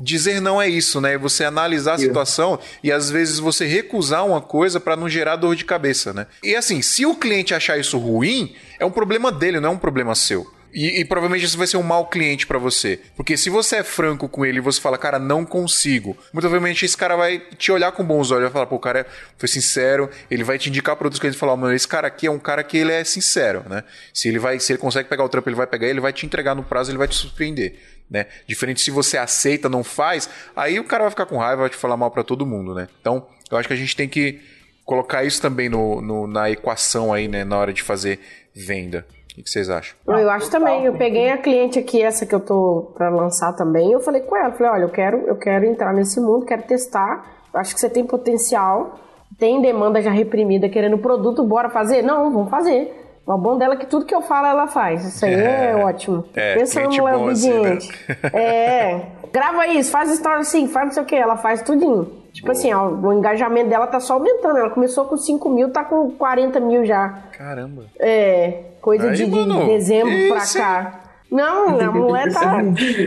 dizer 0.00 0.40
não 0.40 0.60
é 0.60 0.68
isso, 0.68 1.00
né? 1.00 1.18
Você 1.18 1.44
analisar 1.44 1.94
a 1.94 1.98
situação 1.98 2.58
e 2.82 2.90
às 2.90 3.10
vezes 3.10 3.38
você 3.38 3.66
recusar 3.66 4.26
uma 4.26 4.40
coisa 4.40 4.80
para 4.80 4.96
não 4.96 5.08
gerar 5.08 5.36
dor 5.36 5.54
de 5.54 5.64
cabeça, 5.64 6.12
né? 6.12 6.26
E 6.42 6.56
assim, 6.56 6.80
se 6.80 7.04
o 7.04 7.14
cliente 7.14 7.54
achar 7.54 7.78
isso 7.78 7.98
ruim, 7.98 8.54
é 8.78 8.84
um 8.84 8.90
problema 8.90 9.30
dele, 9.30 9.60
não 9.60 9.70
é 9.70 9.72
um 9.72 9.78
problema 9.78 10.14
seu. 10.14 10.46
E, 10.72 11.00
e, 11.00 11.04
provavelmente 11.04 11.44
isso 11.44 11.58
vai 11.58 11.66
ser 11.66 11.76
um 11.76 11.82
mau 11.82 12.06
cliente 12.06 12.46
para 12.46 12.58
você. 12.58 13.00
Porque 13.16 13.36
se 13.36 13.50
você 13.50 13.76
é 13.76 13.82
franco 13.82 14.28
com 14.28 14.46
ele 14.46 14.58
e 14.58 14.60
você 14.60 14.80
fala, 14.80 14.96
cara, 14.96 15.18
não 15.18 15.44
consigo, 15.44 16.16
muito 16.32 16.42
provavelmente 16.42 16.84
esse 16.84 16.96
cara 16.96 17.16
vai 17.16 17.40
te 17.58 17.72
olhar 17.72 17.92
com 17.92 18.04
bons 18.04 18.30
olhos, 18.30 18.44
vai 18.44 18.52
falar, 18.52 18.66
pô, 18.66 18.76
o 18.76 18.80
cara 18.80 19.06
foi 19.36 19.48
sincero, 19.48 20.08
ele 20.30 20.44
vai 20.44 20.58
te 20.58 20.68
indicar 20.68 20.96
produtos 20.96 21.18
que 21.18 21.26
ele 21.26 21.34
falar, 21.34 21.56
mano, 21.56 21.74
esse 21.74 21.88
cara 21.88 22.06
aqui 22.06 22.26
é 22.26 22.30
um 22.30 22.38
cara 22.38 22.62
que 22.62 22.76
ele 22.76 22.92
é 22.92 23.02
sincero, 23.02 23.64
né? 23.68 23.82
Se 24.14 24.28
ele 24.28 24.38
vai, 24.38 24.60
se 24.60 24.72
ele 24.72 24.78
consegue 24.78 25.08
pegar 25.08 25.24
o 25.24 25.28
trampo, 25.28 25.48
ele 25.48 25.56
vai 25.56 25.66
pegar, 25.66 25.88
ele 25.88 26.00
vai 26.00 26.12
te 26.12 26.24
entregar 26.24 26.54
no 26.54 26.62
prazo, 26.62 26.90
ele 26.90 26.98
vai 26.98 27.08
te 27.08 27.16
surpreender. 27.16 27.74
Né? 28.10 28.26
Diferente 28.46 28.80
se 28.80 28.90
você 28.90 29.16
aceita, 29.16 29.68
não 29.68 29.84
faz, 29.84 30.28
aí 30.56 30.80
o 30.80 30.84
cara 30.84 31.04
vai 31.04 31.10
ficar 31.10 31.26
com 31.26 31.36
raiva, 31.36 31.62
vai 31.62 31.70
te 31.70 31.76
falar 31.76 31.96
mal 31.96 32.10
para 32.10 32.24
todo 32.24 32.44
mundo, 32.44 32.74
né? 32.74 32.88
Então, 33.00 33.26
eu 33.50 33.56
acho 33.56 33.68
que 33.68 33.74
a 33.74 33.76
gente 33.76 33.94
tem 33.94 34.08
que 34.08 34.40
colocar 34.84 35.22
isso 35.22 35.40
também 35.40 35.68
no, 35.68 36.00
no, 36.00 36.26
na 36.26 36.50
equação 36.50 37.12
aí, 37.12 37.28
né, 37.28 37.44
na 37.44 37.56
hora 37.56 37.72
de 37.72 37.82
fazer 37.82 38.18
venda. 38.52 39.06
O 39.38 39.42
que 39.42 39.48
vocês 39.48 39.70
acham? 39.70 39.96
Eu 40.08 40.28
acho 40.28 40.50
também. 40.50 40.84
Eu 40.84 40.94
peguei 40.94 41.30
a 41.30 41.38
cliente 41.38 41.78
aqui, 41.78 42.02
essa 42.02 42.26
que 42.26 42.34
eu 42.34 42.40
tô 42.40 42.92
para 42.94 43.08
lançar 43.08 43.52
também. 43.52 43.92
Eu 43.92 44.00
falei 44.00 44.20
com 44.22 44.36
ela, 44.36 44.52
falei, 44.52 44.72
olha, 44.72 44.82
eu 44.82 44.88
quero, 44.88 45.18
eu 45.28 45.36
quero 45.36 45.64
entrar 45.64 45.94
nesse 45.94 46.20
mundo, 46.20 46.44
quero 46.44 46.62
testar. 46.64 47.24
Acho 47.54 47.72
que 47.72 47.80
você 47.80 47.88
tem 47.88 48.04
potencial, 48.04 48.98
tem 49.38 49.62
demanda 49.62 50.02
já 50.02 50.10
reprimida 50.10 50.68
querendo 50.68 50.98
produto, 50.98 51.44
bora 51.44 51.70
fazer? 51.70 52.02
Não, 52.02 52.32
vamos 52.32 52.50
fazer. 52.50 52.99
O 53.34 53.38
bom 53.38 53.56
dela 53.56 53.74
é 53.74 53.76
que 53.76 53.86
tudo 53.86 54.04
que 54.04 54.14
eu 54.14 54.22
falo 54.22 54.46
ela 54.46 54.66
faz. 54.66 55.04
Isso 55.04 55.24
aí 55.24 55.34
é, 55.34 55.70
é 55.70 55.76
ótimo. 55.76 56.24
É, 56.34 56.56
Pensa 56.56 56.82
no 56.82 56.90
mulher 56.90 57.16
obediente. 57.16 57.88
Assim, 58.08 58.20
né? 58.22 58.30
É. 58.32 59.06
Grava 59.32 59.66
isso, 59.68 59.90
faz 59.90 60.10
história 60.10 60.40
assim, 60.40 60.66
faz 60.66 60.86
não 60.86 60.92
sei 60.92 61.02
o 61.04 61.06
que, 61.06 61.14
ela 61.14 61.36
faz 61.36 61.62
tudinho. 61.62 62.20
Tipo 62.32 62.48
Boa. 62.48 62.58
assim, 62.58 62.72
ó, 62.72 62.88
o 62.88 63.12
engajamento 63.12 63.68
dela 63.68 63.86
tá 63.86 64.00
só 64.00 64.14
aumentando. 64.14 64.58
Ela 64.58 64.70
começou 64.70 65.04
com 65.04 65.16
5 65.16 65.48
mil, 65.48 65.70
tá 65.70 65.84
com 65.84 66.10
40 66.10 66.58
mil 66.60 66.84
já. 66.84 67.22
Caramba. 67.36 67.84
É, 67.98 68.62
coisa 68.80 69.10
aí, 69.10 69.16
de, 69.16 69.26
de, 69.26 69.64
dezembro 69.66 70.12
isso. 70.12 70.52
pra 70.52 70.62
cá. 70.62 71.00
Não, 71.30 71.80
a 71.80 71.90
mulher 71.92 72.32
tá 72.32 72.58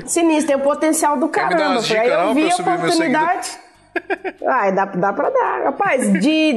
sinistra, 0.06 0.56
tem 0.56 0.56
o 0.56 0.66
potencial 0.66 1.18
do 1.18 1.28
caramba. 1.28 1.80
Aí 1.82 2.10
eu 2.10 2.34
vi 2.34 2.50
a 2.50 2.56
oportunidade. 2.56 3.63
Ah, 4.46 4.70
dá, 4.72 4.86
dá 4.86 5.14
pra 5.14 5.30
dar. 5.30 5.64
Rapaz, 5.64 6.12
de, 6.14 6.54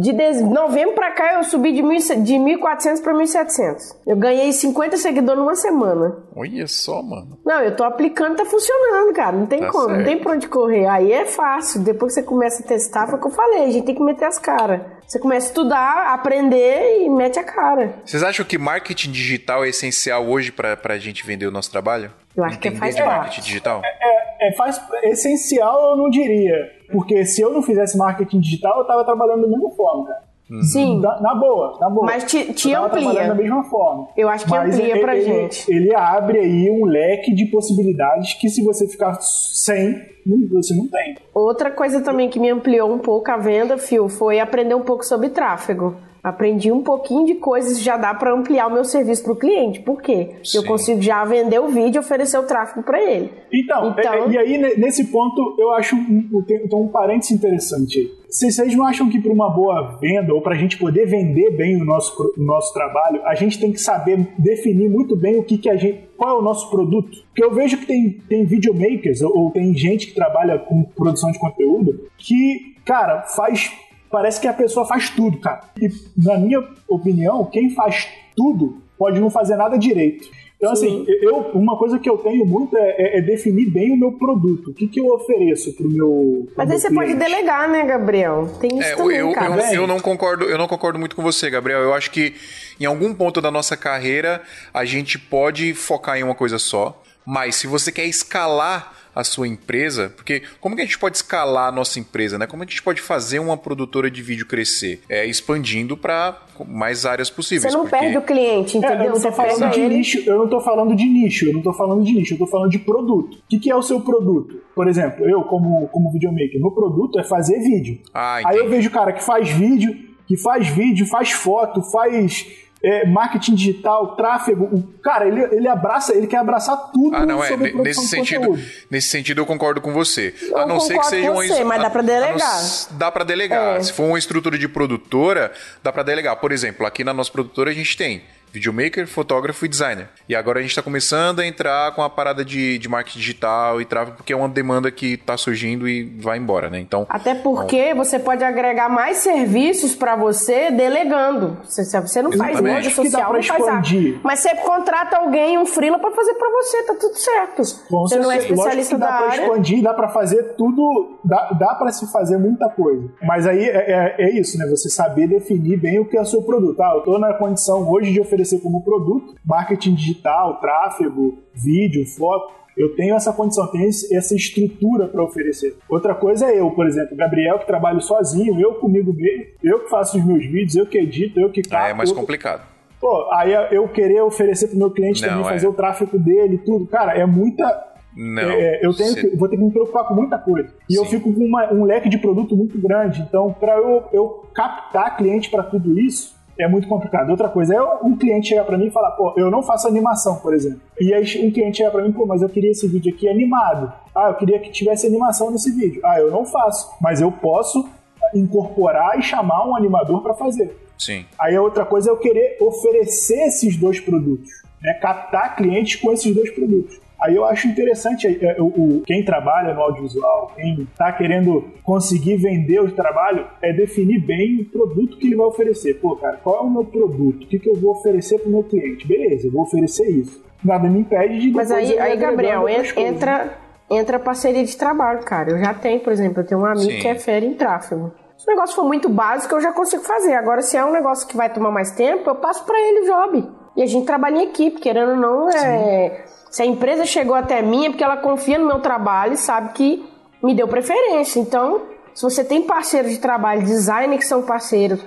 de, 0.00 0.12
de 0.12 0.42
novembro 0.44 0.94
pra 0.94 1.10
cá 1.10 1.34
eu 1.34 1.44
subi 1.44 1.72
de, 1.72 1.82
mil, 1.82 1.98
de 1.98 2.34
1.400 2.34 3.02
pra 3.02 3.12
1.700. 3.12 3.96
Eu 4.06 4.16
ganhei 4.16 4.52
50 4.52 4.96
seguidores 4.96 5.38
numa 5.38 5.54
semana. 5.54 6.16
Olha 6.34 6.66
só, 6.66 7.02
mano. 7.02 7.38
Não, 7.44 7.60
eu 7.60 7.76
tô 7.76 7.84
aplicando, 7.84 8.36
tá 8.36 8.44
funcionando, 8.44 9.12
cara. 9.12 9.32
Não 9.32 9.46
tem 9.46 9.60
tá 9.60 9.70
como, 9.70 9.86
certo. 9.86 9.98
não 9.98 10.04
tem 10.04 10.18
pra 10.18 10.32
onde 10.32 10.48
correr. 10.48 10.86
Aí 10.86 11.12
é 11.12 11.24
fácil. 11.26 11.82
Depois 11.82 12.14
que 12.14 12.20
você 12.20 12.26
começa 12.26 12.62
a 12.62 12.66
testar, 12.66 13.06
foi 13.06 13.18
o 13.18 13.20
que 13.20 13.26
eu 13.28 13.32
falei, 13.32 13.64
a 13.64 13.70
gente 13.70 13.84
tem 13.84 13.94
que 13.94 14.02
meter 14.02 14.24
as 14.24 14.38
caras. 14.38 14.80
Você 15.06 15.18
começa 15.18 15.46
a 15.46 15.48
estudar, 15.48 16.12
aprender 16.12 17.02
e 17.02 17.08
mete 17.08 17.38
a 17.38 17.44
cara. 17.44 17.94
Vocês 18.04 18.22
acham 18.22 18.44
que 18.44 18.58
marketing 18.58 19.10
digital 19.10 19.64
é 19.64 19.68
essencial 19.70 20.26
hoje 20.26 20.52
pra, 20.52 20.76
pra 20.76 20.98
gente 20.98 21.24
vender 21.24 21.46
o 21.46 21.50
nosso 21.50 21.70
trabalho? 21.70 22.10
Eu 22.36 22.44
acho 22.44 22.56
Entender 22.56 22.74
que 22.74 22.78
faz 22.78 22.94
de 22.94 23.02
marketing 23.02 23.40
digital? 23.40 23.80
É, 23.84 23.88
é, 23.88 24.27
é, 24.40 24.52
faz, 24.52 24.80
essencial 25.04 25.90
eu 25.90 25.96
não 25.96 26.10
diria. 26.10 26.70
Porque 26.90 27.24
se 27.24 27.40
eu 27.40 27.52
não 27.52 27.62
fizesse 27.62 27.96
marketing 27.96 28.40
digital, 28.40 28.78
eu 28.78 28.86
tava 28.86 29.04
trabalhando 29.04 29.42
da 29.42 29.48
mesma 29.48 29.70
forma, 29.70 30.06
cara. 30.06 30.28
Uhum. 30.50 30.62
Sim. 30.62 31.00
Na, 31.00 31.20
na, 31.20 31.34
boa, 31.34 31.76
na 31.78 31.90
boa. 31.90 32.06
Mas 32.06 32.24
te, 32.24 32.52
te 32.54 32.70
eu 32.70 32.84
amplia. 32.84 33.28
da 33.28 33.34
mesma 33.34 33.64
forma. 33.64 34.08
Eu 34.16 34.28
acho 34.28 34.46
que 34.46 34.50
Mas 34.50 34.74
amplia 34.74 34.92
ele, 34.92 35.00
pra 35.00 35.14
ele, 35.14 35.24
gente. 35.24 35.70
Ele 35.70 35.94
abre 35.94 36.38
aí 36.38 36.70
um 36.70 36.86
leque 36.86 37.34
de 37.34 37.46
possibilidades 37.46 38.32
que 38.34 38.48
se 38.48 38.64
você 38.64 38.88
ficar 38.88 39.18
sem, 39.20 40.02
você 40.50 40.74
não 40.74 40.88
tem. 40.88 41.16
Outra 41.34 41.70
coisa 41.70 42.00
também 42.00 42.30
que 42.30 42.40
me 42.40 42.48
ampliou 42.48 42.90
um 42.90 42.98
pouco 42.98 43.30
a 43.30 43.36
venda, 43.36 43.76
Phil, 43.76 44.08
foi 44.08 44.40
aprender 44.40 44.74
um 44.74 44.82
pouco 44.82 45.04
sobre 45.04 45.28
tráfego. 45.28 45.96
Aprendi 46.28 46.70
um 46.70 46.82
pouquinho 46.82 47.24
de 47.26 47.34
coisas 47.36 47.80
já 47.80 47.96
dá 47.96 48.14
para 48.14 48.34
ampliar 48.34 48.66
o 48.66 48.72
meu 48.72 48.84
serviço 48.84 49.22
para 49.22 49.32
o 49.32 49.36
cliente. 49.36 49.80
Por 49.80 50.02
quê? 50.02 50.36
Sim. 50.44 50.58
Eu 50.58 50.64
consigo 50.64 51.00
já 51.00 51.24
vender 51.24 51.58
o 51.58 51.68
vídeo 51.68 51.98
e 51.98 52.00
oferecer 52.00 52.38
o 52.38 52.42
tráfego 52.42 52.82
para 52.82 53.02
ele. 53.02 53.30
Então, 53.52 53.90
então... 53.90 54.30
E, 54.30 54.34
e, 54.34 54.38
aí 54.38 54.76
nesse 54.76 55.06
ponto 55.06 55.56
eu 55.58 55.72
acho 55.72 55.96
um, 55.96 56.28
um, 56.32 56.76
um 56.76 56.88
parênteses 56.88 57.32
interessante 57.32 57.98
aí. 57.98 58.18
Vocês 58.30 58.74
não 58.74 58.86
acham 58.86 59.08
que 59.08 59.18
para 59.18 59.32
uma 59.32 59.48
boa 59.48 59.96
venda 59.98 60.34
ou 60.34 60.42
para 60.42 60.54
a 60.54 60.58
gente 60.58 60.76
poder 60.76 61.06
vender 61.06 61.50
bem 61.56 61.80
o 61.80 61.84
nosso, 61.84 62.34
o 62.36 62.42
nosso 62.42 62.74
trabalho, 62.74 63.22
a 63.24 63.34
gente 63.34 63.58
tem 63.58 63.72
que 63.72 63.80
saber 63.80 64.28
definir 64.38 64.90
muito 64.90 65.16
bem 65.16 65.38
o 65.38 65.42
que, 65.42 65.56
que 65.56 65.70
a 65.70 65.76
gente, 65.76 66.00
qual 66.14 66.36
é 66.36 66.38
o 66.38 66.42
nosso 66.42 66.68
produto? 66.68 67.24
Porque 67.28 67.42
eu 67.42 67.54
vejo 67.54 67.78
que 67.78 67.86
tem, 67.86 68.10
tem 68.28 68.44
videomakers 68.44 69.22
ou, 69.22 69.34
ou 69.34 69.50
tem 69.50 69.74
gente 69.74 70.08
que 70.08 70.14
trabalha 70.14 70.58
com 70.58 70.82
produção 70.82 71.30
de 71.30 71.38
conteúdo 71.38 72.06
que, 72.18 72.74
cara, 72.84 73.22
faz 73.22 73.72
parece 74.10 74.40
que 74.40 74.46
a 74.46 74.52
pessoa 74.52 74.86
faz 74.86 75.10
tudo, 75.10 75.38
cara. 75.38 75.60
E, 75.80 75.88
na 76.16 76.38
minha 76.38 76.66
opinião, 76.88 77.44
quem 77.44 77.70
faz 77.70 78.08
tudo 78.36 78.78
pode 78.96 79.20
não 79.20 79.30
fazer 79.30 79.56
nada 79.56 79.78
direito. 79.78 80.28
Então, 80.58 80.72
assim, 80.72 80.88
Sim. 80.88 81.02
assim, 81.02 81.24
eu, 81.24 81.36
uma 81.54 81.78
coisa 81.78 82.00
que 82.00 82.10
eu 82.10 82.18
tenho 82.18 82.44
muito 82.44 82.76
é, 82.76 82.90
é, 82.98 83.18
é, 83.18 83.22
definir 83.22 83.70
bem 83.70 83.92
o 83.92 83.96
meu 83.96 84.12
produto. 84.12 84.70
O 84.70 84.74
que, 84.74 84.88
que 84.88 84.98
eu 84.98 85.06
ofereço 85.06 85.72
pro 85.74 85.88
meu. 85.88 86.46
Pro 86.46 86.54
Mas 86.56 86.66
meu 86.66 86.74
aí 86.74 86.80
você 86.80 86.88
cliente. 86.88 87.06
pode 87.06 87.14
delegar, 87.14 87.68
né, 87.68 87.86
Gabriel? 87.86 88.50
Tem 88.60 88.76
isso 88.76 88.88
é, 88.88 88.96
também, 88.96 89.18
eu, 89.18 89.32
cara. 89.32 89.72
Eu, 89.72 89.82
eu, 89.82 89.86
não 89.86 90.00
concordo, 90.00 90.46
eu 90.46 90.58
não 90.58 90.66
concordo 90.66 90.98
muito 90.98 91.14
com 91.14 91.22
você, 91.22 91.48
Gabriel. 91.48 91.80
Eu 91.80 91.94
acho 91.94 92.10
que 92.10 92.34
em 92.80 92.84
algum 92.84 93.14
ponto 93.14 93.40
da 93.40 93.52
nossa 93.52 93.76
carreira 93.76 94.42
a 94.74 94.84
gente 94.84 95.16
pode 95.16 95.74
focar 95.74 96.18
em 96.18 96.24
uma 96.24 96.34
coisa 96.34 96.58
só. 96.58 97.00
Mas 97.24 97.54
se 97.54 97.68
você 97.68 97.92
quer 97.92 98.06
escalar 98.06 98.97
a 99.18 99.24
sua 99.24 99.48
empresa, 99.48 100.12
porque 100.14 100.42
como 100.60 100.76
que 100.76 100.82
a 100.82 100.84
gente 100.84 100.96
pode 100.96 101.16
escalar 101.16 101.70
a 101.70 101.72
nossa 101.72 101.98
empresa, 101.98 102.38
né? 102.38 102.46
Como 102.46 102.62
a 102.62 102.66
gente 102.66 102.80
pode 102.80 103.00
fazer 103.00 103.40
uma 103.40 103.56
produtora 103.56 104.08
de 104.08 104.22
vídeo 104.22 104.46
crescer? 104.46 105.00
É 105.08 105.26
expandindo 105.26 105.96
para 105.96 106.40
mais 106.68 107.04
áreas 107.04 107.28
possíveis. 107.28 107.72
Você 107.72 107.76
não 107.76 107.84
porque... 107.84 107.96
perde 107.96 108.16
o 108.16 108.22
cliente, 108.22 108.78
entendeu? 108.78 109.00
É, 109.00 109.06
eu 109.08 109.14
não 109.14 109.20
tô 109.20 109.32
falando 109.32 109.70
de 109.72 109.80
ele... 109.80 109.96
nicho, 109.96 110.22
eu 110.24 110.38
não 110.38 110.48
tô 110.48 110.60
falando 110.60 110.94
de 110.94 111.04
nicho, 111.04 111.46
eu 111.46 111.52
não 111.52 111.62
tô 111.62 111.72
falando 111.72 112.04
de 112.04 112.12
nicho, 112.12 112.34
eu 112.34 112.38
tô 112.38 112.46
falando 112.46 112.70
de 112.70 112.78
produto. 112.78 113.38
O 113.38 113.42
que, 113.48 113.58
que 113.58 113.68
é 113.68 113.74
o 113.74 113.82
seu 113.82 114.00
produto? 114.00 114.62
Por 114.72 114.86
exemplo, 114.86 115.28
eu 115.28 115.42
como, 115.42 115.88
como 115.88 116.12
videomaker, 116.12 116.60
meu 116.60 116.70
produto 116.70 117.18
é 117.18 117.24
fazer 117.24 117.58
vídeo. 117.58 117.98
Ah, 118.14 118.40
Aí 118.46 118.56
eu 118.56 118.68
vejo 118.68 118.88
o 118.88 118.92
cara 118.92 119.12
que 119.12 119.24
faz 119.24 119.50
vídeo, 119.50 119.96
que 120.28 120.36
faz 120.36 120.68
vídeo, 120.68 121.04
faz 121.06 121.32
foto, 121.32 121.82
faz 121.82 122.46
é, 122.82 123.06
marketing 123.06 123.54
digital, 123.54 124.14
tráfego, 124.14 124.64
o, 124.64 124.82
cara, 125.02 125.26
ele, 125.26 125.42
ele 125.54 125.68
abraça, 125.68 126.14
ele 126.14 126.26
quer 126.26 126.38
abraçar 126.38 126.76
tudo 126.92 127.16
ah, 127.16 127.26
não, 127.26 127.42
é, 127.42 127.56
nesse 127.56 128.06
sentido, 128.06 128.58
nesse 128.90 129.08
sentido 129.08 129.40
eu 129.40 129.46
concordo 129.46 129.80
com 129.80 129.92
você. 129.92 130.34
Eu 130.42 130.58
a 130.58 130.66
não 130.66 130.78
ser 130.78 130.98
que 130.98 131.06
seja 131.06 131.30
uma 131.30 131.44
você, 131.44 131.64
mas 131.64 131.82
dá 131.82 131.90
para 131.90 132.02
delegar. 132.02 132.60
dá 132.92 133.12
para 133.12 133.24
delegar. 133.24 133.76
É. 133.76 133.82
Se 133.82 133.92
for 133.92 134.04
uma 134.04 134.18
estrutura 134.18 134.56
de 134.56 134.68
produtora, 134.68 135.52
dá 135.82 135.92
para 135.92 136.02
delegar. 136.02 136.36
Por 136.36 136.52
exemplo, 136.52 136.86
aqui 136.86 137.02
na 137.02 137.12
nossa 137.12 137.30
produtora 137.30 137.70
a 137.70 137.74
gente 137.74 137.96
tem 137.96 138.22
videomaker, 138.52 139.06
fotógrafo 139.06 139.64
e 139.64 139.68
designer. 139.68 140.08
E 140.28 140.34
agora 140.34 140.58
a 140.58 140.62
gente 140.62 140.70
está 140.70 140.82
começando 140.82 141.40
a 141.40 141.46
entrar 141.46 141.94
com 141.94 142.02
a 142.02 142.10
parada 142.10 142.44
de, 142.44 142.78
de 142.78 142.88
marketing 142.88 143.18
digital 143.18 143.80
e 143.80 143.84
tráfego, 143.84 144.16
porque 144.16 144.32
é 144.32 144.36
uma 144.36 144.48
demanda 144.48 144.90
que 144.90 145.14
está 145.14 145.36
surgindo 145.36 145.88
e 145.88 146.04
vai 146.04 146.38
embora, 146.38 146.70
né? 146.70 146.80
Então. 146.80 147.06
Até 147.08 147.34
porque 147.34 147.76
então... 147.76 148.04
você 148.04 148.18
pode 148.18 148.42
agregar 148.44 148.88
mais 148.88 149.18
serviços 149.18 149.94
para 149.94 150.16
você 150.16 150.70
delegando. 150.70 151.58
Você, 151.64 151.84
você 152.00 152.22
não 152.22 152.32
Exatamente. 152.32 152.62
faz 152.62 152.74
mídia 152.74 152.90
social, 152.90 153.32
não 153.32 153.42
faz 153.42 153.66
nada. 153.66 153.88
Mas 154.22 154.40
você 154.40 154.54
contrata 154.56 155.18
alguém, 155.18 155.58
um 155.58 155.66
freela 155.66 155.98
para 155.98 156.10
fazer 156.10 156.34
para 156.34 156.50
você, 156.50 156.82
tá 156.84 156.94
tudo 156.94 157.16
certo. 157.16 157.62
Com 157.88 158.00
você 158.00 158.18
não 158.18 158.30
é 158.30 158.38
especialista 158.38 158.98
da 158.98 159.06
área. 159.06 159.18
Dá 159.18 159.26
para 159.28 159.42
expandir, 159.42 159.82
dá 159.82 159.94
para 159.94 160.08
fazer 160.08 160.42
tudo, 160.56 161.18
dá, 161.24 161.50
dá 161.58 161.74
para 161.74 161.92
se 161.92 162.10
fazer 162.10 162.38
muita 162.38 162.68
coisa. 162.68 163.08
Mas 163.22 163.46
aí 163.46 163.62
é, 163.62 163.90
é, 163.90 164.14
é, 164.18 164.40
isso, 164.40 164.58
né? 164.58 164.66
Você 164.66 164.88
saber 164.88 165.28
definir 165.28 165.78
bem 165.78 165.98
o 165.98 166.04
que 166.04 166.16
é 166.16 166.20
o 166.20 166.26
seu 166.26 166.42
produto. 166.42 166.80
Ah, 166.82 166.92
eu 166.94 166.98
estou 166.98 167.18
na 167.18 167.34
condição 167.34 167.88
hoje 167.88 168.12
de 168.12 168.20
oferecer 168.20 168.37
como 168.60 168.82
produto 168.82 169.34
marketing 169.44 169.94
digital, 169.94 170.60
tráfego, 170.60 171.38
vídeo, 171.54 172.06
foto. 172.06 172.58
Eu 172.76 172.94
tenho 172.94 173.16
essa 173.16 173.32
condição, 173.32 173.66
tenho 173.66 173.88
essa 173.88 174.34
estrutura 174.36 175.08
para 175.08 175.22
oferecer. 175.22 175.76
Outra 175.88 176.14
coisa 176.14 176.46
é 176.46 176.60
eu, 176.60 176.70
por 176.70 176.86
exemplo, 176.86 177.16
Gabriel, 177.16 177.58
que 177.58 177.66
trabalho 177.66 178.00
sozinho, 178.00 178.60
eu 178.60 178.74
comigo 178.74 179.12
mesmo, 179.12 179.46
eu 179.64 179.80
que 179.80 179.90
faço 179.90 180.16
os 180.16 180.24
meus 180.24 180.44
vídeos, 180.46 180.76
eu 180.76 180.86
que 180.86 180.98
edito, 180.98 181.40
eu 181.40 181.50
que 181.50 181.62
capto. 181.62 181.86
Ah, 181.86 181.88
é 181.88 181.94
mais 181.94 182.12
complicado. 182.12 182.62
Pô, 183.00 183.28
aí 183.32 183.52
eu 183.72 183.88
querer 183.88 184.22
oferecer 184.22 184.68
para 184.68 184.78
meu 184.78 184.90
cliente 184.90 185.22
Não, 185.22 185.28
também, 185.28 185.46
é. 185.46 185.48
fazer 185.50 185.66
o 185.68 185.72
tráfego 185.72 186.18
dele 186.18 186.58
tudo. 186.58 186.86
Cara, 186.86 187.12
é 187.14 187.26
muita 187.26 187.88
não. 188.16 188.42
É, 188.42 188.84
eu 188.84 188.92
tenho 188.92 189.14
que, 189.14 189.36
vou 189.36 189.48
ter 189.48 189.56
que 189.56 189.62
me 189.62 189.70
preocupar 189.70 190.04
com 190.08 190.14
muita 190.14 190.36
coisa. 190.38 190.74
E 190.88 190.94
Sim. 190.94 190.98
eu 190.98 191.04
fico 191.04 191.32
com 191.32 191.44
uma, 191.44 191.72
um 191.72 191.84
leque 191.84 192.08
de 192.08 192.18
produto 192.18 192.56
muito 192.56 192.76
grande. 192.80 193.22
Então, 193.22 193.52
para 193.52 193.76
eu, 193.76 194.08
eu 194.12 194.44
captar 194.52 195.16
cliente 195.16 195.48
para 195.48 195.62
tudo 195.62 195.98
isso, 195.98 196.34
é 196.58 196.68
muito 196.68 196.88
complicado. 196.88 197.30
Outra 197.30 197.48
coisa 197.48 197.74
é 197.74 197.82
um 198.02 198.16
cliente 198.16 198.48
chegar 198.48 198.64
para 198.64 198.76
mim 198.76 198.86
e 198.86 198.90
falar, 198.90 199.12
pô, 199.12 199.32
eu 199.36 199.50
não 199.50 199.62
faço 199.62 199.86
animação, 199.86 200.36
por 200.36 200.52
exemplo. 200.52 200.80
E 201.00 201.14
aí 201.14 201.22
um 201.44 201.50
cliente 201.50 201.78
chegar 201.78 201.90
para 201.90 202.02
mim, 202.02 202.12
pô, 202.12 202.26
mas 202.26 202.42
eu 202.42 202.48
queria 202.48 202.70
esse 202.70 202.86
vídeo 202.88 203.14
aqui 203.14 203.28
animado. 203.28 203.92
Ah, 204.14 204.28
eu 204.28 204.34
queria 204.34 204.58
que 204.58 204.70
tivesse 204.70 205.06
animação 205.06 205.50
nesse 205.50 205.70
vídeo. 205.70 206.00
Ah, 206.04 206.18
eu 206.18 206.30
não 206.30 206.44
faço, 206.44 206.90
mas 207.00 207.20
eu 207.20 207.30
posso 207.30 207.88
incorporar 208.34 209.18
e 209.18 209.22
chamar 209.22 209.68
um 209.68 209.76
animador 209.76 210.22
para 210.22 210.34
fazer. 210.34 210.76
Sim. 210.98 211.24
Aí 211.38 211.54
a 211.54 211.62
outra 211.62 211.84
coisa 211.84 212.10
é 212.10 212.12
eu 212.12 212.16
querer 212.16 212.58
oferecer 212.60 213.46
esses 213.46 213.76
dois 213.76 214.00
produtos, 214.00 214.50
né? 214.82 214.94
Captar 214.94 215.54
clientes 215.54 216.00
com 216.00 216.12
esses 216.12 216.34
dois 216.34 216.50
produtos. 216.50 217.00
Aí 217.20 217.34
eu 217.34 217.44
acho 217.44 217.66
interessante 217.66 218.26
é, 218.28 218.56
é, 218.56 218.62
o, 218.62 218.66
o, 218.66 219.02
quem 219.04 219.24
trabalha 219.24 219.74
no 219.74 219.80
audiovisual, 219.80 220.52
quem 220.54 220.82
está 220.82 221.10
querendo 221.10 221.64
conseguir 221.82 222.36
vender 222.36 222.80
o 222.80 222.92
trabalho, 222.92 223.44
é 223.60 223.72
definir 223.72 224.20
bem 224.20 224.60
o 224.60 224.64
produto 224.64 225.16
que 225.16 225.26
ele 225.26 225.36
vai 225.36 225.46
oferecer. 225.46 225.94
Pô, 225.94 226.14
cara, 226.14 226.36
qual 226.36 226.58
é 226.58 226.60
o 226.60 226.70
meu 226.70 226.84
produto? 226.84 227.42
O 227.42 227.46
que, 227.46 227.58
que 227.58 227.68
eu 227.68 227.74
vou 227.74 227.90
oferecer 227.90 228.38
para 228.38 228.48
o 228.48 228.52
meu 228.52 228.62
cliente? 228.62 229.06
Beleza, 229.06 229.48
eu 229.48 229.52
vou 229.52 229.62
oferecer 229.62 230.08
isso. 230.08 230.44
Nada 230.64 230.88
me 230.88 231.00
impede 231.00 231.40
de. 231.40 231.50
Mas 231.50 231.72
aí, 231.72 231.98
aí 231.98 232.16
Gabriel, 232.16 232.68
entra, 232.68 233.52
entra 233.90 234.18
parceria 234.20 234.64
de 234.64 234.76
trabalho, 234.76 235.20
cara. 235.24 235.50
Eu 235.50 235.58
já 235.58 235.74
tenho, 235.74 236.00
por 236.00 236.12
exemplo, 236.12 236.42
eu 236.42 236.46
tenho 236.46 236.60
um 236.60 236.66
amigo 236.66 236.92
Sim. 236.92 237.00
que 237.00 237.08
é 237.08 237.16
fera 237.16 237.44
em 237.44 237.54
tráfego. 237.54 238.12
Se 238.36 238.46
o 238.46 238.54
negócio 238.54 238.76
for 238.76 238.84
muito 238.84 239.08
básico, 239.08 239.56
eu 239.56 239.60
já 239.60 239.72
consigo 239.72 240.04
fazer. 240.04 240.34
Agora, 240.34 240.62
se 240.62 240.76
é 240.76 240.84
um 240.84 240.92
negócio 240.92 241.26
que 241.26 241.36
vai 241.36 241.52
tomar 241.52 241.72
mais 241.72 241.90
tempo, 241.90 242.30
eu 242.30 242.36
passo 242.36 242.64
para 242.64 242.78
ele 242.78 243.00
o 243.00 243.04
job. 243.06 243.48
E 243.76 243.82
a 243.82 243.86
gente 243.86 244.06
trabalha 244.06 244.36
em 244.36 244.44
equipe, 244.44 244.80
querendo 244.80 245.10
ou 245.10 245.16
não, 245.16 245.48
é. 245.48 246.10
Sim 246.24 246.37
se 246.50 246.62
a 246.62 246.66
empresa 246.66 247.04
chegou 247.04 247.34
até 247.34 247.62
mim 247.62 247.86
é 247.86 247.90
porque 247.90 248.04
ela 248.04 248.16
confia 248.16 248.58
no 248.58 248.66
meu 248.66 248.80
trabalho 248.80 249.34
e 249.34 249.36
sabe 249.36 249.72
que 249.72 250.04
me 250.42 250.54
deu 250.54 250.68
preferência. 250.68 251.40
Então, 251.40 251.82
se 252.14 252.22
você 252.22 252.42
tem 252.44 252.62
parceiro 252.62 253.08
de 253.08 253.18
trabalho, 253.18 253.62
designer 253.62 254.18
que 254.18 254.26
são 254.26 254.42
parceiros, 254.42 255.00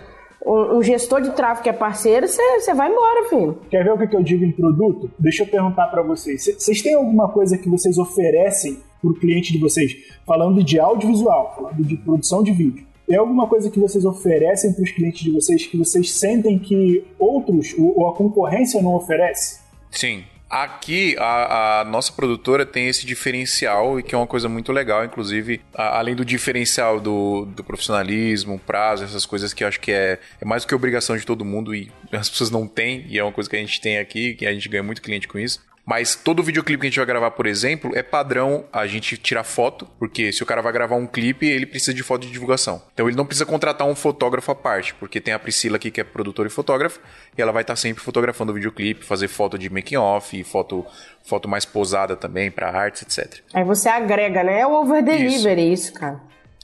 um, 0.46 0.78
um 0.78 0.84
gestor 0.84 1.22
de 1.22 1.32
tráfego 1.32 1.64
que 1.64 1.70
é 1.70 1.74
parceiro, 1.74 2.28
você 2.28 2.74
vai 2.74 2.92
embora, 2.92 3.30
filho. 3.30 3.60
Quer 3.70 3.84
ver 3.84 3.92
o 3.92 4.08
que 4.08 4.16
eu 4.16 4.24
digo 4.24 4.44
em 4.44 4.52
produto? 4.52 5.12
Deixa 5.20 5.44
eu 5.44 5.48
perguntar 5.48 5.88
para 5.88 6.02
vocês. 6.02 6.44
Vocês 6.58 6.82
têm 6.82 6.96
alguma 6.96 7.30
coisa 7.30 7.58
que 7.58 7.70
vocês 7.70 7.98
oferecem 7.98 8.80
para 9.02 9.12
o 9.12 9.14
cliente 9.14 9.52
de 9.52 9.60
vocês? 9.60 9.96
Falando 10.26 10.64
de 10.64 10.80
audiovisual, 10.80 11.54
falando 11.56 11.84
de 11.84 11.98
produção 11.98 12.44
de 12.44 12.52
vídeo. 12.52 12.86
Tem 13.08 13.18
alguma 13.18 13.48
coisa 13.48 13.70
que 13.70 13.80
vocês 13.80 14.06
oferecem 14.06 14.74
para 14.74 14.84
os 14.84 14.92
clientes 14.92 15.22
de 15.22 15.32
vocês 15.32 15.66
que 15.66 15.78
vocês 15.78 16.14
sentem 16.14 16.58
que 16.58 17.04
outros 17.20 17.76
ou 17.78 18.08
a 18.08 18.16
concorrência 18.16 18.82
não 18.82 18.96
oferece? 18.96 19.60
Sim. 19.90 20.24
Aqui, 20.52 21.16
a, 21.18 21.80
a, 21.80 21.86
nossa 21.86 22.12
produtora 22.12 22.66
tem 22.66 22.90
esse 22.90 23.06
diferencial 23.06 23.98
e 23.98 24.04
que 24.04 24.14
é 24.14 24.18
uma 24.18 24.28
coisa 24.28 24.50
muito 24.50 24.74
legal, 24.74 25.06
inclusive, 25.06 25.62
a, 25.74 25.98
além 25.98 26.14
do 26.14 26.26
diferencial 26.26 27.00
do, 27.00 27.46
do 27.46 27.64
profissionalismo, 27.64 28.60
prazo, 28.60 29.06
essas 29.06 29.26
coisas 29.26 29.54
que 29.54 29.64
eu 29.64 29.70
acho 29.70 29.80
que 29.80 29.94
é, 29.94 30.20
é 30.42 30.46
mais 30.46 30.64
do 30.64 30.68
que 30.68 30.76
obrigação 30.76 31.16
de 31.16 31.26
todo 31.26 31.46
mundo 31.46 31.74
e 31.74 31.90
as 32.12 32.30
pessoas 32.30 32.52
não 32.52 32.68
têm, 32.68 33.06
e 33.08 33.18
é 33.18 33.24
uma 33.24 33.32
coisa 33.32 33.50
que 33.50 33.56
a 33.56 33.60
gente 33.60 33.80
tem 33.80 33.98
aqui, 33.98 34.34
que 34.34 34.46
a 34.46 34.52
gente 34.52 34.68
ganha 34.68 34.84
muito 34.84 35.02
cliente 35.02 35.26
com 35.26 35.40
isso. 35.40 35.62
Mas 35.92 36.16
todo 36.16 36.42
videoclipe 36.42 36.80
que 36.80 36.88
a 36.88 36.90
gente 36.90 37.00
vai 37.00 37.06
gravar, 37.06 37.32
por 37.32 37.46
exemplo, 37.46 37.92
é 37.94 38.02
padrão 38.02 38.64
a 38.72 38.88
gente 38.88 39.18
tirar 39.18 39.44
foto, 39.44 39.86
porque 40.00 40.32
se 40.32 40.42
o 40.42 40.46
cara 40.46 40.62
vai 40.62 40.72
gravar 40.72 40.96
um 40.96 41.06
clipe, 41.06 41.46
ele 41.46 41.66
precisa 41.66 41.94
de 41.94 42.02
foto 42.02 42.26
de 42.26 42.32
divulgação. 42.32 42.82
Então 42.94 43.10
ele 43.10 43.18
não 43.18 43.26
precisa 43.26 43.46
contratar 43.46 43.86
um 43.86 43.94
fotógrafo 43.94 44.50
à 44.54 44.56
parte, 44.56 44.94
porque 44.96 45.20
tem 45.20 45.34
a 45.34 45.40
Priscila 45.40 45.76
aqui 45.76 45.92
que 45.92 46.00
é 46.00 46.06
produtora 46.06 46.48
e 46.48 46.50
fotógrafa, 46.50 47.02
e 47.38 47.42
ela 47.42 47.52
vai 47.52 47.64
estar 47.64 47.76
sempre 47.76 48.02
fotografando 48.02 48.54
o 48.54 48.56
videoclipe, 48.56 49.04
fazer 49.04 49.28
foto 49.28 49.58
de 49.58 49.70
making 49.70 49.98
off, 49.98 50.42
foto 50.46 50.86
foto 51.26 51.50
mais 51.50 51.66
posada 51.66 52.16
também 52.16 52.50
para 52.50 52.70
artes, 52.70 53.02
etc. 53.02 53.42
Aí 53.54 53.66
você 53.66 53.90
agrega, 53.90 54.46
né? 54.46 54.62
É 54.62 54.66
o 54.66 54.72
over 54.72 55.04
delivery 55.04 55.74
isso, 55.74 55.90
isso 55.90 55.94
cara. 56.00 56.22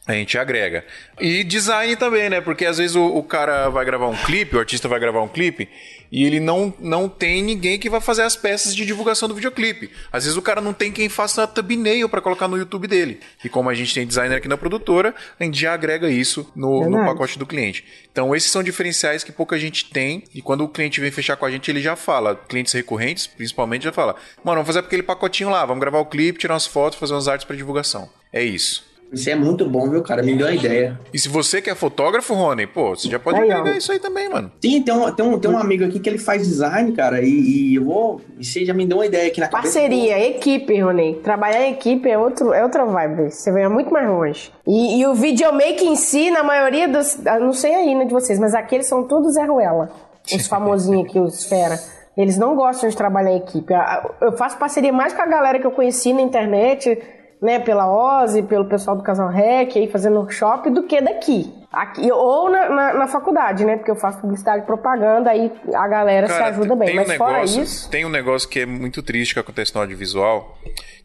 A 0.08 0.14
gente 0.14 0.38
agrega. 0.38 0.86
E 1.20 1.44
design 1.44 1.98
também, 1.98 2.30
né? 2.30 2.40
Porque 2.40 2.66
às 2.66 2.78
vezes 2.78 2.96
o, 2.96 3.06
o, 3.06 3.22
cara 3.22 3.68
vai 3.68 3.84
gravar 3.84 4.08
um 4.08 4.16
clipe, 4.16 4.56
o 4.56 4.60
artista 4.60 4.88
vai 4.88 5.02
gravar 5.02 5.22
um 5.22 5.28
clipe, 5.28 5.68
e 6.10 6.24
ele 6.24 6.40
não, 6.40 6.74
não 6.80 7.10
tem 7.10 7.44
ninguém 7.44 7.78
que 7.78 7.90
vai 7.90 8.00
fazer 8.00 8.22
as 8.22 8.34
peças 8.34 8.74
de 8.74 8.86
divulgação 8.86 9.28
do 9.28 9.36
videoclipe. 9.36 9.92
Às 10.10 10.24
vezes 10.24 10.38
o 10.38 10.42
cara 10.42 10.62
não 10.62 10.72
tem 10.72 10.94
quem 10.94 11.10
faça 11.10 11.44
a 11.44 11.48
thumbnail 11.48 12.08
para 12.08 12.22
colocar 12.22 12.48
no 12.48 12.58
YouTube 12.58 12.88
dele. 12.88 13.20
E 13.44 13.50
como 13.50 13.70
a 13.70 13.74
gente 13.74 13.94
tem 13.94 14.08
designer 14.08 14.38
aqui 14.38 14.48
na 14.48 14.56
produtora, 14.56 15.14
a 15.38 15.44
gente 15.44 15.60
já 15.60 15.74
agrega 15.74 16.10
isso 16.10 16.50
no, 16.56 16.90
no 16.90 17.06
pacote 17.06 17.38
do 17.38 17.46
cliente. 17.46 17.84
Então 18.10 18.34
esses 18.34 18.50
são 18.50 18.64
diferenciais 18.64 19.26
que 19.26 19.34
pouca 19.34 19.60
gente 19.60 19.90
tem, 19.90 20.24
e 20.34 20.42
quando 20.42 20.64
o 20.64 20.70
cliente 20.70 21.02
vem 21.02 21.12
fechar 21.12 21.36
com 21.36 21.46
a 21.46 21.52
gente, 21.52 21.70
ele 21.70 21.82
já 21.82 21.98
fala, 21.98 22.34
clientes 22.34 22.72
recorrentes, 22.72 23.28
principalmente, 23.28 23.84
já 23.84 23.92
fala, 23.92 24.16
mano, 24.42 24.56
vamos 24.56 24.68
fazer 24.68 24.80
aquele 24.80 25.04
pacotinho 25.04 25.50
lá, 25.50 25.66
vamos 25.66 25.82
gravar 25.82 26.00
o 26.00 26.06
clipe, 26.06 26.40
tirar 26.40 26.54
umas 26.54 26.66
fotos, 26.66 26.98
fazer 26.98 27.14
umas 27.14 27.28
artes 27.28 27.46
para 27.46 27.58
divulgação. 27.58 28.10
É 28.32 28.42
isso. 28.42 28.87
Isso 29.12 29.30
é 29.30 29.36
muito 29.36 29.68
bom, 29.70 29.90
viu, 29.90 30.04
cara? 30.04 30.22
Me 30.22 30.36
deu 30.36 30.48
uma 30.48 30.54
ideia. 30.54 31.00
E 31.14 31.20
se 31.20 31.30
você 31.30 31.62
quer 31.62 31.76
fotógrafo, 31.76 32.34
Rony, 32.34 32.68
pô, 32.68 32.90
você 32.90 33.08
já 33.08 33.18
pode 33.18 33.40
pegar 33.40 33.78
isso 33.78 33.92
aí 33.92 34.00
também, 34.00 34.30
mano. 34.30 34.52
Sim, 34.62 34.82
tem 34.82 34.94
um, 34.94 35.12
tem, 35.12 35.26
um, 35.26 35.40
tem 35.40 35.50
um 35.50 35.58
amigo 35.58 35.86
aqui 35.86 36.00
que 36.00 36.10
ele 36.10 36.18
faz 36.18 36.46
design, 36.46 36.92
cara, 36.92 37.22
e, 37.22 37.30
e 37.30 37.76
eu 37.76 37.86
vou. 37.86 38.22
E 38.38 38.46
você 38.46 38.66
já 38.66 38.74
me 38.74 38.86
deu 38.86 38.98
uma 38.98 39.06
ideia 39.06 39.28
aqui 39.28 39.40
na 39.40 39.48
Parceria, 39.48 40.14
cabeça. 40.14 40.30
equipe, 40.30 40.82
Rony. 40.82 41.16
Trabalhar 41.24 41.64
em 41.64 41.74
equipe 41.74 42.10
é, 42.10 42.18
outro, 42.18 42.54
é 42.54 42.64
outra 42.64 42.86
vibe. 42.86 43.32
Você 43.32 43.52
vai 43.52 43.68
muito 43.70 43.92
mais 43.92 44.08
longe. 44.08 44.52
E, 44.66 45.00
e 45.00 45.06
o 45.06 45.14
videomaker 45.14 45.84
em 45.84 45.96
si, 45.96 46.30
na 46.30 46.44
maioria 46.44 46.88
dos. 46.88 47.18
Não 47.40 47.54
sei 47.54 47.74
aí, 47.74 47.96
né, 47.96 48.06
de 48.06 48.14
vocês, 48.14 48.38
mas 48.38 48.54
aqueles 48.54 48.88
são 48.88 49.04
todos 49.04 49.34
Zé 49.36 49.46
Ruela. 49.46 49.90
Os 50.34 50.46
famosinhos 50.48 51.06
aqui, 51.06 51.20
os 51.20 51.46
fera. 51.46 51.80
Eles 52.18 52.38
não 52.38 52.56
gostam 52.56 52.90
de 52.90 52.98
trabalhar 52.98 53.32
em 53.32 53.38
equipe. 53.38 53.72
Eu 54.20 54.32
faço 54.32 54.58
parceria 54.58 54.92
mais 54.92 55.14
com 55.14 55.22
a 55.22 55.28
galera 55.28 55.60
que 55.60 55.68
eu 55.68 55.72
conheci 55.72 56.12
na 56.14 56.22
internet 56.22 57.00
né, 57.42 57.60
pela 57.60 57.88
OSE, 58.24 58.42
pelo 58.44 58.66
pessoal 58.66 58.96
do 58.96 59.04
Casal 59.04 59.30
Rec, 59.30 59.76
aí 59.76 59.88
fazendo 59.88 60.18
workshop, 60.18 60.70
do 60.70 60.84
que 60.84 61.00
daqui. 61.00 61.54
Aqui, 61.72 62.12
ou 62.12 62.50
na, 62.50 62.70
na, 62.70 62.94
na, 62.94 63.08
faculdade, 63.08 63.66
né? 63.66 63.76
Porque 63.76 63.92
eu 63.92 63.96
faço 63.96 64.20
publicidade 64.20 64.64
e 64.64 64.66
propaganda, 64.66 65.30
aí 65.30 65.52
a 65.74 65.88
galera 65.88 66.28
Cara, 66.28 66.46
se 66.46 66.50
ajuda 66.52 66.76
bem. 66.76 66.96
Mas 66.96 67.08
um 67.08 67.12
negócio, 67.12 67.34
fora 67.34 67.44
isso. 67.44 67.90
Tem 67.90 68.06
um 68.06 68.10
negócio 68.10 68.50
que 68.50 68.62
é 68.62 68.66
muito 68.66 69.04
triste 69.04 69.34
que 69.34 69.40
acontece 69.40 69.76
no 69.76 69.82
audiovisual, 69.82 70.58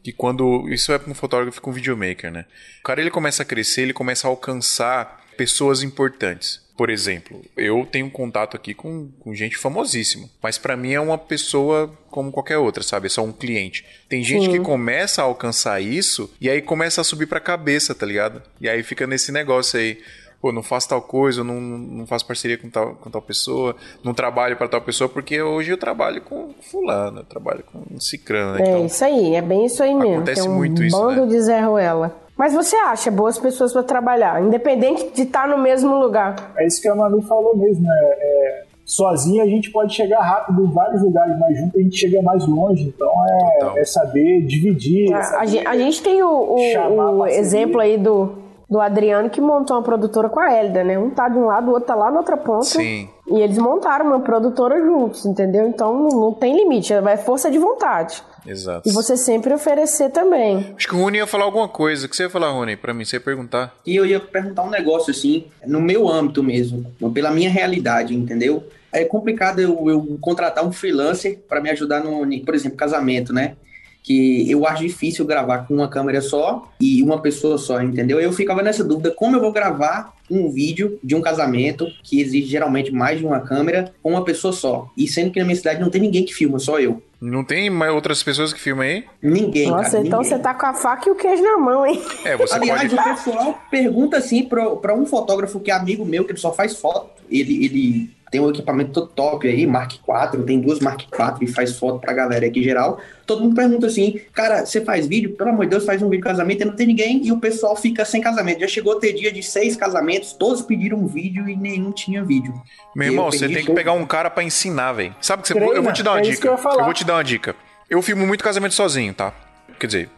que 0.03 0.13
quando. 0.13 0.67
Isso 0.69 0.93
é 0.93 0.99
para 0.99 1.11
um 1.11 1.15
fotógrafo 1.15 1.61
com 1.61 1.71
um 1.71 1.75
videomaker, 1.75 2.31
né? 2.31 2.47
O 2.81 2.85
cara 2.85 3.01
ele 3.01 3.11
começa 3.11 3.43
a 3.43 3.47
crescer, 3.47 3.83
ele 3.83 3.93
começa 3.93 4.27
a 4.27 4.31
alcançar 4.31 5.21
pessoas 5.37 5.83
importantes. 5.83 6.62
Por 6.77 6.89
exemplo, 6.89 7.41
eu 7.57 7.87
tenho 7.91 8.11
contato 8.11 8.57
aqui 8.57 8.73
com, 8.73 9.09
com 9.21 9.35
gente 9.35 9.57
famosíssima, 9.59 10.29
mas 10.43 10.57
para 10.57 10.77
mim 10.77 10.93
é 10.93 11.01
uma 11.01 11.19
pessoa 11.19 11.93
como 12.11 12.33
qualquer 12.33 12.59
outra, 12.59 12.83
sabe? 12.83 13.07
É 13.07 13.11
só 13.11 13.23
um 13.23 13.33
cliente. 13.33 13.85
Tem 14.09 14.25
gente 14.25 14.47
Sim. 14.47 14.53
que 14.53 14.61
começa 14.61 15.21
a 15.21 15.25
alcançar 15.27 15.81
isso 15.81 16.33
e 16.41 16.49
aí 16.49 16.63
começa 16.63 17.01
a 17.01 17.05
subir 17.05 17.27
pra 17.27 17.41
cabeça, 17.41 17.95
tá 17.95 18.07
ligado? 18.07 18.43
E 18.61 18.69
aí 18.69 18.83
fica 18.83 19.07
nesse 19.07 19.31
negócio 19.31 19.79
aí 19.79 19.99
pô, 20.43 20.51
não 20.51 20.63
faço 20.63 20.89
tal 20.89 21.01
coisa, 21.01 21.45
não, 21.45 21.61
não 21.61 22.05
faço 22.05 22.27
parceria 22.27 22.59
com 22.59 22.69
tal, 22.69 22.97
com 22.97 23.09
tal 23.09 23.23
pessoa, 23.23 23.77
não 24.03 24.13
trabalho 24.13 24.57
para 24.57 24.67
tal 24.67 24.81
pessoa, 24.81 25.09
porque 25.09 25.41
hoje 25.41 25.71
eu 25.71 25.79
trabalho 25.79 26.21
com 26.21 26.53
fulano, 26.61 27.21
eu 27.21 27.25
trabalho 27.25 27.63
com 27.63 28.01
cicrano. 28.01 28.55
Né? 28.55 28.61
É 28.61 28.69
então, 28.71 28.87
isso 28.87 29.05
aí, 29.05 29.37
é 29.37 29.41
bem 29.41 29.67
isso 29.67 29.81
aí 29.81 29.95
mesmo. 29.95 30.17
Acontece 30.17 30.49
um 30.49 30.57
muito 30.57 30.83
isso, 30.83 30.99
bando 30.99 31.27
né? 31.27 31.29
de 31.29 31.41
Zé 31.43 31.61
Ruela. 31.61 32.22
Mas 32.37 32.55
você 32.55 32.77
acha 32.77 33.11
boas 33.11 33.39
pessoas 33.39 33.73
para 33.73 33.83
trabalhar, 33.83 34.43
independente 34.43 35.13
de 35.13 35.23
estar 35.23 35.47
no 35.47 35.59
mesmo 35.59 35.99
lugar? 35.99 36.53
É 36.57 36.67
isso 36.67 36.81
que 36.81 36.89
a 36.89 36.95
Manu 36.95 37.23
falou 37.23 37.57
mesmo. 37.57 37.87
É, 37.87 38.19
é, 38.21 38.65
sozinho 38.85 39.43
a 39.43 39.47
gente 39.47 39.71
pode 39.71 39.95
chegar 39.95 40.21
rápido 40.21 40.65
em 40.65 40.73
vários 40.73 41.03
lugares, 41.03 41.39
mas 41.39 41.59
junto 41.59 41.79
a 41.79 41.83
gente 41.83 41.97
chega 41.97 42.21
mais 42.23 42.47
longe. 42.47 42.85
Então 42.85 43.13
é, 43.29 43.81
é 43.81 43.85
saber 43.85 44.43
dividir. 44.47 45.13
É 45.13 45.23
saber 45.23 45.43
a, 45.43 45.47
gente, 45.47 45.67
a, 45.67 45.77
gente, 45.77 46.03
tem 46.03 46.23
o, 46.23 46.29
o, 46.29 47.19
o 47.19 47.27
exemplo 47.27 47.81
aí 47.81 47.97
do, 47.97 48.42
do 48.73 48.81
Adriano, 48.81 49.29
que 49.29 49.39
montou 49.39 49.77
uma 49.77 49.83
produtora 49.83 50.31
com 50.31 50.41
a 50.41 50.51
Hélida, 50.51 50.83
né? 50.83 50.99
Um 50.99 51.11
tá 51.11 51.29
de 51.29 51.37
um 51.37 51.45
lado, 51.45 51.69
o 51.69 51.73
outro 51.73 51.89
tá 51.89 51.95
lá 51.95 52.11
na 52.11 52.21
outra 52.21 52.39
ponta. 52.39 52.65
Sim. 52.65 53.07
E 53.29 53.39
eles 53.39 53.59
montaram 53.59 54.07
uma 54.07 54.21
produtora 54.21 54.81
juntos, 54.81 55.27
entendeu? 55.27 55.69
Então 55.69 55.95
não, 55.95 56.09
não 56.09 56.33
tem 56.33 56.57
limite, 56.57 56.91
é 56.91 57.17
força 57.19 57.51
de 57.51 57.59
vontade. 57.59 58.23
Exato. 58.47 58.89
E 58.89 58.93
você 58.93 59.15
sempre 59.15 59.53
oferecer 59.53 60.09
também. 60.09 60.75
Acho 60.75 60.89
que 60.89 60.95
o 60.95 60.99
Rony 60.99 61.19
ia 61.19 61.27
falar 61.27 61.45
alguma 61.45 61.69
coisa. 61.69 62.07
O 62.07 62.09
que 62.09 62.17
você 62.17 62.23
ia 62.23 62.31
falar, 62.31 62.51
Rony, 62.51 62.75
pra 62.75 62.95
mim? 62.95 63.05
Você 63.05 63.17
ia 63.17 63.21
perguntar? 63.21 63.75
E 63.85 63.95
eu 63.95 64.07
ia 64.07 64.19
perguntar 64.19 64.63
um 64.63 64.71
negócio, 64.71 65.11
assim, 65.11 65.45
no 65.67 65.79
meu 65.79 66.09
âmbito 66.09 66.43
mesmo, 66.43 66.91
pela 67.13 67.31
minha 67.31 67.51
realidade, 67.51 68.17
entendeu? 68.17 68.65
É 68.91 69.05
complicado 69.05 69.61
eu, 69.61 69.91
eu 69.91 70.19
contratar 70.19 70.65
um 70.65 70.73
freelancer 70.73 71.41
para 71.47 71.61
me 71.61 71.69
ajudar 71.69 72.03
no, 72.03 72.27
por 72.43 72.55
exemplo, 72.55 72.79
casamento, 72.79 73.35
né? 73.35 73.55
Que 74.03 74.51
eu 74.51 74.67
acho 74.67 74.83
difícil 74.83 75.25
gravar 75.25 75.59
com 75.59 75.75
uma 75.75 75.89
câmera 75.89 76.21
só 76.21 76.69
e 76.81 77.03
uma 77.03 77.21
pessoa 77.21 77.57
só, 77.57 77.81
entendeu? 77.81 78.21
Eu 78.21 78.33
ficava 78.33 78.63
nessa 78.63 78.83
dúvida 78.83 79.13
como 79.13 79.37
eu 79.37 79.41
vou 79.41 79.53
gravar 79.53 80.13
um 80.31 80.51
vídeo 80.51 80.99
de 81.03 81.15
um 81.15 81.21
casamento 81.21 81.87
que 82.03 82.21
exige 82.21 82.49
geralmente 82.49 82.91
mais 82.91 83.19
de 83.19 83.27
uma 83.27 83.41
câmera 83.41 83.93
com 84.03 84.11
uma 84.11 84.25
pessoa 84.25 84.53
só. 84.53 84.91
E 84.97 85.07
sendo 85.09 85.31
que 85.31 85.39
na 85.39 85.45
minha 85.45 85.57
cidade 85.57 85.81
não 85.81 85.91
tem 85.91 86.01
ninguém 86.01 86.25
que 86.25 86.33
filma, 86.33 86.59
só 86.59 86.79
eu. 86.81 87.03
Não 87.21 87.45
tem 87.45 87.71
mais 87.71 87.93
outras 87.93 88.21
pessoas 88.21 88.53
que 88.53 88.61
filmam 88.61 88.85
aí? 88.85 89.05
Ninguém, 89.23 89.71
Nossa, 89.71 89.93
cara, 89.93 90.07
então 90.07 90.23
ninguém. 90.23 90.37
você 90.37 90.43
tá 90.43 90.55
com 90.55 90.67
a 90.67 90.75
faca 90.75 91.09
e 91.09 91.13
o 91.13 91.15
queijo 91.15 91.43
na 91.43 91.57
mão, 91.57 91.87
hein? 91.87 92.03
É, 92.25 92.37
você 92.37 92.55
Aliás, 92.55 92.93
pode... 92.93 92.95
o 92.95 93.15
pessoal 93.15 93.63
pergunta 93.71 94.17
assim 94.17 94.43
pra, 94.45 94.75
pra 94.77 94.95
um 94.95 95.07
fotógrafo 95.07 95.61
que 95.61 95.71
é 95.71 95.75
amigo 95.75 96.05
meu, 96.05 96.25
que 96.25 96.33
ele 96.33 96.41
só 96.41 96.53
faz 96.53 96.75
foto. 96.77 97.23
Ele, 97.31 97.65
ele 97.65 98.11
tem 98.33 98.41
um 98.41 98.49
equipamento 98.49 98.93
todo 98.93 99.09
top 99.09 99.47
aí, 99.47 99.67
Mark 99.67 99.93
IV, 99.93 100.43
tem 100.45 100.59
duas 100.59 100.81
Mark 100.81 101.03
IV 101.03 101.37
e 101.43 101.47
faz 101.47 101.79
foto 101.79 102.01
pra 102.01 102.15
galera 102.15 102.47
aqui 102.47 102.61
em 102.61 102.63
geral. 102.63 102.99
Todo 103.27 103.43
mundo 103.43 103.55
pergunta 103.55 103.87
assim, 103.87 104.19
cara, 104.33 104.65
você 104.65 104.81
faz 104.81 105.07
vídeo? 105.07 105.37
Pelo 105.37 105.51
amor 105.51 105.67
de 105.67 105.71
Deus, 105.71 105.85
faz 105.85 106.01
um 106.01 106.09
vídeo 106.09 106.23
de 106.23 106.29
casamento 106.29 106.63
e 106.63 106.65
não 106.65 106.75
tem 106.75 106.87
ninguém 106.87 107.25
e 107.27 107.31
o 107.31 107.39
pessoal 107.39 107.77
fica 107.77 108.07
sem 108.07 108.23
casamento. 108.23 108.61
Já 108.61 108.67
chegou 108.67 108.97
a 108.97 108.99
ter 108.99 109.13
dia 109.13 109.31
de 109.31 109.43
seis 109.43 109.77
casamentos, 109.77 110.22
todos 110.33 110.63
pediram 110.63 110.99
um 110.99 111.07
vídeo 111.07 111.49
e 111.49 111.57
nenhum 111.57 111.91
tinha 111.91 112.23
vídeo. 112.23 112.55
Meu 112.95 113.09
irmão, 113.09 113.27
eu 113.27 113.33
você 113.33 113.49
tem 113.49 113.65
que 113.65 113.73
pegar 113.73 113.93
um 113.93 114.05
cara 114.05 114.29
pra 114.29 114.43
ensinar, 114.43 114.93
velho. 114.93 115.15
Sabe 115.21 115.43
que 115.43 115.49
você... 115.49 115.55
Treina, 115.55 115.75
eu 115.75 115.83
vou 115.83 115.93
te 115.93 116.03
dar 116.03 116.13
uma 116.13 116.19
é 116.19 116.23
isso 116.23 116.31
dica. 116.33 116.43
que 116.43 116.49
eu 116.49 116.53
ia 116.53 116.59
falar. 116.59 116.85
vou 116.85 116.95
te 116.95 117.05
dar 117.05 117.15
uma 117.15 117.25
dica. 117.25 117.57
Eu 117.89 118.03
filmo 118.03 118.27
muito 118.27 118.45
casamento 118.45 118.75
sozinho, 118.75 119.13
tá? 119.15 119.33
Quer 119.79 119.87
dizer, 119.87 120.11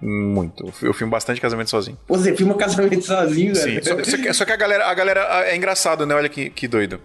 muito. 0.00 0.72
Eu 0.82 0.92
filmo 0.92 1.10
bastante 1.10 1.40
casamento 1.40 1.70
sozinho. 1.70 1.98
Você 2.08 2.36
filma 2.36 2.54
um 2.54 2.58
casamento 2.58 3.02
sozinho, 3.02 3.54
Sim, 3.54 3.80
velho. 3.80 3.84
só, 3.84 4.10
só 4.10 4.16
que, 4.16 4.32
só 4.34 4.44
que 4.44 4.52
a 4.52 4.56
galera, 4.56 4.86
a 4.86 4.94
galera 4.94 5.44
é 5.44 5.56
engraçado, 5.56 6.04
né? 6.04 6.14
Olha 6.14 6.28
que, 6.28 6.50
que 6.50 6.66
doido. 6.66 7.00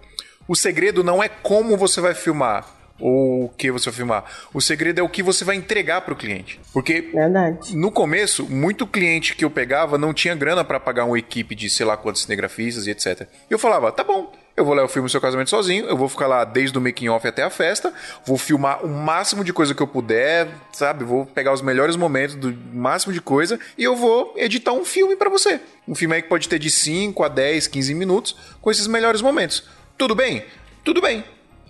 O 0.47 0.55
segredo 0.55 1.03
não 1.03 1.23
é 1.23 1.29
como 1.29 1.77
você 1.77 2.01
vai 2.01 2.13
filmar 2.13 2.65
ou 2.99 3.45
o 3.45 3.49
que 3.49 3.71
você 3.71 3.85
vai 3.85 3.95
filmar. 3.95 4.25
O 4.53 4.61
segredo 4.61 4.99
é 4.99 5.03
o 5.03 5.09
que 5.09 5.23
você 5.23 5.43
vai 5.43 5.55
entregar 5.55 6.01
pro 6.01 6.15
cliente. 6.15 6.59
Porque 6.73 7.09
Verdade. 7.13 7.75
no 7.75 7.91
começo, 7.91 8.45
muito 8.49 8.87
cliente 8.87 9.35
que 9.35 9.45
eu 9.45 9.49
pegava 9.49 9.97
não 9.97 10.13
tinha 10.13 10.35
grana 10.35 10.63
pra 10.63 10.79
pagar 10.79 11.05
uma 11.05 11.17
equipe 11.17 11.55
de 11.55 11.69
sei 11.69 11.85
lá 11.85 11.95
quantos 11.97 12.23
cinegrafistas 12.23 12.87
e 12.87 12.91
etc. 12.91 13.27
E 13.49 13.53
eu 13.53 13.59
falava, 13.59 13.91
tá 13.91 14.03
bom, 14.03 14.31
eu 14.57 14.65
vou 14.65 14.73
lá, 14.73 14.81
eu 14.81 14.87
filmo 14.87 15.05
o 15.05 15.09
seu 15.09 15.21
casamento 15.21 15.51
sozinho, 15.51 15.85
eu 15.85 15.95
vou 15.95 16.09
ficar 16.09 16.25
lá 16.25 16.43
desde 16.43 16.75
o 16.75 16.81
making 16.81 17.09
off 17.09 17.27
até 17.27 17.43
a 17.43 17.49
festa, 17.49 17.93
vou 18.25 18.39
filmar 18.39 18.83
o 18.83 18.89
máximo 18.89 19.43
de 19.43 19.53
coisa 19.53 19.75
que 19.75 19.81
eu 19.83 19.87
puder, 19.87 20.47
sabe? 20.73 21.03
Vou 21.03 21.27
pegar 21.27 21.53
os 21.53 21.61
melhores 21.61 21.95
momentos 21.95 22.35
do 22.35 22.51
máximo 22.73 23.13
de 23.13 23.21
coisa 23.21 23.59
e 23.77 23.83
eu 23.83 23.95
vou 23.95 24.33
editar 24.35 24.73
um 24.73 24.83
filme 24.83 25.15
pra 25.15 25.29
você. 25.29 25.59
Um 25.87 25.93
filme 25.93 26.15
aí 26.15 26.23
que 26.23 26.27
pode 26.27 26.49
ter 26.49 26.57
de 26.57 26.71
5 26.71 27.23
a 27.23 27.27
10, 27.27 27.67
15 27.67 27.93
minutos 27.93 28.35
com 28.59 28.71
esses 28.71 28.87
melhores 28.87 29.21
momentos. 29.21 29.63
Tudo 29.95 30.15
bem? 30.15 30.43
Tudo 30.83 31.01
bem. 31.01 31.23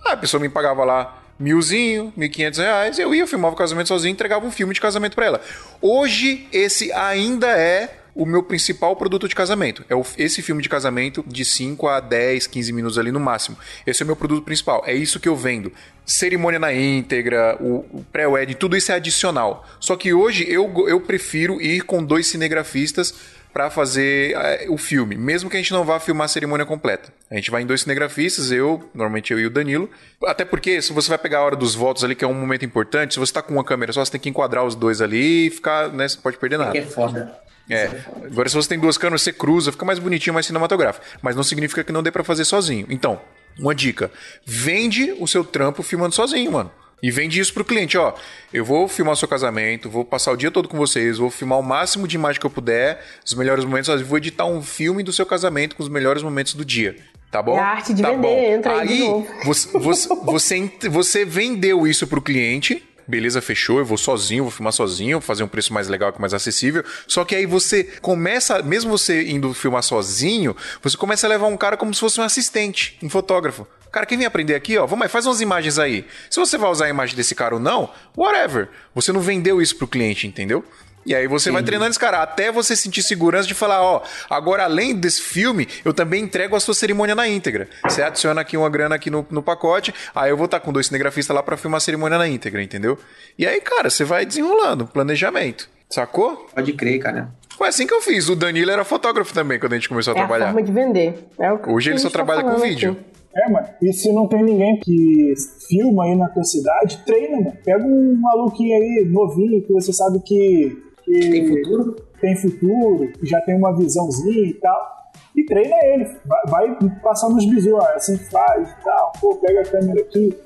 A 0.04 0.16
pessoa 0.16 0.40
me 0.40 0.48
pagava 0.48 0.84
lá 0.84 1.22
milzinho, 1.38 2.12
mil 2.16 2.30
quinhentos 2.30 2.58
reais, 2.58 2.98
eu 2.98 3.14
ia, 3.14 3.26
filmava 3.26 3.54
o 3.54 3.58
casamento 3.58 3.88
sozinho 3.88 4.12
entregava 4.12 4.44
um 4.44 4.50
filme 4.50 4.74
de 4.74 4.80
casamento 4.80 5.14
pra 5.14 5.26
ela. 5.26 5.40
Hoje, 5.80 6.48
esse 6.52 6.92
ainda 6.92 7.46
é 7.48 7.98
o 8.18 8.26
meu 8.26 8.42
principal 8.42 8.96
produto 8.96 9.28
de 9.28 9.34
casamento. 9.36 9.84
É 9.88 9.94
esse 10.20 10.42
filme 10.42 10.60
de 10.60 10.68
casamento 10.68 11.24
de 11.24 11.44
5 11.44 11.86
a 11.86 12.00
10, 12.00 12.48
15 12.48 12.72
minutos 12.72 12.98
ali 12.98 13.12
no 13.12 13.20
máximo. 13.20 13.56
Esse 13.86 14.02
é 14.02 14.04
o 14.04 14.08
meu 14.08 14.16
produto 14.16 14.44
principal. 14.44 14.82
É 14.84 14.92
isso 14.92 15.20
que 15.20 15.28
eu 15.28 15.36
vendo. 15.36 15.72
Cerimônia 16.04 16.58
na 16.58 16.74
íntegra, 16.74 17.56
o, 17.60 18.04
pré-wedding, 18.10 18.54
tudo 18.54 18.76
isso 18.76 18.90
é 18.90 18.96
adicional. 18.96 19.64
Só 19.78 19.94
que 19.94 20.12
hoje 20.12 20.44
eu, 20.50 20.88
eu 20.88 21.00
prefiro 21.00 21.62
ir 21.62 21.82
com 21.82 22.02
dois 22.02 22.26
cinegrafistas 22.26 23.14
para 23.52 23.70
fazer 23.70 24.36
eh, 24.36 24.66
o 24.68 24.76
filme, 24.76 25.16
mesmo 25.16 25.48
que 25.50 25.56
a 25.56 25.60
gente 25.60 25.72
não 25.72 25.84
vá 25.84 25.98
filmar 25.98 26.26
a 26.26 26.28
cerimônia 26.28 26.66
completa. 26.66 27.12
A 27.30 27.34
gente 27.34 27.50
vai 27.50 27.62
em 27.62 27.66
dois 27.66 27.82
cinegrafistas, 27.82 28.50
eu, 28.50 28.88
normalmente 28.94 29.32
eu 29.32 29.40
e 29.40 29.46
o 29.46 29.50
Danilo. 29.50 29.90
Até 30.24 30.44
porque 30.44 30.80
se 30.82 30.92
você 30.92 31.08
vai 31.08 31.18
pegar 31.18 31.38
a 31.38 31.42
hora 31.42 31.56
dos 31.56 31.74
votos 31.74 32.04
ali, 32.04 32.14
que 32.14 32.24
é 32.24 32.28
um 32.28 32.34
momento 32.34 32.64
importante, 32.64 33.14
se 33.14 33.20
você 33.20 33.32
tá 33.32 33.42
com 33.42 33.52
uma 33.52 33.64
câmera 33.64 33.92
só, 33.92 34.04
você 34.04 34.12
tem 34.12 34.20
que 34.20 34.28
enquadrar 34.28 34.64
os 34.64 34.74
dois 34.74 35.00
ali 35.00 35.46
e 35.46 35.50
ficar, 35.50 35.88
né, 35.92 36.08
você 36.08 36.18
pode 36.18 36.36
perder 36.36 36.58
nada. 36.58 36.72
Que 36.72 36.78
é 36.78 36.82
foda. 36.82 37.38
É. 37.70 37.90
Agora, 38.24 38.48
se 38.48 38.54
você 38.54 38.68
tem 38.68 38.78
duas 38.78 38.96
câmeras, 38.96 39.22
você 39.22 39.32
cruza, 39.32 39.70
fica 39.70 39.84
mais 39.84 39.98
bonitinho, 39.98 40.32
mais 40.34 40.46
cinematográfico. 40.46 41.04
Mas 41.20 41.36
não 41.36 41.42
significa 41.42 41.84
que 41.84 41.92
não 41.92 42.02
dê 42.02 42.10
pra 42.10 42.24
fazer 42.24 42.44
sozinho. 42.44 42.86
Então, 42.88 43.20
uma 43.58 43.74
dica: 43.74 44.10
vende 44.44 45.14
o 45.18 45.26
seu 45.26 45.44
trampo 45.44 45.82
filmando 45.82 46.14
sozinho, 46.14 46.52
mano. 46.52 46.70
E 47.02 47.10
vende 47.10 47.40
isso 47.40 47.54
pro 47.54 47.64
cliente, 47.64 47.96
ó. 47.96 48.12
Eu 48.52 48.64
vou 48.64 48.88
filmar 48.88 49.14
seu 49.16 49.28
casamento, 49.28 49.88
vou 49.88 50.04
passar 50.04 50.32
o 50.32 50.36
dia 50.36 50.50
todo 50.50 50.68
com 50.68 50.76
vocês, 50.76 51.18
vou 51.18 51.30
filmar 51.30 51.58
o 51.58 51.62
máximo 51.62 52.08
de 52.08 52.16
imagem 52.16 52.40
que 52.40 52.46
eu 52.46 52.50
puder, 52.50 53.04
os 53.24 53.34
melhores 53.34 53.64
momentos, 53.64 53.88
eu 53.88 54.04
vou 54.04 54.18
editar 54.18 54.46
um 54.46 54.62
filme 54.62 55.02
do 55.02 55.12
seu 55.12 55.24
casamento 55.24 55.76
com 55.76 55.82
os 55.82 55.88
melhores 55.88 56.22
momentos 56.22 56.54
do 56.54 56.64
dia. 56.64 56.96
Tá 57.30 57.42
bom? 57.42 57.56
É 57.56 57.60
a 57.60 57.66
arte 57.66 57.92
de 57.92 58.02
tá 58.02 58.10
vender, 58.10 58.22
bom. 58.22 58.54
entra 58.54 58.80
aí 58.80 59.00
novo. 59.00 59.28
Você, 59.44 59.78
você, 59.78 60.08
você, 60.08 60.70
você 60.88 61.24
vendeu 61.24 61.86
isso 61.86 62.06
pro 62.06 62.22
cliente. 62.22 62.82
Beleza, 63.06 63.40
fechou, 63.40 63.78
eu 63.78 63.86
vou 63.86 63.96
sozinho, 63.96 64.44
vou 64.44 64.50
filmar 64.50 64.72
sozinho, 64.72 65.18
vou 65.18 65.26
fazer 65.26 65.42
um 65.42 65.48
preço 65.48 65.72
mais 65.72 65.88
legal, 65.88 66.14
mais 66.18 66.34
acessível. 66.34 66.84
Só 67.06 67.24
que 67.24 67.34
aí 67.34 67.46
você 67.46 67.84
começa, 68.02 68.62
mesmo 68.62 68.90
você 68.90 69.30
indo 69.30 69.54
filmar 69.54 69.82
sozinho, 69.82 70.54
você 70.82 70.94
começa 70.96 71.26
a 71.26 71.30
levar 71.30 71.46
um 71.46 71.56
cara 71.56 71.76
como 71.76 71.92
se 71.94 72.00
fosse 72.00 72.20
um 72.20 72.22
assistente, 72.22 72.98
um 73.02 73.08
fotógrafo. 73.08 73.66
Cara, 73.90 74.04
quem 74.06 74.18
vem 74.18 74.26
aprender 74.26 74.54
aqui, 74.54 74.76
ó, 74.78 74.86
vamos 74.86 75.02
aí, 75.04 75.08
faz 75.08 75.26
umas 75.26 75.40
imagens 75.40 75.78
aí. 75.78 76.06
Se 76.30 76.38
você 76.38 76.58
vai 76.58 76.70
usar 76.70 76.86
a 76.86 76.88
imagem 76.90 77.16
desse 77.16 77.34
cara 77.34 77.54
ou 77.54 77.60
não, 77.60 77.90
whatever. 78.16 78.68
Você 78.94 79.12
não 79.12 79.20
vendeu 79.20 79.60
isso 79.62 79.76
pro 79.76 79.86
cliente, 79.88 80.26
entendeu? 80.26 80.64
E 81.06 81.14
aí 81.14 81.26
você 81.26 81.50
vai 81.50 81.62
treinando 81.62 81.88
esse 81.90 81.98
cara 81.98 82.22
até 82.22 82.52
você 82.52 82.76
sentir 82.76 83.02
segurança 83.02 83.48
de 83.48 83.54
falar, 83.54 83.80
ó, 83.82 84.02
agora 84.28 84.64
além 84.64 84.94
desse 84.94 85.22
filme, 85.22 85.66
eu 85.82 85.94
também 85.94 86.22
entrego 86.24 86.54
a 86.54 86.60
sua 86.60 86.74
cerimônia 86.74 87.14
na 87.14 87.26
íntegra. 87.26 87.66
Você 87.88 88.02
adiciona 88.02 88.42
aqui 88.42 88.58
uma 88.58 88.68
grana 88.68 88.94
aqui 88.96 89.08
no, 89.10 89.26
no 89.30 89.42
pacote, 89.42 89.94
aí 90.14 90.28
eu 90.28 90.36
vou 90.36 90.44
estar 90.44 90.60
com 90.60 90.70
dois 90.70 90.86
cinegrafistas 90.88 91.34
lá 91.34 91.42
pra 91.42 91.56
filmar 91.56 91.78
a 91.78 91.80
cerimônia 91.80 92.18
na 92.18 92.28
íntegra, 92.28 92.62
entendeu? 92.62 92.98
E 93.38 93.46
aí, 93.46 93.58
cara, 93.58 93.88
você 93.88 94.04
vai 94.04 94.26
desenrolando, 94.26 94.86
planejamento. 94.86 95.70
Sacou? 95.88 96.46
Pode 96.54 96.74
crer, 96.74 96.98
cara. 96.98 97.30
Foi 97.56 97.68
assim 97.68 97.86
que 97.86 97.94
eu 97.94 98.02
fiz. 98.02 98.28
O 98.28 98.36
Danilo 98.36 98.70
era 98.70 98.84
fotógrafo 98.84 99.32
também 99.32 99.58
quando 99.58 99.72
a 99.72 99.76
gente 99.76 99.88
começou 99.88 100.12
a 100.12 100.16
É 100.16 100.18
trabalhar. 100.18 100.46
forma 100.46 100.62
de 100.62 100.70
vender. 100.72 101.26
É 101.40 101.50
o 101.50 101.58
que 101.58 101.70
Hoje 101.70 101.88
a 101.88 101.92
ele 101.92 102.00
só 102.00 102.08
tá 102.10 102.12
trabalha 102.12 102.42
com 102.42 102.58
vídeo. 102.58 102.92
aqui. 102.92 103.17
É, 103.34 103.50
mano. 103.50 103.66
E 103.80 103.92
se 103.92 104.12
não 104.12 104.26
tem 104.26 104.42
ninguém 104.42 104.78
que 104.80 105.34
filma 105.68 106.04
aí 106.04 106.16
na 106.16 106.28
tua 106.28 106.44
cidade, 106.44 107.02
treina, 107.04 107.36
mano. 107.36 107.52
Pega 107.64 107.84
um 107.84 108.16
maluquinho 108.20 108.74
aí, 108.76 109.08
novinho, 109.10 109.62
que 109.62 109.72
você 109.72 109.92
sabe 109.92 110.20
que, 110.20 110.76
que 111.04 111.20
Tem 111.20 111.46
futuro? 111.46 111.96
tem 112.20 112.36
futuro, 112.36 113.12
que 113.12 113.26
já 113.26 113.40
tem 113.42 113.56
uma 113.56 113.76
visãozinha 113.76 114.48
e 114.48 114.54
tal. 114.54 114.98
E 115.36 115.44
treina 115.44 115.76
ele. 115.84 116.04
Vai, 116.26 116.74
vai 116.76 116.90
passando 117.02 117.36
os 117.36 117.44
bisus, 117.44 117.72
ó, 117.72 117.80
assim 117.94 118.16
que 118.16 118.24
faz 118.30 118.68
e 118.68 118.84
tal. 118.84 119.12
Pô, 119.20 119.36
pega 119.36 119.60
a 119.60 119.64
câmera 119.64 120.00
aqui. 120.00 120.36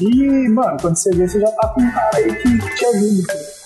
E, 0.00 0.48
mano, 0.50 0.76
quando 0.80 0.96
você 0.96 1.10
vê, 1.16 1.26
você 1.26 1.40
já 1.40 1.50
tá 1.52 1.68
com 1.68 1.80
um 1.80 1.90
cara 1.90 2.16
aí 2.16 2.34
que 2.36 2.74
te 2.74 2.84
ajuda. 2.84 3.22
entendeu? 3.22 3.65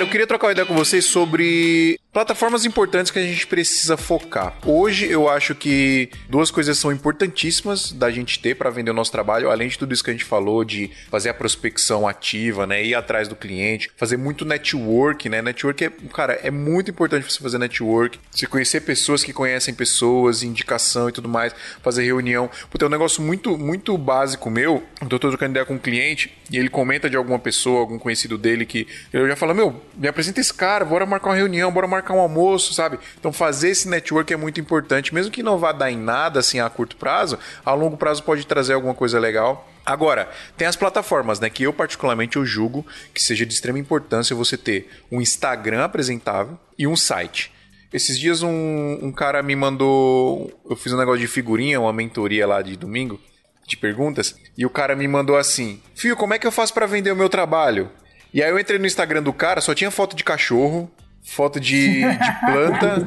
Galera, 0.00 0.04
eu 0.04 0.08
queria 0.08 0.26
trocar 0.26 0.46
uma 0.46 0.52
ideia 0.52 0.66
com 0.66 0.74
vocês 0.74 1.04
sobre 1.04 2.00
plataformas 2.12 2.64
importantes 2.64 3.12
que 3.12 3.18
a 3.18 3.22
gente 3.22 3.46
precisa 3.46 3.96
focar. 3.96 4.56
Hoje 4.64 5.06
eu 5.08 5.28
acho 5.28 5.54
que 5.54 6.10
duas 6.28 6.50
coisas 6.50 6.76
são 6.76 6.90
importantíssimas 6.90 7.92
da 7.92 8.10
gente 8.10 8.40
ter 8.40 8.56
para 8.56 8.70
vender 8.70 8.90
o 8.90 8.94
nosso 8.94 9.12
trabalho, 9.12 9.50
além 9.50 9.68
de 9.68 9.78
tudo 9.78 9.94
isso 9.94 10.02
que 10.02 10.10
a 10.10 10.12
gente 10.12 10.24
falou 10.24 10.64
de 10.64 10.90
fazer 11.10 11.28
a 11.28 11.34
prospecção 11.34 12.08
ativa, 12.08 12.66
né, 12.66 12.84
ir 12.84 12.94
atrás 12.94 13.28
do 13.28 13.36
cliente, 13.36 13.90
fazer 13.96 14.16
muito 14.16 14.44
network, 14.44 15.28
né? 15.28 15.40
Network 15.40 15.84
é, 15.84 15.90
cara, 16.12 16.32
é 16.42 16.50
muito 16.50 16.90
importante 16.90 17.30
você 17.30 17.40
fazer 17.40 17.58
network, 17.58 18.18
se 18.30 18.46
conhecer 18.46 18.80
pessoas 18.80 19.22
que 19.22 19.32
conhecem 19.32 19.72
pessoas, 19.72 20.42
indicação 20.42 21.08
e 21.08 21.12
tudo 21.12 21.28
mais, 21.28 21.54
fazer 21.82 22.04
reunião. 22.04 22.50
Porque 22.70 22.84
é 22.84 22.88
um 22.88 22.90
negócio 22.90 23.22
muito 23.22 23.56
muito 23.56 23.96
básico 23.96 24.50
meu. 24.50 24.82
Eu 25.00 25.08
tô 25.08 25.18
trocando 25.18 25.52
ideia 25.52 25.66
com 25.66 25.74
um 25.74 25.78
cliente 25.78 26.32
e 26.50 26.56
ele 26.56 26.68
comenta 26.68 27.08
de 27.08 27.16
alguma 27.16 27.38
pessoa, 27.38 27.80
algum 27.80 27.98
conhecido 27.98 28.36
dele 28.36 28.66
que 28.66 28.88
eu 29.12 29.28
já 29.28 29.36
falo, 29.36 29.54
meu, 29.54 29.80
me 29.94 30.08
apresenta 30.08 30.40
esse 30.40 30.52
cara, 30.52 30.84
bora 30.84 31.06
marcar 31.06 31.30
uma 31.30 31.36
reunião, 31.36 31.72
bora 31.72 31.86
marcar 31.86 32.14
um 32.14 32.20
almoço, 32.20 32.72
sabe? 32.74 32.98
Então 33.18 33.32
fazer 33.32 33.70
esse 33.70 33.88
network 33.88 34.32
é 34.32 34.36
muito 34.36 34.60
importante, 34.60 35.14
mesmo 35.14 35.32
que 35.32 35.42
não 35.42 35.58
vá 35.58 35.72
dar 35.72 35.90
em 35.90 35.96
nada 35.96 36.40
assim 36.40 36.60
a 36.60 36.68
curto 36.70 36.96
prazo, 36.96 37.38
a 37.64 37.72
longo 37.72 37.96
prazo 37.96 38.22
pode 38.22 38.46
trazer 38.46 38.74
alguma 38.74 38.94
coisa 38.94 39.18
legal. 39.18 39.68
Agora, 39.84 40.28
tem 40.56 40.68
as 40.68 40.76
plataformas, 40.76 41.40
né, 41.40 41.50
que 41.50 41.62
eu 41.62 41.72
particularmente 41.72 42.36
eu 42.36 42.44
julgo 42.44 42.86
que 43.12 43.22
seja 43.22 43.44
de 43.46 43.52
extrema 43.52 43.78
importância 43.78 44.36
você 44.36 44.56
ter 44.56 44.88
um 45.10 45.20
Instagram 45.20 45.84
apresentável 45.84 46.58
e 46.78 46.86
um 46.86 46.96
site. 46.96 47.52
Esses 47.92 48.18
dias 48.18 48.42
um, 48.42 48.98
um 49.02 49.10
cara 49.10 49.42
me 49.42 49.56
mandou, 49.56 50.50
eu 50.68 50.76
fiz 50.76 50.92
um 50.92 50.98
negócio 50.98 51.20
de 51.20 51.26
figurinha, 51.26 51.80
uma 51.80 51.92
mentoria 51.92 52.46
lá 52.46 52.62
de 52.62 52.76
domingo, 52.76 53.20
de 53.66 53.76
perguntas, 53.76 54.36
e 54.56 54.64
o 54.64 54.70
cara 54.70 54.94
me 54.94 55.08
mandou 55.08 55.36
assim: 55.36 55.80
"Fio, 55.94 56.16
como 56.16 56.34
é 56.34 56.38
que 56.38 56.46
eu 56.46 56.52
faço 56.52 56.72
para 56.72 56.86
vender 56.86 57.10
o 57.10 57.16
meu 57.16 57.28
trabalho?" 57.28 57.90
E 58.32 58.42
aí 58.42 58.50
eu 58.50 58.58
entrei 58.58 58.78
no 58.78 58.86
Instagram 58.86 59.22
do 59.22 59.32
cara, 59.32 59.60
só 59.60 59.74
tinha 59.74 59.90
foto 59.90 60.14
de 60.14 60.22
cachorro, 60.22 60.90
foto 61.22 61.58
de, 61.58 62.00
de 62.00 62.40
planta. 62.46 63.06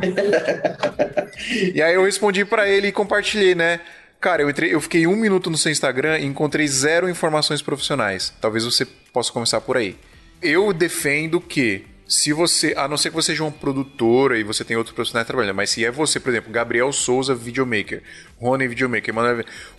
e 1.74 1.82
aí 1.82 1.94
eu 1.94 2.04
respondi 2.04 2.46
para 2.46 2.68
ele 2.68 2.88
e 2.88 2.92
compartilhei, 2.92 3.56
né? 3.56 3.80
Cara, 4.20 4.42
eu, 4.42 4.50
entrei, 4.50 4.74
eu 4.74 4.80
fiquei 4.80 5.06
um 5.06 5.16
minuto 5.16 5.50
no 5.50 5.58
seu 5.58 5.72
Instagram 5.72 6.20
e 6.20 6.26
encontrei 6.26 6.66
zero 6.68 7.10
informações 7.10 7.62
profissionais. 7.62 8.34
Talvez 8.40 8.64
você 8.64 8.86
possa 8.86 9.32
começar 9.32 9.60
por 9.62 9.76
aí. 9.76 9.98
Eu 10.42 10.72
defendo 10.72 11.42
que 11.42 11.86
se 12.08 12.32
você, 12.32 12.74
a 12.78 12.88
não 12.88 12.98
ser 12.98 13.10
que 13.10 13.16
você 13.16 13.32
seja 13.32 13.44
uma 13.44 13.52
produtora 13.52 14.38
e 14.38 14.44
você 14.44 14.64
tem 14.64 14.78
outros 14.78 14.94
profissionais 14.94 15.28
trabalhando, 15.28 15.56
mas 15.56 15.72
se 15.72 15.84
é 15.84 15.92
você, 15.92 16.20
por 16.20 16.30
exemplo, 16.30 16.52
Gabriel 16.52 16.92
Souza, 16.92 17.34
videomaker, 17.34 18.02
Rony, 18.40 18.68
videomaker, 18.68 19.14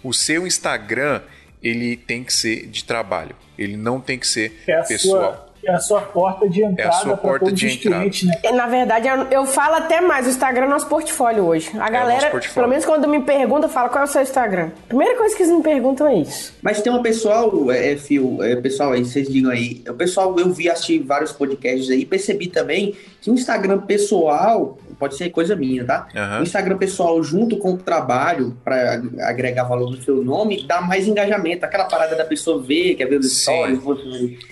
o 0.03 0.13
seu 0.13 0.47
Instagram, 0.47 1.23
ele 1.63 1.97
tem 1.97 2.25
que 2.25 2.33
ser 2.33 2.67
de 2.67 2.85
trabalho. 2.85 3.37
Ele 3.59 3.77
não 3.77 4.01
tem 4.01 4.19
que 4.19 4.27
ser 4.27 4.61
é 4.67 4.83
pessoal. 4.83 5.33
Sua 5.33 5.55
é 5.67 5.73
a 5.73 5.81
sua 5.81 6.01
porta 6.01 6.49
de 6.49 6.63
entrada 6.63 7.13
é 7.13 7.17
para 7.17 7.39
todos 7.39 7.63
os 7.63 7.77
clientes, 7.77 8.29
né? 8.29 8.35
Na 8.53 8.67
verdade, 8.67 9.09
eu 9.31 9.47
falo 9.47 9.77
até 9.77 10.01
mais, 10.01 10.27
o 10.27 10.31
Instagram 10.31 10.67
é 10.67 10.69
nosso 10.69 10.87
portfólio 10.87 11.45
hoje. 11.45 11.71
A 11.79 11.89
é 11.89 11.91
galera, 11.91 12.41
pelo 12.55 12.69
menos 12.69 12.85
quando 12.85 13.09
me 13.09 13.23
pergunta, 13.23 13.69
fala 13.69 13.89
qual 13.89 14.03
é 14.03 14.07
o 14.07 14.11
seu 14.11 14.23
Instagram. 14.23 14.71
Primeira 14.89 15.17
coisa 15.17 15.35
que 15.35 15.43
eles 15.43 15.55
me 15.55 15.63
perguntam 15.63 16.07
é 16.07 16.17
isso. 16.17 16.55
Mas 16.61 16.83
tem 16.83 16.93
um 16.93 17.03
pessoal, 17.03 17.71
é, 17.71 17.93
é 17.93 17.97
Fio, 17.97 18.43
é, 18.43 18.57
pessoal 18.57 18.93
aí, 18.93 19.05
vocês 19.05 19.29
digam 19.29 19.51
aí. 19.51 19.83
O 19.89 19.95
pessoal, 19.95 20.39
eu 20.39 20.53
vi, 20.53 20.69
assistir 20.69 20.99
vários 20.99 21.33
podcasts 21.33 21.91
aí, 21.91 22.05
percebi 22.05 22.49
também 22.49 22.95
que 23.21 23.31
o 23.31 23.35
Instagram 23.35 23.81
pessoal 23.81 24.77
pode 24.99 25.17
ser 25.17 25.31
coisa 25.31 25.55
minha, 25.57 25.85
tá? 25.85 26.07
Uhum. 26.15 26.41
O 26.41 26.43
Instagram 26.43 26.77
pessoal, 26.77 27.23
junto 27.23 27.57
com 27.57 27.75
o 27.75 27.77
trabalho, 27.77 28.57
para 28.65 29.03
agregar 29.21 29.65
valor 29.65 29.91
no 29.91 30.03
seu 30.03 30.25
nome, 30.25 30.65
dá 30.67 30.81
mais 30.81 31.07
engajamento. 31.07 31.65
Aquela 31.65 31.85
parada 31.85 32.17
da 32.17 32.25
pessoa 32.25 32.63
ver, 32.63 32.95
quer 32.95 33.07
ver 33.07 33.21
os 33.21 33.41
stories. 33.41 33.81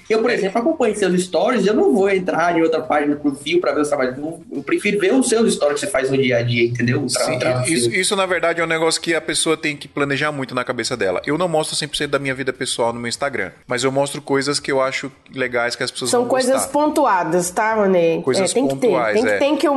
Eu, 0.08 0.20
por 0.20 0.30
exemplo, 0.30 0.60
acompanho 0.60 0.94
seus 0.96 1.22
stories, 1.22 1.66
eu 1.66 1.74
não 1.74 1.94
vou 1.94 2.08
entrar 2.10 2.56
em 2.56 2.62
outra 2.62 2.80
página 2.80 3.14
do 3.14 3.20
perfil 3.20 3.60
para 3.60 3.72
ver 3.72 3.82
o 3.82 3.88
trabalho. 3.88 4.40
Eu 4.52 4.62
prefiro 4.62 4.98
ver 4.98 5.14
os 5.14 5.28
seus 5.28 5.54
stories 5.54 5.80
que 5.80 5.86
você 5.86 5.92
faz 5.92 6.10
no 6.10 6.16
dia 6.16 6.38
a 6.38 6.42
dia, 6.42 6.64
entendeu? 6.64 7.06
Sim, 7.08 7.38
isso, 7.66 7.90
isso, 7.90 8.16
na 8.16 8.26
verdade, 8.26 8.60
é 8.60 8.64
um 8.64 8.66
negócio 8.66 9.00
que 9.00 9.14
a 9.14 9.20
pessoa 9.20 9.56
tem 9.56 9.76
que 9.76 9.88
planejar 9.88 10.32
muito 10.32 10.54
na 10.54 10.64
cabeça 10.64 10.96
dela. 10.96 11.20
Eu 11.26 11.38
não 11.38 11.48
mostro 11.48 11.76
100% 11.76 12.08
da 12.08 12.18
minha 12.18 12.34
vida 12.34 12.52
pessoal 12.52 12.92
no 12.92 13.00
meu 13.00 13.08
Instagram, 13.08 13.50
mas 13.66 13.84
eu 13.84 13.92
mostro 13.92 14.20
coisas 14.20 14.60
que 14.60 14.70
eu 14.70 14.80
acho 14.80 15.10
legais 15.34 15.76
que 15.76 15.82
as 15.82 15.90
pessoas 15.90 16.10
São 16.10 16.26
coisas 16.26 16.52
gostar. 16.52 16.72
pontuadas, 16.72 17.50
tá, 17.50 17.76
Mané? 17.76 18.20
Coisas 18.22 18.50
é, 18.50 18.54
tem 18.54 18.68
pontuais, 18.68 19.16
que 19.16 19.22
ter. 19.22 19.28
Tem, 19.28 19.30
é. 19.30 19.38
que, 19.38 19.44
tem 19.44 19.56
que 19.56 19.68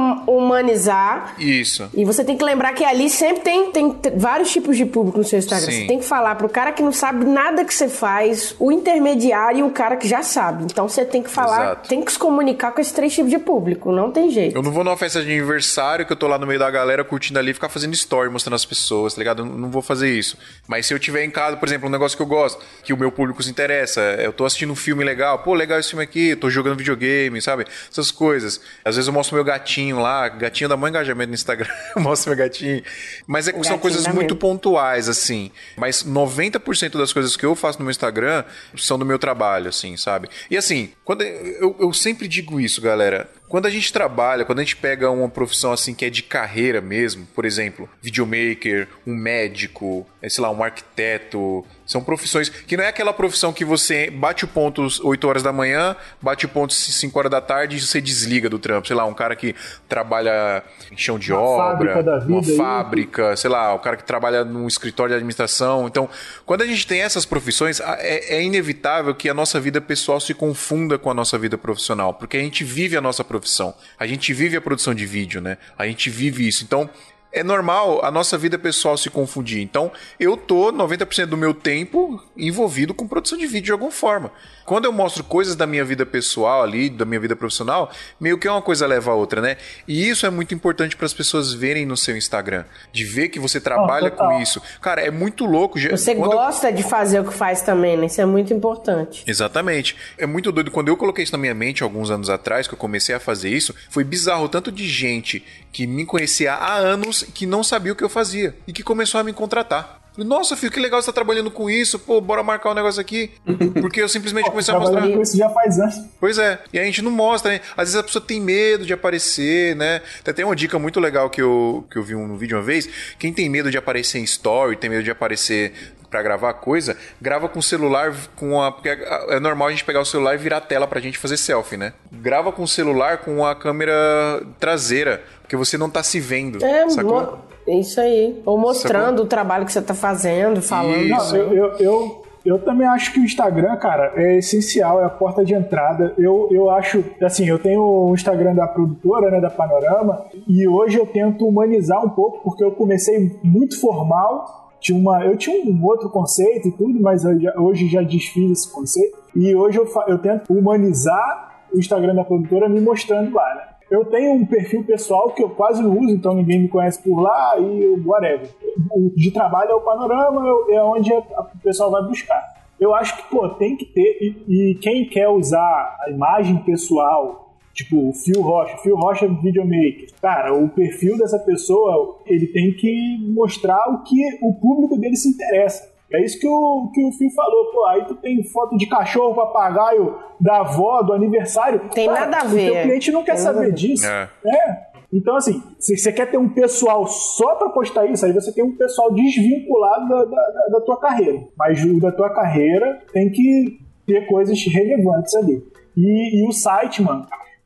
humanizar. 0.56 1.36
Isso. 1.38 1.90
E 1.94 2.06
você 2.06 2.24
tem 2.24 2.38
que 2.38 2.44
lembrar 2.44 2.74
que 2.74 2.84
ali 2.84 3.10
sempre 3.10 3.44
tem, 3.44 3.72
tem 3.72 3.96
vários 4.16 4.52
tipos 4.52 4.78
de 4.78 4.86
público 4.86 5.18
no 5.18 5.24
seu 5.24 5.40
Instagram. 5.40 5.72
Sim. 5.72 5.82
Você 5.82 5.88
tem 5.88 6.00
que 6.00 6.06
falar 6.06 6.36
pro 6.36 6.48
cara 6.48 6.72
que 6.72 6.82
não 6.82 6.92
sabe 6.92 7.26
nada 7.26 7.64
que 7.66 7.74
você 7.74 7.88
faz, 7.88 8.56
o 8.60 8.72
intermediário 8.72 9.60
e 9.60 9.64
o 9.64 9.70
cara 9.70 9.98
que 9.98 10.08
já 10.08 10.24
sabe. 10.24 10.64
Então 10.64 10.88
você 10.88 11.04
tem 11.06 11.22
que 11.22 11.30
falar, 11.30 11.64
Exato. 11.64 11.90
tem 11.90 12.04
que 12.04 12.12
se 12.12 12.20
comunicar 12.20 12.72
com 12.72 12.82
esses 12.82 12.94
três 12.94 13.14
tipos 13.14 13.30
de 13.30 13.40
público, 13.40 13.92
não 13.92 14.12
tem 14.12 14.30
jeito. 14.32 14.56
Eu 14.56 14.64
não 14.64 14.72
vou 14.72 14.84
numa 14.84 14.98
festa 14.98 15.22
de 15.22 15.32
aniversário 15.32 16.06
que 16.06 16.14
eu 16.14 16.18
tô 16.18 16.28
lá 16.28 16.38
no 16.38 16.48
meio 16.48 16.60
da 16.60 16.70
galera 16.70 17.04
curtindo 17.04 17.40
ali 17.40 17.54
ficar 17.54 17.70
fazendo 17.70 17.94
story 17.94 18.30
mostrando 18.30 18.56
as 18.56 18.66
pessoas, 18.66 19.14
tá 19.14 19.20
ligado? 19.20 19.42
Eu 19.42 19.46
não 19.46 19.70
vou 19.70 19.82
fazer 19.82 20.12
isso. 20.12 20.38
Mas 20.68 20.86
se 20.86 20.94
eu 20.94 21.00
tiver 21.00 21.24
em 21.24 21.32
casa, 21.32 21.58
por 21.58 21.68
exemplo, 21.68 21.88
um 21.88 21.92
negócio 21.92 22.16
que 22.18 22.24
eu 22.24 22.28
gosto, 22.28 22.64
que 22.84 22.94
o 22.94 22.98
meu 22.98 23.12
público 23.12 23.42
se 23.44 23.50
interessa, 23.50 24.02
eu 24.20 24.32
tô 24.32 24.46
assistindo 24.46 24.72
um 24.72 24.76
filme 24.76 25.04
legal, 25.04 25.40
pô, 25.40 25.54
legal 25.54 25.80
esse 25.80 25.90
filme 25.90 26.04
aqui, 26.04 26.36
tô 26.36 26.50
jogando 26.50 26.78
videogame, 26.78 27.42
sabe? 27.42 27.66
Essas 27.92 28.12
coisas. 28.12 28.62
Às 28.84 28.96
vezes 28.96 29.08
eu 29.08 29.14
mostro 29.14 29.36
meu 29.36 29.44
gatinho 29.44 30.00
lá, 30.00 30.30
gatinho 30.46 30.70
da 30.70 30.78
mãe 30.78 30.90
engajamento 30.90 31.30
no 31.30 31.36
Instagram, 31.36 31.70
eu 31.96 32.02
mostro 32.02 32.30
meu 32.30 32.38
gatinho. 32.38 32.84
Mas 33.28 33.48
é, 33.48 33.64
são 33.64 33.78
coisas 33.78 34.08
muito 34.08 34.36
mesmo. 34.36 34.36
pontuais, 34.38 35.10
assim. 35.10 35.52
Mas 35.76 36.04
90% 36.04 36.98
das 36.98 37.12
coisas 37.12 37.36
que 37.36 37.46
eu 37.46 37.56
faço 37.56 37.80
no 37.80 37.86
meu 37.86 37.92
Instagram 37.92 38.44
são 38.78 38.98
do 38.98 39.06
meu 39.06 39.20
trabalho, 39.20 39.70
assim, 39.70 39.98
sabe? 39.98 40.30
E 40.50 40.58
assim, 40.58 40.92
quando 41.04 41.24
eu, 41.24 41.76
eu 41.80 41.94
sempre 41.94 42.28
digo 42.28 42.60
isso, 42.60 42.82
galera. 42.82 43.30
Quando 43.48 43.68
a 43.68 43.70
gente 43.70 43.94
trabalha, 43.94 44.44
quando 44.44 44.60
a 44.60 44.64
gente 44.64 44.76
pega 44.76 45.10
uma 45.10 45.30
profissão 45.30 45.72
assim 45.72 45.94
que 45.94 46.04
é 46.04 46.10
de 46.10 46.24
carreira 46.24 46.82
mesmo, 46.82 47.28
por 47.28 47.46
exemplo, 47.46 47.88
videomaker, 48.02 48.88
um 49.06 49.16
médico, 49.16 50.06
é, 50.22 50.28
sei 50.28 50.42
lá, 50.42 50.50
um 50.50 50.64
arquiteto, 50.64 51.64
são 51.86 52.04
profissões 52.04 52.50
que 52.50 52.76
não 52.76 52.84
é 52.84 52.88
aquela 52.88 53.14
profissão 53.14 53.54
que 53.54 53.64
você 53.64 54.10
bate 54.10 54.44
o 54.44 54.48
ponto 54.48 54.84
às 54.84 55.00
8 55.00 55.28
horas 55.28 55.44
da 55.44 55.54
manhã, 55.54 55.96
bate 56.22 56.46
o 56.46 56.50
ponto 56.50 56.72
às 56.72 56.78
5 56.78 57.18
horas 57.18 57.32
da 57.32 57.40
tarde 57.40 57.78
e 57.78 57.82
você 57.82 58.02
desliga 58.02 58.50
do 58.50 58.58
trampo. 58.58 58.88
Sei 58.88 58.96
lá, 58.96 59.06
um 59.06 59.14
cara 59.14 59.36
que 59.36 59.56
trabalha 59.88 60.64
em 60.92 60.98
chão 60.98 61.20
de 61.20 61.32
uma 61.32 61.42
obra, 61.42 61.94
fábrica 61.94 62.26
uma 62.28 62.40
aí. 62.42 62.58
fábrica, 62.58 63.36
sei 63.36 63.50
lá, 63.50 63.74
o 63.74 63.80
cara 63.80 63.98
que 63.98 64.04
trabalha 64.04 64.44
num 64.44 64.68
escritório 64.68 65.12
de 65.12 65.16
administração. 65.16 65.88
Então, 65.88 66.10
quando 66.46 66.64
a 66.64 66.66
gente 66.66 66.88
tem 66.88 67.02
essas 67.02 67.26
profissões, 67.26 67.80
é, 67.80 68.36
é 68.38 68.44
inevitável 68.44 69.14
que 69.14 69.30
a 69.30 69.34
nossa 69.34 69.60
vida 69.60 69.80
pessoal 69.80 70.20
se 70.20 70.34
confunda 70.34 70.98
com 70.98 71.12
a 71.12 71.14
nossa 71.14 71.38
vida 71.38 71.58
profissional, 71.58 72.14
porque 72.14 72.38
a 72.38 72.42
gente 72.42 72.64
vive 72.64 72.98
a 72.98 73.02
nossa 73.02 73.24
profissão. 73.24 73.74
A 74.00 74.08
gente 74.08 74.34
vive 74.34 74.58
a 74.58 74.62
produção 74.62 74.94
de 74.94 75.06
vídeo, 75.06 75.40
né? 75.40 75.58
A 75.78 75.86
gente 75.86 76.10
vive 76.10 76.48
isso. 76.48 76.64
Então, 76.64 76.90
é 77.36 77.44
normal 77.44 78.04
a 78.04 78.10
nossa 78.10 78.38
vida 78.38 78.58
pessoal 78.58 78.98
se 78.98 79.10
confundir. 79.10 79.62
Então, 79.62 79.92
eu 80.18 80.38
tô 80.38 80.72
90% 80.72 81.26
do 81.26 81.36
meu 81.36 81.54
tempo 81.54 82.24
envolvido 82.38 82.94
com 82.94 83.06
produção 83.06 83.38
de 83.38 83.46
vídeo 83.46 83.66
de 83.66 83.72
alguma 83.74 83.92
forma. 83.92 84.32
Quando 84.64 84.86
eu 84.86 84.92
mostro 84.92 85.24
coisas 85.24 85.56
da 85.56 85.68
minha 85.68 85.84
vida 85.84 86.06
pessoal 86.06 86.64
ali, 86.64 86.90
da 86.90 87.06
minha 87.06 87.20
vida 87.20 87.36
profissional, 87.36 87.92
meio 88.20 88.38
que 88.38 88.48
uma 88.48 88.62
coisa 88.62 88.88
leva 88.88 89.12
a 89.12 89.14
outra, 89.14 89.42
né? 89.42 89.58
E 89.88 90.10
isso 90.10 90.26
é 90.26 90.30
muito 90.30 90.56
importante 90.56 90.96
para 90.96 91.06
as 91.06 91.14
pessoas 91.14 91.54
verem 91.54 91.86
no 91.86 91.98
seu 91.98 92.18
Instagram, 92.18 92.64
de 92.92 93.04
ver 93.04 93.28
que 93.30 93.38
você 93.38 93.60
trabalha 93.60 94.08
oh, 94.08 94.18
com 94.18 94.42
isso. 94.42 94.62
Cara, 94.82 95.02
é 95.02 95.12
muito 95.12 95.46
louco. 95.46 95.78
Você 95.78 96.16
quando 96.16 96.32
gosta 96.32 96.70
eu... 96.70 96.74
de 96.74 96.84
fazer 96.84 97.20
o 97.20 97.26
que 97.26 97.34
faz 97.34 97.62
também, 97.62 97.98
né? 97.98 98.06
Isso 98.06 98.22
é 98.22 98.26
muito 98.26 98.54
importante. 98.54 99.24
Exatamente. 99.28 99.96
É 100.18 100.26
muito 100.26 100.52
doido. 100.54 100.72
Quando 100.72 100.88
eu 100.88 100.96
coloquei 100.96 101.24
isso 101.24 101.34
na 101.34 101.38
minha 101.38 101.54
mente 101.54 101.84
alguns 101.84 102.10
anos 102.10 102.30
atrás, 102.30 102.66
que 102.66 102.74
eu 102.74 102.78
comecei 102.78 103.14
a 103.14 103.20
fazer 103.20 103.50
isso, 103.50 103.76
foi 103.90 104.06
bizarro. 104.06 104.48
Tanto 104.48 104.72
de 104.72 104.88
gente 104.88 105.44
que 105.72 105.86
me 105.86 106.06
conhecia 106.06 106.54
há 106.54 106.76
anos 106.76 107.25
que 107.34 107.46
não 107.46 107.64
sabia 107.64 107.94
o 107.94 107.96
que 107.96 108.04
eu 108.04 108.10
fazia 108.10 108.56
e 108.68 108.74
que 108.74 108.84
começou 108.84 109.20
a 109.20 109.24
me 109.24 109.34
contratar. 109.34 110.02
Nossa, 110.18 110.56
filho, 110.56 110.72
que 110.72 110.80
legal 110.80 111.02
você 111.02 111.08
tá 111.08 111.14
trabalhando 111.14 111.52
com 111.52 111.70
isso. 111.70 112.00
Pô, 112.00 112.22
bora 112.22 112.42
marcar 112.42 112.72
um 112.72 112.74
negócio 112.74 113.02
aqui. 113.02 113.32
Porque 113.82 114.02
eu 114.02 114.08
simplesmente 114.08 114.50
comecei 114.50 114.74
a 114.74 114.80
mostrar. 114.80 115.02
Com 115.02 115.22
isso 115.22 115.36
já 115.36 115.50
faz 115.50 115.78
anos. 115.80 115.96
Pois 116.20 116.38
é. 116.38 116.60
E 116.72 116.80
a 116.80 116.84
gente 116.84 117.02
não 117.02 117.12
mostra, 117.12 117.52
né? 117.52 117.62
Às 117.76 117.90
vezes 117.90 117.96
a 117.96 118.04
pessoa 118.04 118.24
tem 118.24 118.40
medo 118.40 118.86
de 118.86 118.94
aparecer, 118.94 119.76
né? 119.76 120.02
Até 120.22 120.32
tem 120.32 120.46
uma 120.46 120.56
dica 120.56 120.80
muito 120.80 121.00
legal 121.00 121.30
que 121.30 121.42
eu, 121.42 121.86
que 121.92 121.98
eu 121.98 122.04
vi 122.04 122.16
um 122.16 122.38
vídeo 122.38 122.58
uma 122.58 122.64
vez. 122.64 122.88
Quem 123.20 123.34
tem 123.34 123.50
medo 123.50 123.70
de 123.70 123.78
aparecer 123.78 124.20
em 124.20 124.24
story, 124.24 124.78
tem 124.78 124.90
medo 124.90 125.04
de 125.04 125.12
aparecer 125.12 125.74
para 126.16 126.24
gravar 126.24 126.54
coisa, 126.54 126.96
grava 127.22 127.50
com 127.50 127.60
o 127.60 127.64
celular 127.64 128.16
com 128.38 128.62
a. 128.62 128.72
Porque 128.72 128.88
é 128.88 129.40
normal 129.40 129.68
a 129.68 129.72
gente 129.72 129.84
pegar 129.84 130.00
o 130.00 130.06
celular 130.06 130.36
e 130.36 130.38
virar 130.38 130.58
a 130.58 130.62
tela 130.62 130.88
pra 130.88 131.02
gente 131.02 131.18
fazer 131.18 131.36
selfie, 131.36 131.76
né? 131.76 131.92
Grava 132.10 132.54
com 132.54 132.64
o 132.64 132.68
celular 132.68 133.18
com 133.18 133.46
a 133.46 133.54
câmera 133.54 134.42
traseira, 134.58 135.22
porque 135.42 135.58
você 135.58 135.78
não 135.78 135.90
tá 135.90 136.02
se 136.02 136.22
vendo. 136.22 136.64
É, 136.64 136.90
sacou? 136.90 137.40
Isso 137.68 138.00
aí. 138.00 138.42
Ou 138.46 138.58
mostrando 138.58 139.10
sacou? 139.10 139.26
o 139.26 139.28
trabalho 139.28 139.66
que 139.66 139.74
você 139.74 139.82
tá 139.82 139.94
fazendo, 139.94 140.62
falando. 140.62 141.06
Não, 141.06 141.36
eu, 141.36 141.74
eu, 141.80 142.26
eu 142.46 142.60
também 142.60 142.88
acho 142.88 143.12
que 143.12 143.20
o 143.20 143.24
Instagram, 143.24 143.76
cara, 143.76 144.14
é 144.16 144.38
essencial, 144.38 145.02
é 145.02 145.06
a 145.06 145.10
porta 145.10 145.44
de 145.44 145.54
entrada. 145.54 146.14
Eu, 146.18 146.48
eu 146.50 146.70
acho, 146.70 147.04
assim, 147.22 147.46
eu 147.50 147.60
tenho 147.60 147.82
o 147.82 148.14
Instagram 148.14 148.56
da 148.56 148.68
produtora, 148.68 149.30
né, 149.30 149.42
da 149.42 149.50
Panorama, 149.50 150.28
e 150.48 150.66
hoje 150.66 150.98
eu 150.98 151.06
tento 151.06 151.46
humanizar 151.46 152.06
um 152.06 152.10
pouco, 152.10 152.42
porque 152.42 152.64
eu 152.64 152.72
comecei 152.72 153.38
muito 153.44 153.82
formal 153.82 154.65
tinha 154.86 155.00
uma, 155.00 155.26
eu 155.26 155.36
tinha 155.36 155.66
um 155.66 155.84
outro 155.84 156.08
conceito 156.12 156.68
e 156.68 156.72
tudo, 156.72 157.02
mas 157.02 157.24
já, 157.24 157.60
hoje 157.60 157.88
já 157.88 158.04
desfiz 158.04 158.52
esse 158.52 158.72
conceito. 158.72 159.18
E 159.36 159.56
hoje 159.56 159.80
eu, 159.80 159.88
eu 160.08 160.20
tento 160.20 160.54
humanizar 160.54 161.66
o 161.74 161.80
Instagram 161.80 162.14
da 162.14 162.24
produtora 162.24 162.70
me 162.70 162.80
mostrando 162.80 163.34
lá, 163.34 163.56
né? 163.56 163.62
Eu 163.90 164.06
tenho 164.06 164.34
um 164.34 164.46
perfil 164.46 164.84
pessoal 164.84 165.32
que 165.32 165.42
eu 165.42 165.50
quase 165.50 165.82
não 165.82 165.98
uso, 165.98 166.14
então 166.14 166.36
ninguém 166.36 166.60
me 166.60 166.68
conhece 166.68 167.02
por 167.02 167.20
lá 167.20 167.58
e 167.58 168.00
whatever. 168.06 168.48
O 168.92 169.12
de 169.16 169.32
trabalho 169.32 169.72
é 169.72 169.76
o 169.76 169.82
panorama, 169.82 170.44
é 170.70 170.82
onde 170.84 171.12
o 171.12 171.24
pessoal 171.64 171.90
vai 171.90 172.04
buscar. 172.04 172.42
Eu 172.80 172.94
acho 172.94 173.18
que, 173.18 173.24
pô, 173.30 173.50
tem 173.50 173.76
que 173.76 173.86
ter. 173.86 174.18
E, 174.22 174.72
e 174.72 174.76
quem 174.76 175.10
quer 175.10 175.30
usar 175.30 175.98
a 176.02 176.12
imagem 176.12 176.58
pessoal 176.58 177.45
Tipo, 177.76 178.08
o 178.08 178.14
Phil 178.14 178.42
Rocha, 178.42 178.78
Phil 178.78 178.96
Rocha 178.96 179.28
videomaker. 179.28 180.08
Cara, 180.22 180.54
o 180.54 180.70
perfil 180.70 181.18
dessa 181.18 181.38
pessoa, 181.40 182.22
ele 182.26 182.48
tem 182.48 182.74
que 182.74 183.18
mostrar 183.36 183.92
o 183.92 184.02
que 184.02 184.16
o 184.42 184.54
público 184.54 184.98
dele 184.98 185.18
se 185.18 185.28
interessa. 185.28 185.94
É 186.10 186.24
isso 186.24 186.40
que 186.40 186.48
o, 186.48 186.90
que 186.94 187.04
o 187.04 187.12
Phil 187.12 187.30
falou, 187.32 187.72
pô, 187.74 187.86
aí 187.88 188.06
tu 188.06 188.16
tem 188.16 188.42
foto 188.46 188.78
de 188.78 188.88
cachorro, 188.88 189.36
papagaio, 189.36 190.18
da 190.40 190.62
avó, 190.62 191.02
do 191.02 191.12
aniversário. 191.12 191.82
Tem 191.94 192.08
Cara, 192.08 192.22
nada 192.22 192.38
a 192.38 192.44
ver. 192.46 192.70
O 192.70 192.74
teu 192.74 192.84
cliente 192.84 193.12
não 193.12 193.24
quer 193.24 193.36
tem 193.36 193.44
saber 193.44 193.74
disso. 193.74 194.08
É. 194.08 194.30
é. 194.46 194.96
Então, 195.12 195.36
assim, 195.36 195.62
se 195.78 195.98
você 195.98 196.14
quer 196.14 196.32
ter 196.32 196.38
um 196.38 196.48
pessoal 196.48 197.06
só 197.08 197.56
para 197.56 197.70
postar 197.70 198.06
isso, 198.06 198.26
aí 198.26 198.32
você 198.32 198.54
tem 198.54 198.64
um 198.64 198.78
pessoal 198.78 199.14
desvinculado 199.14 200.08
da, 200.08 200.24
da, 200.24 200.68
da 200.72 200.82
tua 200.82 200.98
carreira. 200.98 201.44
Mas 201.58 201.84
o 201.84 202.00
da 202.00 202.12
tua 202.12 202.30
carreira 202.34 203.02
tem 203.12 203.30
que 203.30 203.80
ter 204.08 204.28
coisas 204.28 204.62
relevantes 204.64 205.36
ali. 205.36 205.62
E, 205.98 206.42
e 206.42 206.48
o 206.48 206.52
site, 206.54 207.02
mano, 207.02 207.26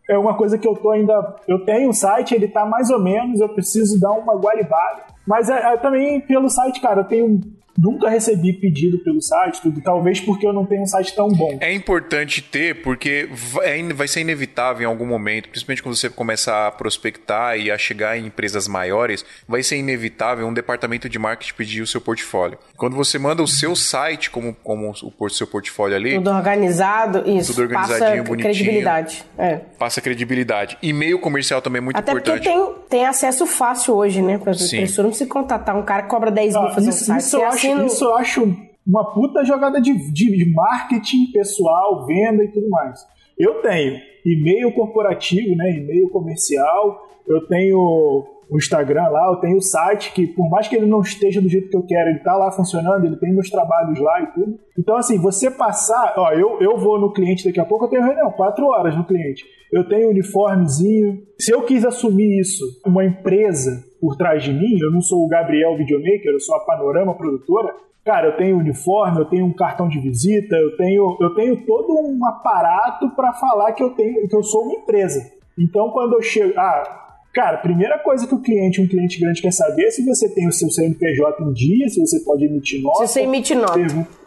é 0.09 0.17
uma 0.17 0.35
coisa 0.35 0.57
que 0.57 0.67
eu 0.67 0.75
tô 0.75 0.89
ainda. 0.89 1.35
Eu 1.47 1.63
tenho 1.63 1.89
o 1.89 1.93
site, 1.93 2.33
ele 2.33 2.47
tá 2.47 2.65
mais 2.65 2.89
ou 2.89 2.99
menos, 2.99 3.39
eu 3.39 3.47
preciso 3.49 3.99
dar 3.99 4.11
uma 4.11 4.35
guaribada. 4.35 5.03
Mas 5.25 5.49
é, 5.49 5.73
é, 5.73 5.77
também 5.77 6.19
pelo 6.19 6.49
site, 6.49 6.81
cara, 6.81 7.01
eu 7.01 7.05
tenho 7.05 7.39
Nunca 7.81 8.09
recebi 8.09 8.51
pedido 8.51 8.99
pelo 8.99 9.21
site, 9.21 9.61
tudo, 9.61 9.79
talvez 9.81 10.19
porque 10.19 10.45
eu 10.45 10.51
não 10.51 10.65
tenho 10.65 10.81
um 10.81 10.85
site 10.85 11.15
tão 11.15 11.29
bom. 11.29 11.57
É 11.61 11.73
importante 11.73 12.41
ter, 12.41 12.81
porque 12.81 13.29
vai, 13.31 13.81
vai 13.93 14.07
ser 14.07 14.19
inevitável 14.19 14.83
em 14.83 14.91
algum 14.91 15.05
momento, 15.05 15.47
principalmente 15.47 15.81
quando 15.81 15.95
você 15.95 16.09
começar 16.09 16.67
a 16.67 16.71
prospectar 16.71 17.57
e 17.57 17.71
a 17.71 17.77
chegar 17.77 18.17
em 18.17 18.25
empresas 18.25 18.67
maiores, 18.67 19.23
vai 19.47 19.63
ser 19.63 19.77
inevitável 19.77 20.45
um 20.45 20.53
departamento 20.53 21.07
de 21.07 21.17
marketing 21.17 21.53
pedir 21.53 21.81
o 21.81 21.87
seu 21.87 22.01
portfólio. 22.01 22.57
Quando 22.75 22.97
você 22.97 23.17
manda 23.17 23.41
o 23.41 23.47
seu 23.47 23.75
site 23.75 24.29
como, 24.29 24.53
como 24.61 24.91
o 24.91 25.29
seu 25.29 25.47
portfólio 25.47 25.95
ali. 25.95 26.15
Tudo 26.15 26.31
organizado, 26.31 27.23
isso. 27.29 27.53
Tudo 27.53 27.63
organizadinho, 27.63 28.23
passa 28.23 28.23
bonitinho. 28.23 28.53
Credibilidade. 28.53 29.25
É. 29.37 29.55
Passa 29.77 30.01
credibilidade. 30.01 30.77
E-mail 30.81 31.17
comercial 31.19 31.61
também 31.61 31.79
é 31.79 31.81
muito 31.81 31.97
Até 31.97 32.11
importante. 32.11 32.47
Até 32.47 32.57
porque 32.57 32.73
tem, 32.89 32.99
tem 32.99 33.05
acesso 33.05 33.45
fácil 33.45 33.95
hoje, 33.95 34.21
né? 34.21 34.37
Para 34.37 34.51
a 34.51 34.55
pessoa 34.55 35.05
não 35.05 35.13
se 35.13 35.25
contatar 35.25 35.77
um 35.77 35.83
cara 35.83 36.03
que 36.03 36.09
cobra 36.09 36.29
10 36.29 36.53
mil 36.53 36.63
ah, 36.63 36.71
fazer 36.71 36.89
isso, 36.89 37.03
um 37.03 37.05
site. 37.05 37.21
Isso 37.21 37.37
eu 37.37 37.45
acho 37.45 37.68
isso 37.85 38.05
eu 38.05 38.15
acho 38.15 38.55
uma 38.85 39.13
puta 39.13 39.43
jogada 39.43 39.79
de, 39.79 39.93
de 40.11 40.45
marketing 40.53 41.31
pessoal, 41.31 42.05
venda 42.05 42.43
e 42.43 42.47
tudo 42.47 42.69
mais. 42.69 42.99
Eu 43.37 43.61
tenho 43.61 43.99
e-mail 44.25 44.71
corporativo, 44.73 45.55
né, 45.55 45.77
e-mail 45.77 46.09
comercial, 46.09 47.07
eu 47.27 47.47
tenho 47.47 48.25
o 48.49 48.57
Instagram 48.57 49.07
lá, 49.09 49.27
eu 49.27 49.35
tenho 49.37 49.57
o 49.57 49.61
site 49.61 50.11
que, 50.11 50.25
por 50.25 50.49
mais 50.49 50.67
que 50.67 50.75
ele 50.75 50.87
não 50.87 51.01
esteja 51.01 51.39
do 51.39 51.47
jeito 51.47 51.69
que 51.69 51.77
eu 51.77 51.85
quero, 51.85 52.09
ele 52.09 52.19
tá 52.19 52.35
lá 52.35 52.51
funcionando, 52.51 53.05
ele 53.05 53.15
tem 53.17 53.31
meus 53.31 53.49
trabalhos 53.49 53.99
lá 53.99 54.21
e 54.21 54.27
tudo. 54.27 54.59
Então, 54.77 54.95
assim, 54.97 55.19
você 55.19 55.51
passar, 55.51 56.15
ó, 56.17 56.31
eu, 56.31 56.59
eu 56.59 56.77
vou 56.77 56.99
no 56.99 57.13
cliente 57.13 57.45
daqui 57.45 57.59
a 57.59 57.65
pouco, 57.65 57.85
eu 57.85 57.89
tenho 57.89 58.03
reunião, 58.03 58.31
quatro 58.31 58.65
horas 58.65 58.97
no 58.97 59.05
cliente. 59.05 59.45
Eu 59.71 59.87
tenho 59.87 60.09
uniformezinho. 60.09 61.21
Se 61.39 61.53
eu 61.53 61.61
quis 61.61 61.85
assumir 61.85 62.39
isso, 62.39 62.65
uma 62.85 63.05
empresa 63.05 63.83
por 64.01 64.15
trás 64.15 64.41
de 64.43 64.51
mim, 64.51 64.79
eu 64.81 64.91
não 64.91 65.01
sou 65.01 65.23
o 65.23 65.27
Gabriel 65.27 65.77
Videomaker, 65.77 66.31
eu 66.31 66.39
sou 66.39 66.55
a 66.55 66.65
Panorama 66.65 67.15
Produtora, 67.15 67.75
Cara, 68.05 68.27
eu 68.27 68.37
tenho 68.37 68.57
uniforme, 68.57 69.19
eu 69.19 69.25
tenho 69.25 69.45
um 69.45 69.53
cartão 69.53 69.87
de 69.87 69.99
visita, 69.99 70.55
eu 70.55 70.75
tenho, 70.77 71.17
eu 71.21 71.35
tenho 71.35 71.63
todo 71.63 71.93
um 71.93 72.25
aparato 72.25 73.09
para 73.11 73.33
falar 73.33 73.73
que 73.73 73.83
eu 73.83 73.91
tenho, 73.91 74.27
que 74.27 74.35
eu 74.35 74.41
sou 74.41 74.63
uma 74.63 74.73
empresa. 74.73 75.31
Então, 75.55 75.91
quando 75.91 76.13
eu 76.13 76.21
chego, 76.21 76.57
ah, 76.57 77.08
Cara, 77.39 77.55
primeira 77.55 77.97
coisa 77.97 78.27
que 78.27 78.35
o 78.35 78.41
cliente, 78.41 78.81
um 78.81 78.87
cliente 78.87 79.17
grande 79.17 79.41
quer 79.41 79.53
saber 79.53 79.85
é 79.85 79.91
se 79.91 80.03
você 80.03 80.27
tem 80.27 80.45
o 80.45 80.51
seu 80.51 80.69
CNPJ 80.69 81.41
em 81.41 81.53
dia, 81.53 81.87
se 81.87 81.97
você 81.97 82.19
pode 82.19 82.43
emitir 82.43 82.81
nota. 82.81 83.07
Se 83.07 83.13
você 83.13 83.21
emite 83.21 83.55
nota. 83.55 83.79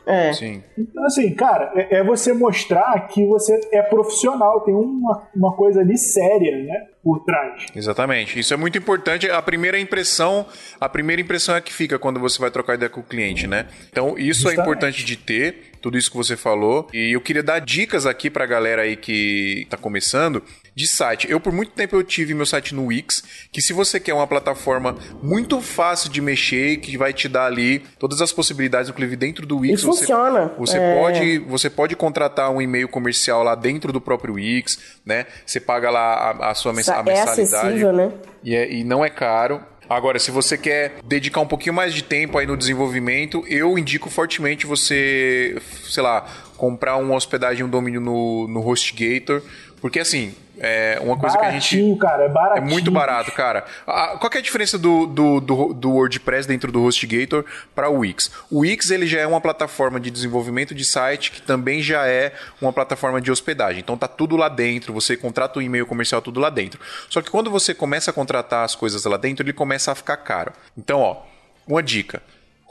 É. 0.06 0.32
Sim. 0.32 0.62
Então, 0.78 1.04
assim, 1.04 1.30
cara, 1.34 1.70
é, 1.76 1.98
é, 1.98 2.02
você 2.02 2.32
mostrar 2.32 3.06
que 3.08 3.24
você 3.26 3.60
é 3.70 3.82
profissional, 3.82 4.62
tem 4.62 4.74
uma, 4.74 5.28
uma 5.36 5.54
coisa 5.54 5.80
ali 5.80 5.98
séria, 5.98 6.56
né? 6.64 6.86
Por 7.04 7.22
trás. 7.24 7.66
Exatamente. 7.76 8.38
Isso 8.38 8.54
é 8.54 8.56
muito 8.56 8.78
importante. 8.78 9.30
A 9.30 9.42
primeira 9.42 9.78
impressão, 9.78 10.46
a 10.80 10.88
primeira 10.88 11.20
impressão 11.20 11.54
é 11.54 11.60
que 11.60 11.72
fica 11.72 11.98
quando 11.98 12.18
você 12.18 12.38
vai 12.38 12.50
trocar 12.50 12.76
ideia 12.76 12.88
com 12.88 13.00
o 13.00 13.04
cliente, 13.04 13.46
né? 13.46 13.66
Então, 13.90 14.16
isso 14.16 14.48
é 14.48 14.52
Justamente. 14.52 14.58
é 14.58 14.62
importante 14.62 15.04
de 15.04 15.16
ter 15.16 15.56
tudo 15.82 15.98
isso 15.98 16.10
que 16.10 16.16
você 16.16 16.36
falou. 16.36 16.88
E 16.94 17.14
eu 17.14 17.20
queria 17.20 17.42
dar 17.42 17.58
dicas 17.58 18.06
aqui 18.06 18.30
pra 18.30 18.46
galera 18.46 18.82
aí 18.82 18.96
que 18.96 19.66
tá 19.68 19.76
começando 19.76 20.42
de 20.74 20.86
site. 20.86 21.30
Eu, 21.30 21.38
por 21.38 21.52
muito 21.52 21.72
tempo, 21.72 21.96
eu 21.96 22.02
tive 22.02 22.34
meu 22.34 22.46
site 22.46 22.74
no 22.74 22.86
Wix, 22.86 23.22
que 23.50 23.60
se 23.60 23.72
você 23.72 24.00
quer 24.00 24.14
uma 24.14 24.26
plataforma 24.26 24.96
muito 25.22 25.60
fácil 25.60 26.10
de 26.10 26.20
mexer, 26.20 26.78
que 26.78 26.96
vai 26.96 27.12
te 27.12 27.28
dar 27.28 27.46
ali 27.46 27.80
todas 27.98 28.20
as 28.20 28.32
possibilidades, 28.32 28.88
inclusive 28.88 29.16
dentro 29.16 29.46
do 29.46 29.58
Wix. 29.58 29.82
E 29.82 29.86
você, 29.86 30.00
funciona. 30.00 30.52
Você, 30.58 30.78
é... 30.78 30.98
pode, 30.98 31.38
você 31.40 31.70
pode 31.70 31.96
contratar 31.96 32.50
um 32.50 32.60
e-mail 32.60 32.88
comercial 32.88 33.42
lá 33.42 33.54
dentro 33.54 33.92
do 33.92 34.00
próprio 34.00 34.34
Wix, 34.34 34.78
né? 35.04 35.26
Você 35.44 35.60
paga 35.60 35.90
lá 35.90 36.14
a, 36.14 36.50
a 36.50 36.54
sua 36.54 36.72
mens 36.72 36.88
a 36.88 37.02
mensalidade. 37.02 37.40
É 37.40 37.44
acessível, 37.44 37.92
né? 37.92 38.12
E, 38.42 38.54
é, 38.54 38.72
e 38.72 38.84
não 38.84 39.04
é 39.04 39.10
caro. 39.10 39.60
Agora, 39.88 40.18
se 40.18 40.30
você 40.30 40.56
quer 40.56 40.94
dedicar 41.04 41.40
um 41.40 41.46
pouquinho 41.46 41.74
mais 41.74 41.92
de 41.92 42.02
tempo 42.02 42.38
aí 42.38 42.46
no 42.46 42.56
desenvolvimento, 42.56 43.44
eu 43.46 43.76
indico 43.76 44.08
fortemente 44.08 44.66
você, 44.66 45.60
sei 45.84 46.02
lá, 46.02 46.24
comprar 46.56 46.96
uma 46.96 47.14
hospedagem, 47.14 47.64
um 47.64 47.68
domínio 47.68 48.00
no, 48.00 48.48
no 48.48 48.66
HostGator, 48.66 49.42
porque 49.82 49.98
assim, 49.98 50.32
é 50.60 50.96
uma 51.02 51.18
coisa 51.18 51.36
baratinho, 51.36 51.60
que 51.60 51.74
a 51.74 51.88
gente. 51.88 51.98
cara, 51.98 52.22
é 52.22 52.28
baratinho. 52.28 52.68
É 52.68 52.70
muito 52.70 52.88
barato, 52.92 53.32
cara. 53.32 53.62
qual 53.84 54.30
é 54.32 54.38
a 54.38 54.40
diferença 54.40 54.78
do, 54.78 55.06
do, 55.06 55.40
do, 55.40 55.74
do 55.74 55.90
WordPress 55.90 56.46
dentro 56.46 56.70
do 56.70 56.84
HostGator 56.84 57.44
para 57.74 57.90
o 57.90 57.98
Wix? 57.98 58.30
O 58.48 58.60
Wix 58.60 58.92
ele 58.92 59.08
já 59.08 59.18
é 59.18 59.26
uma 59.26 59.40
plataforma 59.40 59.98
de 59.98 60.08
desenvolvimento 60.08 60.72
de 60.72 60.84
site 60.84 61.32
que 61.32 61.42
também 61.42 61.82
já 61.82 62.06
é 62.06 62.32
uma 62.60 62.72
plataforma 62.72 63.20
de 63.20 63.32
hospedagem. 63.32 63.80
Então 63.80 63.98
tá 63.98 64.06
tudo 64.06 64.36
lá 64.36 64.48
dentro, 64.48 64.92
você 64.92 65.16
contrata 65.16 65.58
o 65.58 65.62
e-mail 65.62 65.84
comercial 65.84 66.22
tudo 66.22 66.38
lá 66.38 66.48
dentro. 66.48 66.78
Só 67.10 67.20
que 67.20 67.28
quando 67.28 67.50
você 67.50 67.74
começa 67.74 68.12
a 68.12 68.14
contratar 68.14 68.64
as 68.64 68.76
coisas 68.76 69.04
lá 69.04 69.16
dentro, 69.16 69.44
ele 69.44 69.52
começa 69.52 69.90
a 69.90 69.96
ficar 69.96 70.18
caro. 70.18 70.52
Então, 70.78 71.00
ó, 71.00 71.22
uma 71.66 71.82
dica. 71.82 72.22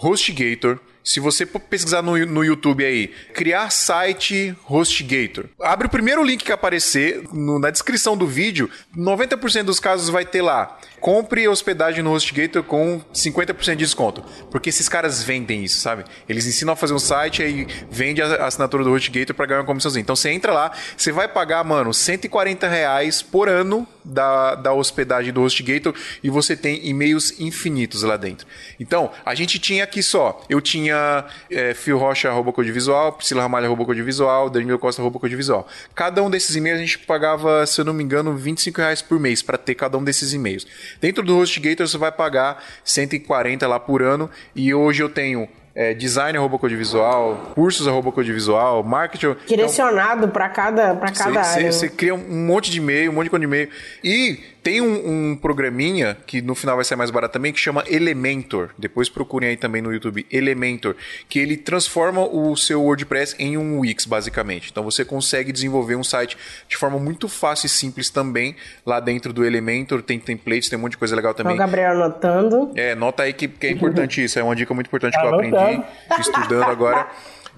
HostGator 0.01 0.79
se 1.03 1.19
você 1.19 1.45
pesquisar 1.45 2.01
no, 2.01 2.17
no 2.25 2.43
YouTube 2.43 2.85
aí, 2.85 3.07
criar 3.33 3.69
site 3.69 4.55
HostGator, 4.67 5.45
abre 5.61 5.87
o 5.87 5.89
primeiro 5.89 6.23
link 6.23 6.43
que 6.43 6.51
aparecer 6.51 7.23
no, 7.31 7.59
na 7.59 7.69
descrição 7.69 8.15
do 8.15 8.27
vídeo, 8.27 8.69
90% 8.95 9.63
dos 9.63 9.79
casos 9.79 10.09
vai 10.09 10.25
ter 10.25 10.41
lá. 10.41 10.77
Compre 10.99 11.47
hospedagem 11.47 12.03
no 12.03 12.11
HostGator 12.11 12.61
com 12.61 13.01
50% 13.13 13.71
de 13.71 13.77
desconto. 13.77 14.23
Porque 14.51 14.69
esses 14.69 14.87
caras 14.87 15.23
vendem 15.23 15.63
isso, 15.63 15.79
sabe? 15.79 16.03
Eles 16.29 16.45
ensinam 16.45 16.73
a 16.73 16.75
fazer 16.75 16.93
um 16.93 16.99
site 16.99 17.41
e 17.41 17.67
vende 17.89 18.21
a 18.21 18.45
assinatura 18.45 18.83
do 18.83 18.91
HostGator 18.91 19.35
para 19.35 19.47
ganhar 19.47 19.59
uma 19.61 19.65
comissãozinha. 19.65 20.01
Então 20.01 20.15
você 20.15 20.29
entra 20.29 20.53
lá, 20.53 20.71
você 20.95 21.11
vai 21.11 21.27
pagar, 21.27 21.63
mano, 21.63 21.91
140 21.91 22.67
reais 22.67 23.21
por 23.23 23.49
ano 23.49 23.87
da, 24.05 24.55
da 24.55 24.73
hospedagem 24.73 25.33
do 25.33 25.41
HostGator 25.41 25.93
e 26.23 26.29
você 26.29 26.55
tem 26.55 26.85
e-mails 26.87 27.39
infinitos 27.39 28.03
lá 28.03 28.15
dentro. 28.15 28.45
Então, 28.79 29.11
a 29.25 29.33
gente 29.33 29.57
tinha 29.57 29.83
aqui 29.83 30.03
só, 30.03 30.43
eu 30.49 30.61
tinha 30.61 30.90
tinha 30.91 31.25
é, 31.49 31.73
Fio 31.73 31.97
Rocha, 31.97 32.29
arroba 32.29 32.51
Codivisual, 32.51 33.13
Priscila 33.13 33.41
Ramalho, 33.41 33.65
arroba 33.65 33.85
Codivisual, 33.85 34.49
Danilo 34.49 34.77
Costa, 34.77 35.01
arroba 35.01 35.19
Codivisual. 35.19 35.67
Cada 35.95 36.21
um 36.21 36.29
desses 36.29 36.55
e-mails 36.55 36.79
a 36.79 36.81
gente 36.81 36.99
pagava, 36.99 37.65
se 37.65 37.79
eu 37.79 37.85
não 37.85 37.93
me 37.93 38.03
engano, 38.03 38.35
25 38.35 38.79
reais 38.79 39.01
por 39.01 39.19
mês 39.19 39.41
para 39.41 39.57
ter 39.57 39.75
cada 39.75 39.97
um 39.97 40.03
desses 40.03 40.33
e-mails. 40.33 40.67
Dentro 40.99 41.23
do 41.23 41.37
HostGator 41.37 41.87
você 41.87 41.97
vai 41.97 42.11
pagar 42.11 42.63
140 42.83 43.67
lá 43.67 43.79
por 43.79 44.01
ano 44.01 44.29
e 44.55 44.73
hoje 44.73 45.01
eu 45.01 45.09
tenho 45.09 45.47
é, 45.73 45.93
design 45.93 46.37
arroba 46.37 46.59
codivisual, 46.59 47.53
cursos 47.55 47.87
arroba 47.87 48.11
codivisual, 48.11 48.83
marketing. 48.83 49.35
Direcionado 49.47 50.19
então, 50.19 50.29
para 50.29 50.49
cada, 50.49 50.95
pra 50.95 51.11
cada 51.11 51.43
cê, 51.43 51.59
área. 51.59 51.71
Você 51.71 51.89
cria 51.89 52.13
um 52.13 52.45
monte 52.45 52.69
de 52.69 52.79
e-mail, 52.79 53.11
um 53.11 53.15
monte 53.15 53.29
de 53.29 53.43
e-mail. 53.43 53.69
E 54.03 54.39
tem 54.63 54.79
um, 54.79 55.31
um, 55.31 55.35
programinha 55.35 56.17
que 56.25 56.41
no 56.41 56.53
final 56.53 56.75
vai 56.75 56.85
ser 56.85 56.95
mais 56.95 57.09
barato 57.09 57.33
também, 57.33 57.51
que 57.51 57.59
chama 57.59 57.83
Elementor. 57.87 58.69
Depois 58.77 59.09
procurem 59.09 59.49
aí 59.49 59.57
também 59.57 59.81
no 59.81 59.91
YouTube, 59.91 60.25
Elementor, 60.31 60.95
que 61.27 61.39
ele 61.39 61.57
transforma 61.57 62.21
o 62.21 62.55
seu 62.55 62.81
WordPress 62.83 63.35
em 63.39 63.57
um 63.57 63.79
Wix, 63.79 64.05
basicamente. 64.05 64.69
Então 64.71 64.83
você 64.83 65.03
consegue 65.03 65.51
desenvolver 65.51 65.95
um 65.95 66.03
site 66.03 66.37
de 66.67 66.77
forma 66.77 66.99
muito 66.99 67.27
fácil 67.27 67.65
e 67.65 67.69
simples 67.69 68.09
também. 68.09 68.55
Lá 68.85 68.99
dentro 68.99 69.33
do 69.33 69.43
Elementor 69.43 70.03
tem 70.03 70.19
templates, 70.19 70.69
tem 70.69 70.77
um 70.77 70.81
monte 70.83 70.91
de 70.91 70.97
coisa 70.97 71.15
legal 71.15 71.33
também. 71.33 71.55
O 71.55 71.57
Gabriel 71.57 71.91
anotando. 71.91 72.71
É, 72.75 72.93
nota 72.93 73.23
aí 73.23 73.33
que, 73.33 73.47
que 73.47 73.67
é 73.67 73.71
importante 73.71 74.23
isso. 74.23 74.37
É 74.37 74.43
uma 74.43 74.55
dica 74.55 74.73
muito 74.73 74.87
importante 74.87 75.17
que 75.19 75.25
eu 75.25 75.33
aprendi 75.33 75.83
estudando 76.19 76.69
agora. 76.69 77.07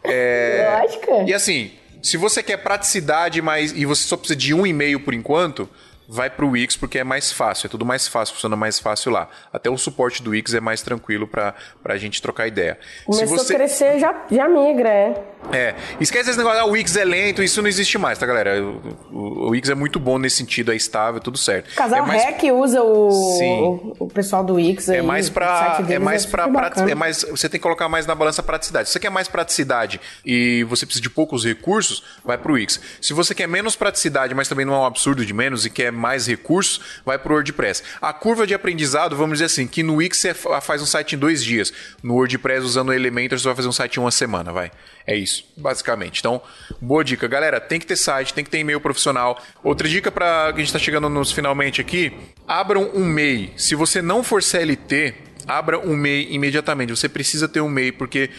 É... 0.03 0.79
Lógico. 0.81 1.25
E 1.27 1.33
assim, 1.33 1.71
se 2.01 2.17
você 2.17 2.41
quer 2.41 2.57
praticidade, 2.57 3.41
mas 3.41 3.71
e 3.71 3.85
você 3.85 4.07
só 4.07 4.15
precisa 4.15 4.37
de 4.37 4.53
um 4.53 4.65
e-mail 4.65 4.99
por 4.99 5.13
enquanto, 5.13 5.69
vai 6.07 6.29
para 6.29 6.45
o 6.45 6.51
Wix 6.51 6.75
porque 6.75 6.99
é 6.99 7.03
mais 7.03 7.31
fácil, 7.31 7.67
é 7.67 7.69
tudo 7.69 7.85
mais 7.85 8.07
fácil, 8.07 8.35
funciona 8.35 8.55
mais 8.55 8.79
fácil 8.79 9.11
lá. 9.11 9.29
Até 9.51 9.69
o 9.69 9.77
suporte 9.77 10.21
do 10.21 10.31
Wix 10.31 10.53
é 10.53 10.59
mais 10.59 10.81
tranquilo 10.81 11.27
para 11.27 11.55
a 11.85 11.97
gente 11.97 12.21
trocar 12.21 12.47
ideia. 12.47 12.77
Começou 13.05 13.37
você... 13.37 13.53
a 13.53 13.57
crescer, 13.57 13.99
já, 13.99 14.25
já 14.31 14.47
migra, 14.47 14.89
é. 14.89 15.23
É, 15.51 15.75
esquece 15.99 16.29
esse 16.29 16.37
negócio, 16.37 16.61
ah, 16.61 16.65
o 16.65 16.71
Wix 16.71 16.95
é 16.95 17.03
lento, 17.03 17.43
isso 17.43 17.61
não 17.61 17.67
existe 17.67 17.97
mais, 17.97 18.17
tá, 18.17 18.25
galera? 18.25 18.63
O, 18.63 18.95
o, 19.11 19.47
o 19.47 19.49
Wix 19.49 19.69
é 19.69 19.75
muito 19.75 19.99
bom 19.99 20.17
nesse 20.17 20.37
sentido, 20.37 20.71
é 20.71 20.75
estável, 20.75 21.19
tudo 21.19 21.37
certo. 21.37 21.71
O 21.71 21.75
casal 21.75 21.99
é 21.99 22.07
mais... 22.07 22.23
Rec 22.23 22.43
usa 22.53 22.81
o, 22.81 23.09
o, 23.09 23.95
o, 23.99 24.07
pessoal 24.07 24.43
do 24.43 24.55
Wix 24.55 24.89
aí, 24.89 24.99
É 24.99 25.01
mais 25.01 25.29
para 25.29 25.83
é 25.89 25.99
mais 25.99 26.25
para 26.25 26.49
é 26.89 26.95
mais 26.95 27.23
você 27.23 27.49
tem 27.49 27.59
que 27.59 27.63
colocar 27.63 27.89
mais 27.89 28.05
na 28.05 28.15
balança 28.15 28.41
praticidade. 28.41 28.87
Se 28.87 28.93
você 28.93 28.99
quer 28.99 29.09
mais 29.09 29.27
praticidade 29.27 29.99
e 30.25 30.63
você 30.63 30.85
precisa 30.85 31.01
de 31.01 31.09
poucos 31.09 31.43
recursos, 31.43 32.03
vai 32.23 32.37
pro 32.37 32.53
Wix. 32.53 32.79
Se 33.01 33.13
você 33.13 33.35
quer 33.35 33.47
menos 33.47 33.75
praticidade, 33.75 34.33
mas 34.33 34.47
também 34.47 34.65
não 34.65 34.73
é 34.73 34.77
um 34.77 34.85
absurdo 34.85 35.25
de 35.25 35.33
menos 35.33 35.65
e 35.65 35.69
quer 35.69 35.91
mais 35.93 36.27
recursos, 36.27 36.79
vai 37.05 37.17
para 37.17 37.31
o 37.31 37.35
WordPress. 37.35 37.83
A 38.01 38.11
curva 38.11 38.45
de 38.45 38.53
aprendizado, 38.53 39.15
vamos 39.15 39.33
dizer 39.33 39.45
assim, 39.45 39.67
que 39.67 39.83
no 39.83 39.95
Wix 39.95 40.17
você 40.17 40.33
faz 40.33 40.81
um 40.81 40.85
site 40.85 41.15
em 41.15 41.17
dois 41.17 41.43
dias. 41.43 41.71
No 42.01 42.15
WordPress, 42.15 42.65
usando 42.65 42.89
o 42.89 42.93
Elementor, 42.93 43.39
você 43.39 43.45
vai 43.45 43.55
fazer 43.55 43.67
um 43.67 43.73
site 43.73 43.97
em 43.97 43.99
uma 43.99 44.11
semana, 44.11 44.51
vai. 44.51 44.71
É 45.05 45.15
isso, 45.15 45.45
basicamente. 45.57 46.19
Então, 46.19 46.41
boa 46.81 47.03
dica. 47.03 47.27
Galera, 47.27 47.59
tem 47.59 47.79
que 47.79 47.85
ter 47.85 47.95
site, 47.95 48.33
tem 48.33 48.43
que 48.43 48.49
ter 48.49 48.59
e-mail 48.59 48.79
profissional. 48.79 49.41
Outra 49.63 49.87
dica 49.87 50.11
para 50.11 50.45
a 50.45 50.51
gente 50.51 50.65
está 50.65 50.79
chegando 50.79 51.09
nos 51.09 51.31
finalmente 51.31 51.81
aqui, 51.81 52.11
abram 52.47 52.91
um 52.93 53.05
MEI. 53.05 53.53
Se 53.57 53.75
você 53.75 54.01
não 54.01 54.23
for 54.23 54.41
CLT, 54.41 55.13
abra 55.47 55.79
um 55.79 55.95
MEI 55.95 56.27
imediatamente. 56.31 56.91
Você 56.91 57.09
precisa 57.09 57.47
ter 57.47 57.61
um 57.61 57.69
MEI, 57.69 57.91
porque 57.91 58.29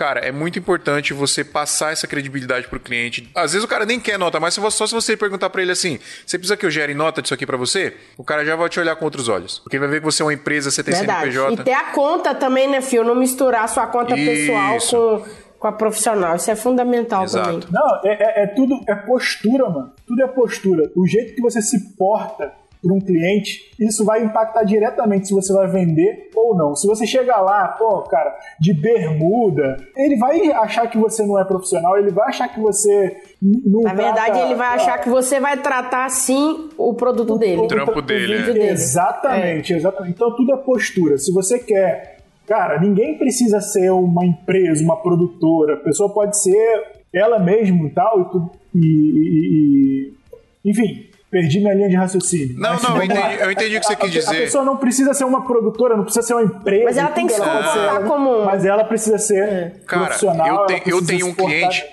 cara, 0.00 0.20
é 0.20 0.32
muito 0.32 0.58
importante 0.58 1.12
você 1.12 1.44
passar 1.44 1.92
essa 1.92 2.06
credibilidade 2.06 2.66
pro 2.66 2.80
cliente. 2.80 3.30
Às 3.34 3.52
vezes 3.52 3.62
o 3.62 3.68
cara 3.68 3.84
nem 3.84 4.00
quer 4.00 4.18
nota, 4.18 4.40
mas 4.40 4.54
só 4.54 4.86
se 4.86 4.94
você 4.94 5.14
perguntar 5.14 5.50
para 5.50 5.60
ele 5.60 5.72
assim, 5.72 5.98
você 6.24 6.38
precisa 6.38 6.56
que 6.56 6.64
eu 6.64 6.70
gere 6.70 6.94
nota 6.94 7.20
disso 7.20 7.34
aqui 7.34 7.44
para 7.44 7.58
você? 7.58 7.94
O 8.16 8.24
cara 8.24 8.42
já 8.42 8.56
vai 8.56 8.66
te 8.70 8.80
olhar 8.80 8.96
com 8.96 9.04
outros 9.04 9.28
olhos. 9.28 9.58
Porque 9.58 9.76
ele 9.76 9.80
vai 9.84 9.90
ver 9.90 9.98
que 9.98 10.06
você 10.06 10.22
é 10.22 10.24
uma 10.24 10.32
empresa, 10.32 10.70
você 10.70 10.82
tem 10.82 10.94
Verdade. 10.94 11.30
CNPJ. 11.30 11.60
E 11.60 11.64
ter 11.64 11.74
a 11.74 11.92
conta 11.92 12.34
também, 12.34 12.66
né, 12.66 12.80
Fio? 12.80 13.04
Não 13.04 13.14
misturar 13.14 13.68
sua 13.68 13.86
conta 13.88 14.16
Isso. 14.16 14.24
pessoal 14.24 14.78
com, 15.20 15.28
com 15.58 15.68
a 15.68 15.72
profissional. 15.72 16.34
Isso 16.34 16.50
é 16.50 16.56
fundamental 16.56 17.24
Exato. 17.24 17.60
também. 17.60 17.68
Não, 17.70 18.00
é, 18.02 18.40
é, 18.40 18.44
é 18.44 18.46
tudo, 18.46 18.80
é 18.88 18.94
postura, 18.94 19.68
mano. 19.68 19.92
Tudo 20.06 20.22
é 20.22 20.28
postura. 20.28 20.90
O 20.96 21.06
jeito 21.06 21.34
que 21.34 21.42
você 21.42 21.60
se 21.60 21.94
porta 21.94 22.50
para 22.82 22.94
um 22.94 23.00
cliente, 23.00 23.60
isso 23.78 24.04
vai 24.04 24.24
impactar 24.24 24.64
diretamente 24.64 25.28
se 25.28 25.34
você 25.34 25.52
vai 25.52 25.68
vender 25.68 26.30
ou 26.34 26.56
não. 26.56 26.74
Se 26.74 26.86
você 26.86 27.06
chegar 27.06 27.40
lá, 27.40 27.68
pô, 27.68 28.02
cara, 28.02 28.34
de 28.58 28.72
bermuda, 28.72 29.76
ele 29.96 30.16
vai 30.16 30.50
achar 30.52 30.86
que 30.88 30.96
você 30.96 31.24
não 31.24 31.38
é 31.38 31.44
profissional, 31.44 31.98
ele 31.98 32.10
vai 32.10 32.28
achar 32.28 32.48
que 32.48 32.60
você 32.60 33.16
não 33.42 33.82
Na 33.82 33.94
verdade, 33.94 34.32
trata, 34.32 34.46
ele 34.46 34.54
vai 34.54 34.68
achar 34.68 34.98
que 34.98 35.08
você 35.08 35.38
vai 35.38 35.58
tratar 35.58 36.06
assim 36.06 36.70
o 36.78 36.94
produto 36.94 37.36
dele. 37.38 37.62
O 37.62 37.66
trampo 37.66 38.00
dele. 38.00 38.50
O 38.50 38.54
dele. 38.54 38.68
Exatamente, 38.68 39.72
é. 39.72 39.76
exatamente. 39.76 40.14
Então 40.14 40.34
tudo 40.34 40.54
é 40.54 40.56
postura. 40.56 41.18
Se 41.18 41.32
você 41.32 41.58
quer 41.58 42.20
Cara, 42.46 42.80
ninguém 42.80 43.16
precisa 43.16 43.60
ser 43.60 43.92
uma 43.92 44.26
empresa, 44.26 44.82
uma 44.82 44.96
produtora. 44.96 45.74
A 45.74 45.76
pessoa 45.76 46.12
pode 46.12 46.36
ser 46.36 46.82
ela 47.14 47.38
mesma 47.38 47.86
e 47.86 47.90
tal, 47.90 48.52
e, 48.74 48.78
e, 48.78 50.12
e, 50.64 50.70
enfim, 50.70 51.09
Perdi 51.30 51.60
minha 51.60 51.74
linha 51.74 51.88
de 51.88 51.94
raciocínio. 51.94 52.58
Não, 52.58 52.72
Mas, 52.72 52.82
não, 52.82 52.96
eu 52.96 53.02
entendi, 53.04 53.40
eu 53.40 53.52
entendi, 53.52 53.76
o 53.76 53.80
que 53.80 53.86
você 53.86 53.96
quis 53.96 54.10
dizer. 54.10 54.36
A 54.36 54.40
pessoa 54.40 54.64
não 54.64 54.76
precisa 54.76 55.14
ser 55.14 55.24
uma 55.24 55.44
produtora, 55.44 55.96
não 55.96 56.02
precisa 56.02 56.26
ser 56.26 56.34
uma 56.34 56.42
empresa. 56.42 56.84
Mas 56.86 56.96
ela 56.96 57.10
tem 57.10 57.26
que 57.28 57.34
se 57.34 57.38
comportar 57.38 58.02
como. 58.04 58.44
Mas 58.44 58.64
ela 58.64 58.82
precisa 58.82 59.16
ser 59.16 59.42
é. 59.44 59.72
profissional. 59.86 60.44
Cara, 60.44 60.62
eu, 60.62 60.66
tenho, 60.66 60.96
eu 60.96 61.06
tenho 61.06 61.26
um 61.28 61.34
cliente. 61.34 61.86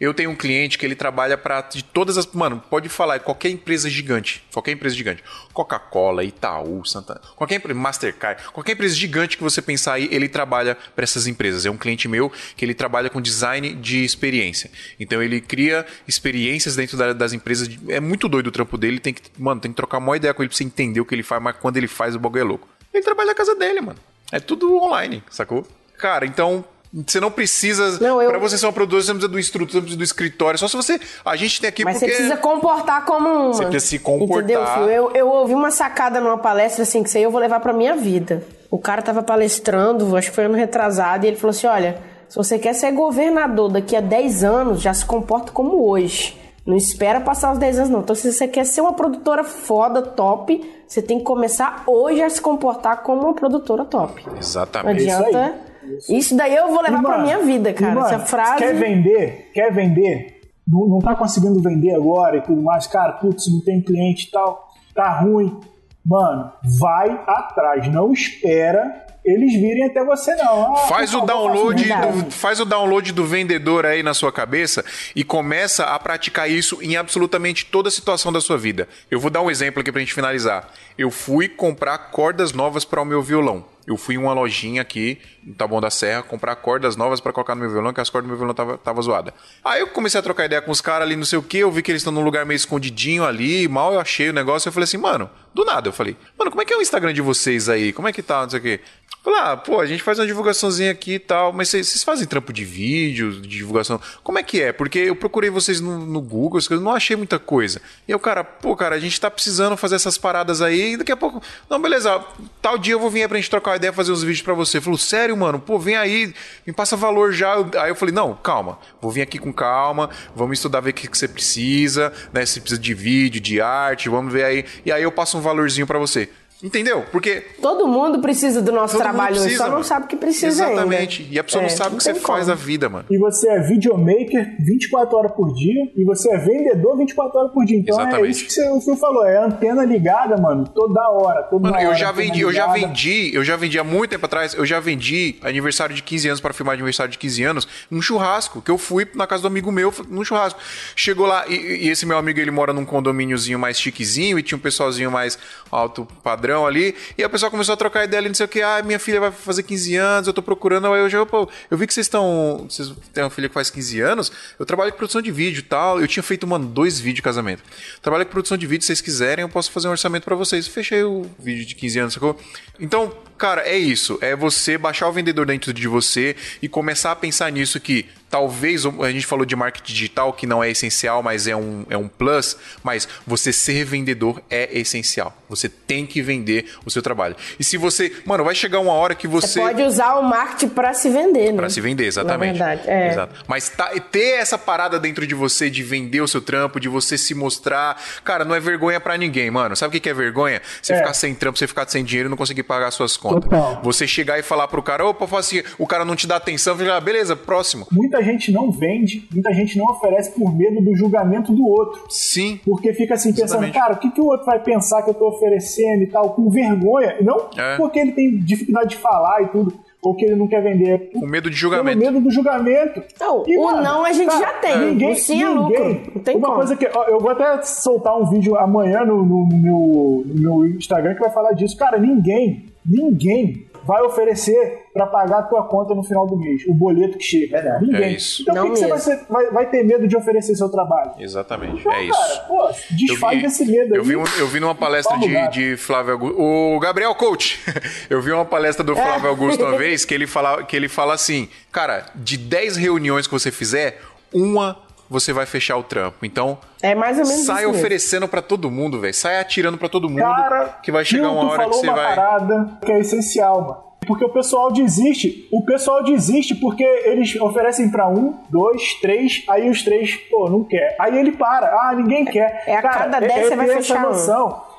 Eu 0.00 0.12
tenho 0.12 0.30
um 0.30 0.34
cliente 0.34 0.78
que 0.78 0.84
ele 0.84 0.94
trabalha 0.94 1.38
para 1.38 1.60
de 1.62 1.82
todas 1.84 2.18
as. 2.18 2.26
Mano, 2.26 2.62
pode 2.68 2.88
falar, 2.88 3.20
qualquer 3.20 3.50
empresa 3.50 3.88
gigante. 3.88 4.44
Qualquer 4.52 4.72
empresa 4.72 4.94
gigante. 4.94 5.22
Coca-Cola, 5.52 6.24
Itaú, 6.24 6.84
Santa. 6.84 7.20
Qualquer 7.36 7.56
empresa, 7.56 7.78
Mastercard. 7.78 8.42
Qualquer 8.52 8.72
empresa 8.72 8.94
gigante 8.94 9.36
que 9.36 9.42
você 9.42 9.62
pensar 9.62 9.94
aí, 9.94 10.08
ele 10.10 10.28
trabalha 10.28 10.76
para 10.94 11.04
essas 11.04 11.26
empresas. 11.26 11.64
É 11.64 11.70
um 11.70 11.76
cliente 11.76 12.08
meu 12.08 12.30
que 12.56 12.64
ele 12.64 12.74
trabalha 12.74 13.08
com 13.08 13.20
design 13.20 13.74
de 13.74 14.04
experiência. 14.04 14.70
Então 14.98 15.22
ele 15.22 15.40
cria 15.40 15.86
experiências 16.06 16.76
dentro 16.76 16.96
das 17.14 17.32
empresas. 17.32 17.68
É 17.88 18.00
muito 18.00 18.28
doido 18.28 18.48
o 18.48 18.52
trampo 18.52 18.76
dele. 18.76 18.98
Tem 18.98 19.14
que, 19.14 19.22
mano, 19.38 19.60
tem 19.60 19.70
que 19.70 19.76
trocar 19.76 19.98
uma 19.98 20.16
ideia 20.16 20.34
com 20.34 20.42
ele 20.42 20.48
pra 20.48 20.56
você 20.56 20.64
entender 20.64 21.00
o 21.00 21.04
que 21.04 21.14
ele 21.14 21.22
faz, 21.22 21.42
mas 21.42 21.56
quando 21.56 21.76
ele 21.76 21.88
faz, 21.88 22.14
o 22.14 22.18
bagulho 22.18 22.40
é 22.40 22.44
louco. 22.44 22.68
Ele 22.92 23.02
trabalha 23.02 23.28
na 23.28 23.34
casa 23.34 23.54
dele, 23.54 23.80
mano. 23.80 23.98
É 24.32 24.40
tudo 24.40 24.76
online, 24.76 25.22
sacou? 25.30 25.66
Cara, 25.98 26.26
então 26.26 26.64
você 27.06 27.18
não 27.18 27.30
precisa. 27.30 27.98
Não, 28.00 28.22
eu... 28.22 28.30
Pra 28.30 28.38
você 28.38 28.56
ser 28.56 28.66
uma 28.66 28.72
produtora, 28.72 29.02
você 29.02 29.12
não 29.12 29.18
precisa 29.18 29.32
do 29.32 29.38
instrutor, 29.40 29.70
você 29.70 29.76
não 29.76 29.82
precisa 29.82 29.98
do 29.98 30.04
escritório. 30.04 30.58
Só 30.58 30.68
se 30.68 30.76
você. 30.76 31.00
A 31.24 31.34
gente 31.34 31.60
tem 31.60 31.68
aqui 31.68 31.84
Mas 31.84 31.94
porque. 31.98 32.06
você 32.06 32.16
precisa 32.16 32.36
comportar 32.36 33.04
como 33.04 33.28
uma. 33.28 33.52
Você 33.52 33.66
precisa 33.66 33.90
se 33.90 33.98
comportar. 33.98 34.44
Entendeu, 34.44 34.88
Eu, 34.88 35.10
eu 35.12 35.28
ouvi 35.28 35.54
uma 35.54 35.72
sacada 35.72 36.20
numa 36.20 36.38
palestra 36.38 36.84
assim, 36.84 37.02
que 37.02 37.08
isso 37.08 37.18
aí 37.18 37.24
eu 37.24 37.32
vou 37.32 37.40
levar 37.40 37.58
pra 37.58 37.72
minha 37.72 37.96
vida. 37.96 38.44
O 38.70 38.78
cara 38.78 39.02
tava 39.02 39.22
palestrando, 39.24 40.16
acho 40.16 40.30
que 40.30 40.36
foi 40.36 40.44
ano 40.44 40.54
retrasado, 40.54 41.24
e 41.24 41.28
ele 41.28 41.36
falou 41.36 41.50
assim: 41.50 41.66
olha, 41.66 41.98
se 42.28 42.36
você 42.36 42.60
quer 42.60 42.74
ser 42.74 42.92
governador 42.92 43.72
daqui 43.72 43.96
a 43.96 44.00
10 44.00 44.44
anos, 44.44 44.80
já 44.80 44.94
se 44.94 45.04
comporta 45.04 45.50
como 45.50 45.88
hoje. 45.88 46.40
Não 46.64 46.76
espera 46.76 47.20
passar 47.20 47.52
os 47.52 47.58
10 47.58 47.78
anos, 47.78 47.90
não. 47.90 48.00
Então, 48.00 48.14
se 48.14 48.32
você 48.32 48.46
quer 48.46 48.64
ser 48.64 48.80
uma 48.80 48.94
produtora 48.94 49.44
foda, 49.44 50.00
top, 50.00 50.62
você 50.86 51.02
tem 51.02 51.18
que 51.18 51.24
começar 51.24 51.82
hoje 51.86 52.22
a 52.22 52.30
se 52.30 52.40
comportar 52.40 53.02
como 53.02 53.22
uma 53.22 53.34
produtora 53.34 53.84
top. 53.84 54.24
Exatamente. 54.38 55.04
Não 55.04 55.18
adianta 55.18 55.73
isso 56.08 56.36
daí 56.36 56.54
eu 56.54 56.68
vou 56.68 56.82
levar 56.82 57.02
para 57.02 57.14
pra 57.14 57.22
minha 57.22 57.38
vida, 57.40 57.72
cara. 57.72 58.00
Essa 58.00 58.18
frase. 58.20 58.58
Quer 58.58 58.74
vender? 58.74 59.50
Quer 59.52 59.72
vender? 59.72 60.40
Não, 60.66 60.86
não 60.88 60.98
tá 60.98 61.14
conseguindo 61.14 61.60
vender 61.60 61.94
agora 61.94 62.38
e 62.38 62.40
tudo 62.42 62.62
mais. 62.62 62.86
Cara, 62.86 63.12
putz, 63.12 63.50
não 63.50 63.60
tem 63.60 63.80
cliente 63.80 64.28
e 64.28 64.30
tal. 64.30 64.68
Tá 64.94 65.20
ruim. 65.20 65.58
Mano, 66.04 66.52
vai 66.78 67.10
atrás. 67.26 67.90
Não 67.92 68.12
espera 68.12 69.04
eles 69.24 69.54
virem 69.54 69.86
até 69.86 70.04
você 70.04 70.34
não. 70.36 70.74
Ah, 70.74 70.76
faz 70.86 71.14
o 71.14 71.22
download 71.22 71.82
do, 71.82 72.30
faz 72.30 72.60
o 72.60 72.64
download 72.66 73.10
do 73.10 73.24
vendedor 73.24 73.86
aí 73.86 74.02
na 74.02 74.12
sua 74.12 74.30
cabeça 74.30 74.84
e 75.16 75.24
começa 75.24 75.84
a 75.84 75.98
praticar 75.98 76.50
isso 76.50 76.78
em 76.82 76.96
absolutamente 76.96 77.64
toda 77.64 77.90
situação 77.90 78.30
da 78.30 78.40
sua 78.40 78.58
vida. 78.58 78.86
Eu 79.10 79.18
vou 79.18 79.30
dar 79.30 79.40
um 79.40 79.50
exemplo 79.50 79.80
aqui 79.80 79.90
pra 79.90 80.00
gente 80.00 80.12
finalizar. 80.12 80.68
Eu 80.98 81.10
fui 81.10 81.48
comprar 81.48 81.96
cordas 82.10 82.52
novas 82.52 82.84
para 82.84 83.00
o 83.00 83.04
meu 83.04 83.22
violão 83.22 83.64
eu 83.86 83.96
fui 83.96 84.14
em 84.14 84.18
uma 84.18 84.32
lojinha 84.32 84.82
aqui, 84.82 85.18
em 85.46 85.52
Taboão 85.52 85.80
da 85.80 85.90
Serra, 85.90 86.22
comprar 86.22 86.56
cordas 86.56 86.96
novas 86.96 87.20
para 87.20 87.32
colocar 87.32 87.54
no 87.54 87.60
meu 87.60 87.70
violão, 87.70 87.92
que 87.92 88.00
as 88.00 88.08
cordas 88.08 88.26
do 88.26 88.28
meu 88.28 88.36
violão 88.36 88.54
tava, 88.54 88.78
tava 88.78 89.02
zoada. 89.02 89.34
Aí 89.64 89.80
eu 89.80 89.88
comecei 89.88 90.18
a 90.18 90.22
trocar 90.22 90.46
ideia 90.46 90.62
com 90.62 90.70
os 90.70 90.80
caras 90.80 91.06
ali, 91.06 91.16
não 91.16 91.24
sei 91.24 91.38
o 91.38 91.42
que, 91.42 91.58
eu 91.58 91.70
vi 91.70 91.82
que 91.82 91.90
eles 91.90 92.00
estão 92.00 92.12
num 92.12 92.22
lugar 92.22 92.46
meio 92.46 92.56
escondidinho 92.56 93.24
ali, 93.24 93.68
mal 93.68 93.92
eu 93.92 94.00
achei 94.00 94.30
o 94.30 94.32
negócio, 94.32 94.68
eu 94.68 94.72
falei 94.72 94.84
assim, 94.84 94.96
mano, 94.96 95.28
do 95.52 95.64
nada, 95.64 95.88
eu 95.88 95.92
falei, 95.92 96.16
mano, 96.38 96.50
como 96.50 96.62
é 96.62 96.64
que 96.64 96.72
é 96.72 96.76
o 96.76 96.82
Instagram 96.82 97.12
de 97.12 97.20
vocês 97.20 97.68
aí? 97.68 97.92
Como 97.92 98.08
é 98.08 98.12
que 98.12 98.22
tá, 98.22 98.42
não 98.42 98.50
sei 98.50 98.58
o 98.58 98.62
que. 98.62 98.80
Falei, 99.24 99.40
ah, 99.40 99.56
pô, 99.56 99.80
a 99.80 99.86
gente 99.86 100.02
faz 100.02 100.18
uma 100.18 100.26
divulgaçãozinha 100.26 100.90
aqui 100.90 101.14
e 101.14 101.18
tal, 101.18 101.50
mas 101.50 101.70
vocês 101.70 102.04
fazem 102.04 102.26
trampo 102.26 102.52
de 102.52 102.62
vídeo, 102.62 103.40
de 103.40 103.48
divulgação? 103.48 103.98
Como 104.22 104.38
é 104.38 104.42
que 104.42 104.60
é? 104.60 104.70
Porque 104.70 104.98
eu 104.98 105.16
procurei 105.16 105.48
vocês 105.48 105.80
no, 105.80 106.04
no 106.04 106.20
Google, 106.20 106.60
eu 106.68 106.78
não 106.78 106.92
achei 106.92 107.16
muita 107.16 107.38
coisa. 107.38 107.80
E 108.06 108.12
eu, 108.12 108.18
cara, 108.18 108.44
pô, 108.44 108.76
cara, 108.76 108.96
a 108.96 108.98
gente 108.98 109.18
tá 109.18 109.30
precisando 109.30 109.78
fazer 109.78 109.94
essas 109.94 110.18
paradas 110.18 110.60
aí, 110.60 110.92
e 110.92 110.96
daqui 110.98 111.10
a 111.10 111.16
pouco, 111.16 111.42
não, 111.70 111.80
beleza, 111.80 112.22
tal 112.60 112.76
dia 112.76 112.92
eu 112.92 113.00
vou 113.00 113.08
vir 113.08 113.22
aí 113.22 113.28
pra 113.28 113.38
gente 113.38 113.48
trocar 113.48 113.70
uma 113.70 113.76
ideia, 113.78 113.94
fazer 113.94 114.12
uns 114.12 114.22
vídeos 114.22 114.42
para 114.42 114.52
você. 114.52 114.78
Falou, 114.78 114.98
sério, 114.98 115.34
mano, 115.34 115.58
pô, 115.58 115.78
vem 115.78 115.96
aí, 115.96 116.34
me 116.66 116.74
passa 116.74 116.94
valor 116.94 117.32
já. 117.32 117.54
Aí 117.80 117.88
eu 117.88 117.96
falei, 117.96 118.14
não, 118.14 118.34
calma, 118.34 118.78
vou 119.00 119.10
vir 119.10 119.22
aqui 119.22 119.38
com 119.38 119.54
calma, 119.54 120.10
vamos 120.36 120.58
estudar, 120.58 120.80
ver 120.80 120.90
o 120.90 120.92
que, 120.92 121.08
que 121.08 121.16
você 121.16 121.26
precisa, 121.26 122.12
né? 122.30 122.44
Se 122.44 122.60
precisa 122.60 122.78
de 122.78 122.92
vídeo, 122.92 123.40
de 123.40 123.58
arte, 123.58 124.10
vamos 124.10 124.30
ver 124.30 124.44
aí. 124.44 124.66
E 124.84 124.92
aí 124.92 125.02
eu 125.02 125.10
passo 125.10 125.38
um 125.38 125.40
valorzinho 125.40 125.86
para 125.86 125.98
você. 125.98 126.28
Entendeu? 126.64 127.04
Porque. 127.12 127.42
Todo 127.60 127.86
mundo 127.86 128.20
precisa 128.20 128.62
do 128.62 128.72
nosso 128.72 128.96
trabalho, 128.96 129.34
precisa, 129.34 129.58
só 129.58 129.64
mano. 129.64 129.76
não 129.76 129.84
sabe 129.84 130.06
o 130.06 130.08
que 130.08 130.16
precisa 130.16 130.64
Exatamente. 130.64 131.20
Ainda. 131.20 131.34
E 131.34 131.38
a 131.38 131.44
pessoa 131.44 131.62
é, 131.62 131.68
não 131.68 131.76
sabe 131.76 131.94
o 131.94 131.98
que 131.98 132.04
você 132.04 132.14
como. 132.14 132.26
faz 132.26 132.46
da 132.46 132.54
vida, 132.54 132.88
mano. 132.88 133.04
E 133.10 133.18
você 133.18 133.50
é 133.50 133.60
videomaker 133.60 134.56
24 134.64 135.14
horas 135.14 135.32
por 135.32 135.52
dia 135.52 135.92
e 135.94 136.02
você 136.06 136.32
é 136.32 136.38
vendedor 136.38 136.96
24 136.96 137.38
horas 137.38 137.52
por 137.52 137.66
dia. 137.66 137.76
Então 137.76 138.00
é 138.00 138.02
Exatamente. 138.02 138.26
é 138.26 138.30
isso 138.30 138.44
que 138.46 138.52
você, 138.52 138.70
o 138.70 138.80
senhor 138.80 138.96
falou, 138.96 139.26
é 139.26 139.44
antena 139.44 139.84
ligada, 139.84 140.38
mano, 140.38 140.66
toda 140.74 141.06
hora, 141.10 141.42
toda 141.42 141.64
mano, 141.64 141.74
hora. 141.74 141.84
Eu 141.84 141.94
já 141.94 142.10
vendi, 142.10 142.40
eu 142.40 142.50
já 142.50 142.66
vendi, 142.68 143.34
eu 143.34 143.44
já 143.44 143.56
vendi 143.56 143.78
há 143.78 143.84
muito 143.84 144.12
tempo 144.12 144.24
atrás, 144.24 144.54
eu 144.54 144.64
já 144.64 144.80
vendi 144.80 145.36
aniversário 145.42 145.94
de 145.94 146.02
15 146.02 146.28
anos 146.28 146.40
para 146.40 146.54
filmar 146.54 146.72
aniversário 146.72 147.12
de 147.12 147.18
15 147.18 147.42
anos, 147.44 147.68
um 147.92 148.00
churrasco, 148.00 148.62
que 148.62 148.70
eu 148.70 148.78
fui 148.78 149.06
na 149.14 149.26
casa 149.26 149.42
do 149.42 149.48
amigo 149.48 149.70
meu, 149.70 149.92
num 150.08 150.24
churrasco. 150.24 150.58
Chegou 150.96 151.26
lá 151.26 151.44
e, 151.46 151.84
e 151.84 151.88
esse 151.90 152.06
meu 152.06 152.16
amigo, 152.16 152.40
ele 152.40 152.50
mora 152.50 152.72
num 152.72 152.86
condomíniozinho 152.86 153.58
mais 153.58 153.78
chiquezinho 153.78 154.38
e 154.38 154.42
tinha 154.42 154.56
um 154.56 154.60
pessoalzinho 154.60 155.10
mais 155.10 155.38
alto 155.70 156.08
padrão 156.22 156.53
ali, 156.62 156.94
e 157.16 157.24
a 157.24 157.28
pessoa 157.28 157.50
começou 157.50 157.72
a 157.72 157.76
trocar 157.76 158.04
ideia 158.04 158.20
ali, 158.20 158.28
não 158.28 158.34
sei 158.34 158.46
o 158.46 158.48
que. 158.48 158.60
Ah, 158.60 158.82
minha 158.84 158.98
filha 158.98 159.20
vai 159.20 159.30
fazer 159.30 159.62
15 159.62 159.96
anos, 159.96 160.26
eu 160.26 160.34
tô 160.34 160.42
procurando. 160.42 160.86
Aí 160.92 161.00
eu 161.00 161.08
já, 161.08 161.24
pô, 161.24 161.48
eu 161.70 161.78
vi 161.78 161.86
que 161.86 161.94
vocês 161.94 162.06
estão. 162.06 162.66
Vocês 162.68 162.92
têm 163.12 163.24
uma 163.24 163.30
filha 163.30 163.48
que 163.48 163.54
faz 163.54 163.70
15 163.70 164.00
anos. 164.00 164.32
Eu 164.58 164.66
trabalho 164.66 164.92
com 164.92 164.98
produção 164.98 165.22
de 165.22 165.30
vídeo 165.30 165.60
e 165.60 165.62
tal. 165.62 166.00
Eu 166.00 166.06
tinha 166.06 166.22
feito, 166.22 166.46
mano, 166.46 166.66
dois 166.66 166.98
vídeos 167.00 167.16
de 167.16 167.22
casamento. 167.22 167.62
Trabalho 168.02 168.26
com 168.26 168.32
produção 168.32 168.56
de 168.58 168.66
vídeo, 168.66 168.82
se 168.82 168.88
vocês 168.88 169.00
quiserem, 169.00 169.42
eu 169.42 169.48
posso 169.48 169.70
fazer 169.70 169.88
um 169.88 169.92
orçamento 169.92 170.24
para 170.24 170.36
vocês. 170.36 170.66
Fechei 170.66 171.02
o 171.02 171.26
vídeo 171.38 171.64
de 171.64 171.74
15 171.74 171.98
anos, 171.98 172.14
sacou? 172.14 172.38
Então, 172.78 173.12
cara, 173.44 173.60
é 173.68 173.76
isso. 173.76 174.18
É 174.22 174.34
você 174.34 174.78
baixar 174.78 175.06
o 175.06 175.12
vendedor 175.12 175.44
dentro 175.44 175.70
de 175.70 175.86
você 175.86 176.34
e 176.62 176.66
começar 176.66 177.12
a 177.12 177.16
pensar 177.16 177.52
nisso 177.52 177.78
que 177.78 178.06
talvez 178.34 178.84
a 178.84 179.10
gente 179.12 179.26
falou 179.26 179.46
de 179.46 179.54
marketing 179.54 179.92
digital 179.92 180.32
que 180.32 180.44
não 180.44 180.64
é 180.64 180.68
essencial, 180.68 181.22
mas 181.22 181.46
é 181.46 181.54
um, 181.54 181.86
é 181.88 181.96
um 181.96 182.08
plus, 182.08 182.56
mas 182.82 183.06
você 183.24 183.52
ser 183.52 183.84
vendedor 183.84 184.42
é 184.50 184.76
essencial. 184.76 185.32
Você 185.48 185.68
tem 185.68 186.04
que 186.04 186.20
vender 186.20 186.68
o 186.84 186.90
seu 186.90 187.00
trabalho. 187.00 187.36
E 187.60 187.62
se 187.62 187.76
você, 187.76 188.12
mano, 188.26 188.42
vai 188.42 188.52
chegar 188.56 188.80
uma 188.80 188.92
hora 188.92 189.14
que 189.14 189.28
você, 189.28 189.46
você 189.46 189.60
pode 189.60 189.82
usar 189.84 190.14
o 190.14 190.22
marketing 190.24 190.70
para 190.70 190.92
se 190.94 191.08
vender, 191.10 191.52
né? 191.52 191.58
Para 191.58 191.70
se 191.70 191.80
vender, 191.80 192.06
exatamente. 192.06 192.58
Na 192.58 192.66
verdade, 192.66 192.90
é. 192.90 193.10
Exato. 193.10 193.44
Mas 193.46 193.68
tá, 193.68 193.92
ter 194.10 194.40
essa 194.40 194.58
parada 194.58 194.98
dentro 194.98 195.24
de 195.28 195.34
você 195.34 195.70
de 195.70 195.84
vender 195.84 196.20
o 196.20 196.26
seu 196.26 196.40
trampo, 196.40 196.80
de 196.80 196.88
você 196.88 197.16
se 197.16 197.36
mostrar, 197.36 198.02
cara, 198.24 198.44
não 198.44 198.52
é 198.52 198.58
vergonha 198.58 198.98
para 198.98 199.16
ninguém, 199.16 199.48
mano. 199.48 199.76
Sabe 199.76 199.96
o 199.96 200.00
que 200.00 200.08
é 200.08 200.14
vergonha? 200.14 200.60
Você 200.82 200.92
é. 200.92 200.96
ficar 200.96 201.14
sem 201.14 201.36
trampo, 201.36 201.56
você 201.56 201.68
ficar 201.68 201.88
sem 201.88 202.04
dinheiro 202.04 202.28
e 202.28 202.30
não 202.30 202.36
conseguir 202.36 202.64
pagar 202.64 202.90
suas 202.90 203.16
contas. 203.16 203.33
Total. 203.40 203.80
Você 203.82 204.06
chegar 204.06 204.38
e 204.38 204.42
falar 204.42 204.68
pro 204.68 204.82
cara, 204.82 205.06
opa, 205.06 205.38
assim, 205.38 205.62
o 205.78 205.86
cara 205.86 206.04
não 206.04 206.16
te 206.16 206.26
dá 206.26 206.36
atenção, 206.36 206.76
fica, 206.76 206.96
ah, 206.96 207.00
beleza, 207.00 207.34
próximo. 207.36 207.86
Muita 207.90 208.22
gente 208.22 208.52
não 208.52 208.70
vende, 208.70 209.26
muita 209.32 209.52
gente 209.52 209.76
não 209.78 209.86
oferece 209.86 210.32
por 210.32 210.54
medo 210.54 210.80
do 210.80 210.94
julgamento 210.96 211.52
do 211.52 211.66
outro. 211.66 212.04
Sim. 212.08 212.60
Porque 212.64 212.92
fica 212.92 213.14
assim 213.14 213.30
pensando, 213.30 213.64
Exatamente. 213.64 213.78
cara, 213.78 213.94
o 213.94 213.98
que, 213.98 214.10
que 214.10 214.20
o 214.20 214.26
outro 214.26 214.46
vai 214.46 214.58
pensar 214.60 215.02
que 215.02 215.10
eu 215.10 215.14
tô 215.14 215.28
oferecendo 215.28 216.02
e 216.02 216.06
tal, 216.06 216.30
com 216.30 216.48
vergonha. 216.50 217.16
Não 217.20 217.48
é. 217.56 217.76
porque 217.76 217.98
ele 217.98 218.12
tem 218.12 218.38
dificuldade 218.38 218.90
de 218.90 218.96
falar 218.96 219.42
e 219.42 219.48
tudo, 219.48 219.72
ou 220.02 220.14
que 220.14 220.24
ele 220.24 220.36
não 220.36 220.46
quer 220.46 220.62
vender. 220.62 221.10
Com 221.12 221.26
medo 221.26 221.50
de 221.50 221.56
julgamento. 221.56 221.98
Com 221.98 222.04
medo 222.04 222.20
do 222.20 222.30
julgamento. 222.30 223.02
Não, 223.18 223.44
e, 223.46 223.56
o 223.56 223.64
mano, 223.64 223.82
não 223.82 224.04
a 224.04 224.12
gente 224.12 224.28
cara, 224.28 224.40
já 224.40 224.52
tem. 224.54 224.78
Ninguém, 224.78 225.12
o 225.12 225.16
sim 225.16 225.42
é 225.42 225.48
lucro. 225.48 226.00
Não 226.14 226.22
tem 226.22 226.36
Uma 226.36 226.48
como. 226.48 226.58
coisa 226.58 226.76
que. 226.76 226.84
Eu 226.84 227.18
vou 227.18 227.30
até 227.30 227.62
soltar 227.62 228.16
um 228.16 228.28
vídeo 228.28 228.56
amanhã 228.56 229.04
no, 229.04 229.24
no, 229.24 229.46
no, 229.46 229.56
meu, 229.56 230.22
no 230.26 230.34
meu 230.34 230.66
Instagram 230.76 231.14
que 231.14 231.20
vai 231.20 231.30
falar 231.30 231.52
disso. 231.52 231.76
Cara, 231.76 231.98
ninguém, 231.98 232.66
ninguém 232.84 233.66
vai 233.86 234.02
oferecer 234.02 234.84
para 234.92 235.06
pagar 235.06 235.40
a 235.40 235.42
tua 235.42 235.64
conta 235.64 235.94
no 235.94 236.02
final 236.02 236.26
do 236.26 236.36
mês, 236.36 236.62
o 236.66 236.74
boleto 236.74 237.18
que 237.18 237.24
chega. 237.24 237.58
É, 237.58 237.80
Ninguém. 237.80 238.02
É 238.02 238.10
isso. 238.12 238.42
Então 238.42 238.54
por 238.54 238.62
que, 238.62 238.70
que 238.72 238.78
você 238.80 238.88
vai, 238.88 238.98
ser, 238.98 239.26
vai, 239.28 239.50
vai, 239.50 239.70
ter 239.70 239.84
medo 239.84 240.08
de 240.08 240.16
oferecer 240.16 240.54
seu 240.54 240.68
trabalho? 240.68 241.12
Exatamente. 241.18 241.80
Então, 241.80 241.92
é 241.92 242.08
cara, 242.08 242.32
isso. 242.32 242.46
Pô, 242.48 242.68
desfaz 242.90 243.36
vi, 243.36 243.42
desse 243.42 243.64
medo 243.66 243.94
eu 243.94 244.02
Vi 244.02 244.16
um, 244.16 244.24
eu 244.38 244.46
vi 244.48 244.60
numa 244.60 244.74
palestra 244.74 245.18
de, 245.18 245.48
de 245.48 245.76
Flávio 245.76 246.12
Augusto. 246.12 246.40
O 246.40 246.78
Gabriel 246.80 247.14
Coach. 247.14 247.60
eu 248.08 248.22
vi 248.22 248.32
uma 248.32 248.44
palestra 248.44 248.84
do 248.84 248.92
é. 248.92 248.96
Flávio 248.96 249.28
Augusto 249.28 249.62
uma 249.62 249.76
vez 249.78 250.04
que 250.04 250.14
ele 250.14 250.26
fala, 250.26 250.62
que 250.62 250.74
ele 250.74 250.88
fala 250.88 251.14
assim: 251.14 251.48
cara, 251.70 252.06
de 252.14 252.38
10 252.38 252.76
reuniões 252.76 253.26
que 253.26 253.32
você 253.32 253.50
fizer, 253.50 254.00
uma 254.32 254.78
você 255.08 255.32
vai 255.32 255.46
fechar 255.46 255.76
o 255.76 255.82
trampo. 255.82 256.24
Então, 256.24 256.58
é 256.82 256.94
mais 256.94 257.18
ou 257.18 257.26
menos 257.26 257.46
sai 257.46 257.66
oferecendo 257.66 258.28
para 258.28 258.42
todo 258.42 258.70
mundo, 258.70 259.00
velho. 259.00 259.14
Sai 259.14 259.38
atirando 259.38 259.78
para 259.78 259.88
todo 259.88 260.08
mundo 260.08 260.20
Cara, 260.20 260.78
que 260.82 260.90
vai 260.90 261.04
chegar 261.04 261.30
uma 261.30 261.50
hora 261.50 261.64
que 261.64 261.70
você 261.70 261.86
uma 261.86 261.96
vai 261.96 262.14
parada 262.14 262.78
que 262.84 262.92
é 262.92 263.00
essencial, 263.00 263.60
mano. 263.60 263.84
Porque 264.06 264.24
o 264.24 264.28
pessoal 264.28 264.70
desiste. 264.70 265.48
O 265.50 265.64
pessoal 265.64 266.02
desiste 266.02 266.54
porque 266.54 266.84
eles 266.84 267.34
oferecem 267.40 267.90
para 267.90 268.08
um, 268.08 268.34
dois, 268.50 268.94
três, 269.00 269.42
aí 269.48 269.68
os 269.70 269.82
três, 269.82 270.14
pô, 270.30 270.48
não 270.48 270.62
quer. 270.62 270.94
Aí 270.98 271.18
ele 271.18 271.32
para. 271.32 271.66
Ah, 271.66 271.94
ninguém 271.94 272.24
quer. 272.24 272.64
É 272.66 272.76
a 272.76 272.82
Cara, 272.82 272.98
cada 272.98 273.20
10 273.20 273.32
é, 273.32 273.42
você 273.44 273.56
vai 273.56 273.68
fechar 273.68 274.02
noção. 274.02 274.62
Um. 274.70 274.74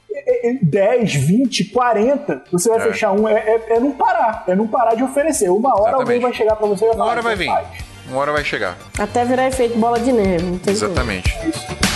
10, 0.61 1.13
20, 1.13 1.65
40, 1.71 2.43
você 2.49 2.69
vai 2.69 2.77
é. 2.77 2.81
fechar 2.83 3.11
um. 3.11 3.27
É, 3.27 3.33
é, 3.33 3.65
é, 3.71 3.79
não 3.79 3.91
parar. 3.91 4.43
É 4.47 4.55
não 4.55 4.67
parar 4.67 4.95
de 4.95 5.03
oferecer. 5.03 5.49
Uma 5.49 5.69
hora 5.69 5.89
Exatamente. 5.89 6.01
alguém 6.01 6.19
vai 6.19 6.33
chegar 6.33 6.55
para 6.55 6.67
você 6.67 6.85
e 6.85 6.87
vai 6.87 6.97
falar. 6.97 7.05
Uma 7.05 7.11
hora 7.11 7.21
vai 7.21 7.35
vir. 7.35 7.47
Faz. 7.47 7.94
Uma 8.07 8.19
hora 8.19 8.31
vai 8.31 8.43
chegar. 8.43 8.77
Até 8.97 9.25
virar 9.25 9.47
efeito 9.47 9.77
bola 9.77 9.99
de 9.99 10.11
neve. 10.11 10.59
Exatamente. 10.67 11.29
Isso. 11.47 11.95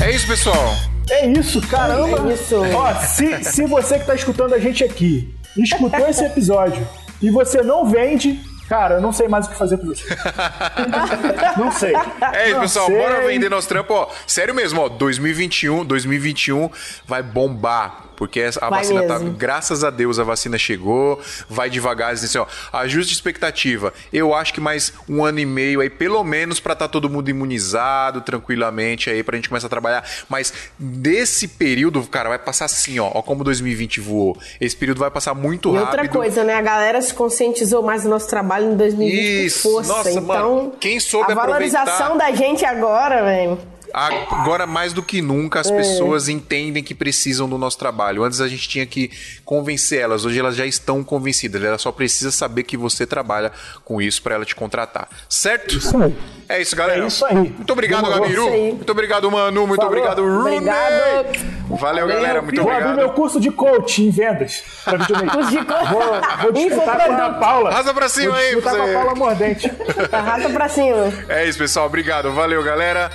É 0.00 0.10
isso, 0.10 0.26
pessoal. 0.26 0.76
É 1.10 1.26
isso, 1.26 1.60
caramba. 1.68 2.30
É 2.30 2.34
isso. 2.34 2.56
Ó, 2.74 2.94
se, 3.06 3.44
se 3.44 3.66
você 3.66 3.98
que 3.98 4.06
tá 4.06 4.14
escutando 4.14 4.54
a 4.54 4.58
gente 4.58 4.82
aqui, 4.82 5.34
escutou 5.56 6.08
esse 6.08 6.24
episódio 6.24 6.86
e 7.20 7.30
você 7.30 7.62
não 7.62 7.84
vende, 7.86 8.40
Cara, 8.70 8.94
eu 8.94 9.00
não 9.00 9.10
sei 9.10 9.26
mais 9.26 9.46
o 9.46 9.50
que 9.50 9.56
fazer 9.56 9.78
com 9.78 9.88
você. 9.88 10.04
não 11.58 11.72
sei. 11.72 11.92
É 12.32 12.50
isso, 12.50 12.60
pessoal. 12.60 12.86
Sei. 12.86 12.96
Bora 12.96 13.26
vender 13.26 13.48
nosso 13.50 13.66
trampo. 13.66 13.92
Ó, 13.92 14.08
sério 14.28 14.54
mesmo, 14.54 14.82
ó. 14.82 14.88
2021, 14.88 15.84
2021 15.84 16.70
vai 17.04 17.20
bombar 17.20 18.10
porque 18.20 18.42
a 18.42 18.68
vai 18.68 18.82
vacina 18.82 19.02
tá, 19.04 19.14
mesmo. 19.14 19.30
tá. 19.30 19.36
Graças 19.38 19.82
a 19.82 19.88
Deus 19.88 20.18
a 20.18 20.22
vacina 20.24 20.58
chegou, 20.58 21.18
vai 21.48 21.70
devagar. 21.70 22.12
Assim, 22.12 22.36
ó, 22.36 22.44
ajuste 22.70 23.14
expectativa. 23.14 23.94
Eu 24.12 24.34
acho 24.34 24.52
que 24.52 24.60
mais 24.60 24.92
um 25.08 25.24
ano 25.24 25.38
e 25.38 25.46
meio 25.46 25.80
aí, 25.80 25.88
pelo 25.88 26.22
menos, 26.22 26.60
para 26.60 26.74
estar 26.74 26.86
tá 26.86 26.92
todo 26.92 27.08
mundo 27.08 27.30
imunizado 27.30 28.20
tranquilamente 28.20 29.08
aí, 29.08 29.22
pra 29.22 29.36
gente 29.36 29.48
começar 29.48 29.68
a 29.68 29.70
trabalhar. 29.70 30.04
Mas 30.28 30.52
desse 30.78 31.48
período, 31.48 32.02
cara, 32.08 32.28
vai 32.28 32.38
passar 32.38 32.66
assim, 32.66 33.00
ó. 33.00 33.10
Ó 33.14 33.22
como 33.22 33.42
2020 33.42 34.00
voou. 34.00 34.36
Esse 34.60 34.76
período 34.76 34.98
vai 34.98 35.10
passar 35.10 35.32
muito 35.32 35.70
e 35.70 35.78
rápido. 35.78 35.88
outra 35.88 36.08
coisa, 36.08 36.44
né? 36.44 36.56
A 36.56 36.62
galera 36.62 37.00
se 37.00 37.14
conscientizou 37.14 37.82
mais 37.82 38.02
do 38.02 38.10
nosso 38.10 38.28
trabalho 38.28 38.59
em 38.60 38.76
2020 38.76 39.46
Isso. 39.46 39.62
com 39.62 39.74
força. 39.74 39.92
Nossa, 39.92 40.10
então, 40.10 40.22
mano, 40.24 40.72
quem 40.78 41.00
soube 41.00 41.32
a 41.32 41.34
valorização 41.34 42.14
aproveitar... 42.14 42.30
da 42.30 42.36
gente 42.36 42.64
agora, 42.64 43.24
velho. 43.24 43.58
Agora, 43.92 44.66
mais 44.66 44.92
do 44.92 45.02
que 45.02 45.20
nunca, 45.20 45.60
as 45.60 45.70
é. 45.70 45.76
pessoas 45.76 46.28
entendem 46.28 46.82
que 46.82 46.94
precisam 46.94 47.48
do 47.48 47.58
nosso 47.58 47.78
trabalho. 47.78 48.22
Antes 48.24 48.40
a 48.40 48.48
gente 48.48 48.68
tinha 48.68 48.86
que 48.86 49.10
convencer 49.44 50.00
elas, 50.00 50.24
hoje 50.24 50.38
elas 50.38 50.56
já 50.56 50.66
estão 50.66 51.02
convencidas. 51.02 51.62
Ela 51.62 51.78
só 51.78 51.92
precisa 51.92 52.30
saber 52.30 52.62
que 52.62 52.76
você 52.76 53.06
trabalha 53.06 53.52
com 53.84 54.00
isso 54.00 54.22
para 54.22 54.34
ela 54.34 54.44
te 54.44 54.54
contratar. 54.54 55.08
Certo? 55.28 55.76
Isso 55.76 55.96
aí. 56.02 56.14
É 56.48 56.60
isso, 56.60 56.74
galera. 56.74 57.04
É 57.04 57.06
isso 57.06 57.24
aí. 57.24 57.34
Muito 57.34 57.72
obrigado, 57.72 58.08
Gabiru. 58.08 58.50
Muito 58.50 58.90
obrigado, 58.90 59.30
Manu. 59.30 59.66
Muito 59.66 59.80
Falou. 59.80 59.92
obrigado, 59.92 60.22
Rune. 60.22 60.56
Obrigado. 60.56 61.60
Valeu, 61.68 62.06
galera. 62.08 62.42
Muito 62.42 62.60
vou 62.60 62.70
obrigado. 62.70 62.82
Vou 62.82 62.92
abrir 62.92 63.04
meu 63.04 63.12
curso 63.14 63.40
de 63.40 63.50
coach 63.50 64.02
em 64.02 64.10
vendas. 64.10 64.62
Curso 64.84 65.50
de 65.50 65.64
coach. 65.64 65.90
Vou, 65.90 66.02
vou 66.42 66.52
disputar 66.52 67.06
com 67.06 67.12
a 67.12 67.30
Paula. 67.34 67.70
Arrasa 67.70 67.94
pra 67.94 68.08
cima 68.08 68.30
vou 68.30 68.34
aí. 68.34 68.52
Vou 68.52 68.62
disputar 68.62 68.84
com 68.84 68.90
a 68.90 68.94
Paula 68.94 69.14
Mordente. 69.14 69.70
Arrasa 70.10 70.50
pra 70.50 70.68
cima. 70.68 71.12
É 71.28 71.46
isso, 71.46 71.58
pessoal. 71.58 71.86
Obrigado. 71.86 72.32
Valeu, 72.32 72.62
galera. 72.64 73.10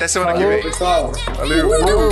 Até 0.00 0.08
semana 0.08 0.32
Valeu, 0.32 0.48
que 0.48 0.54
vem. 0.54 0.62
pessoal. 0.62 1.12
Valeu. 1.36 1.68
Valeu. 1.68 2.08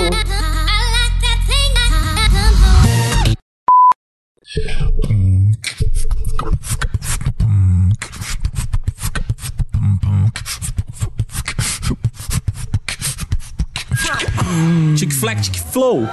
Tic 14.95 15.11
Flac 15.11 15.41
Tic 15.41 15.59
Flow. 15.73 16.07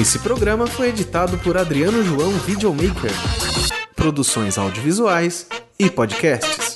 Esse 0.00 0.20
programa 0.20 0.68
foi 0.68 0.90
editado 0.90 1.36
por 1.38 1.58
Adriano 1.58 2.04
João 2.04 2.30
Videomaker. 2.30 3.10
Produções 3.96 4.56
audiovisuais 4.56 5.48
e 5.76 5.90
podcasts. 5.90 6.69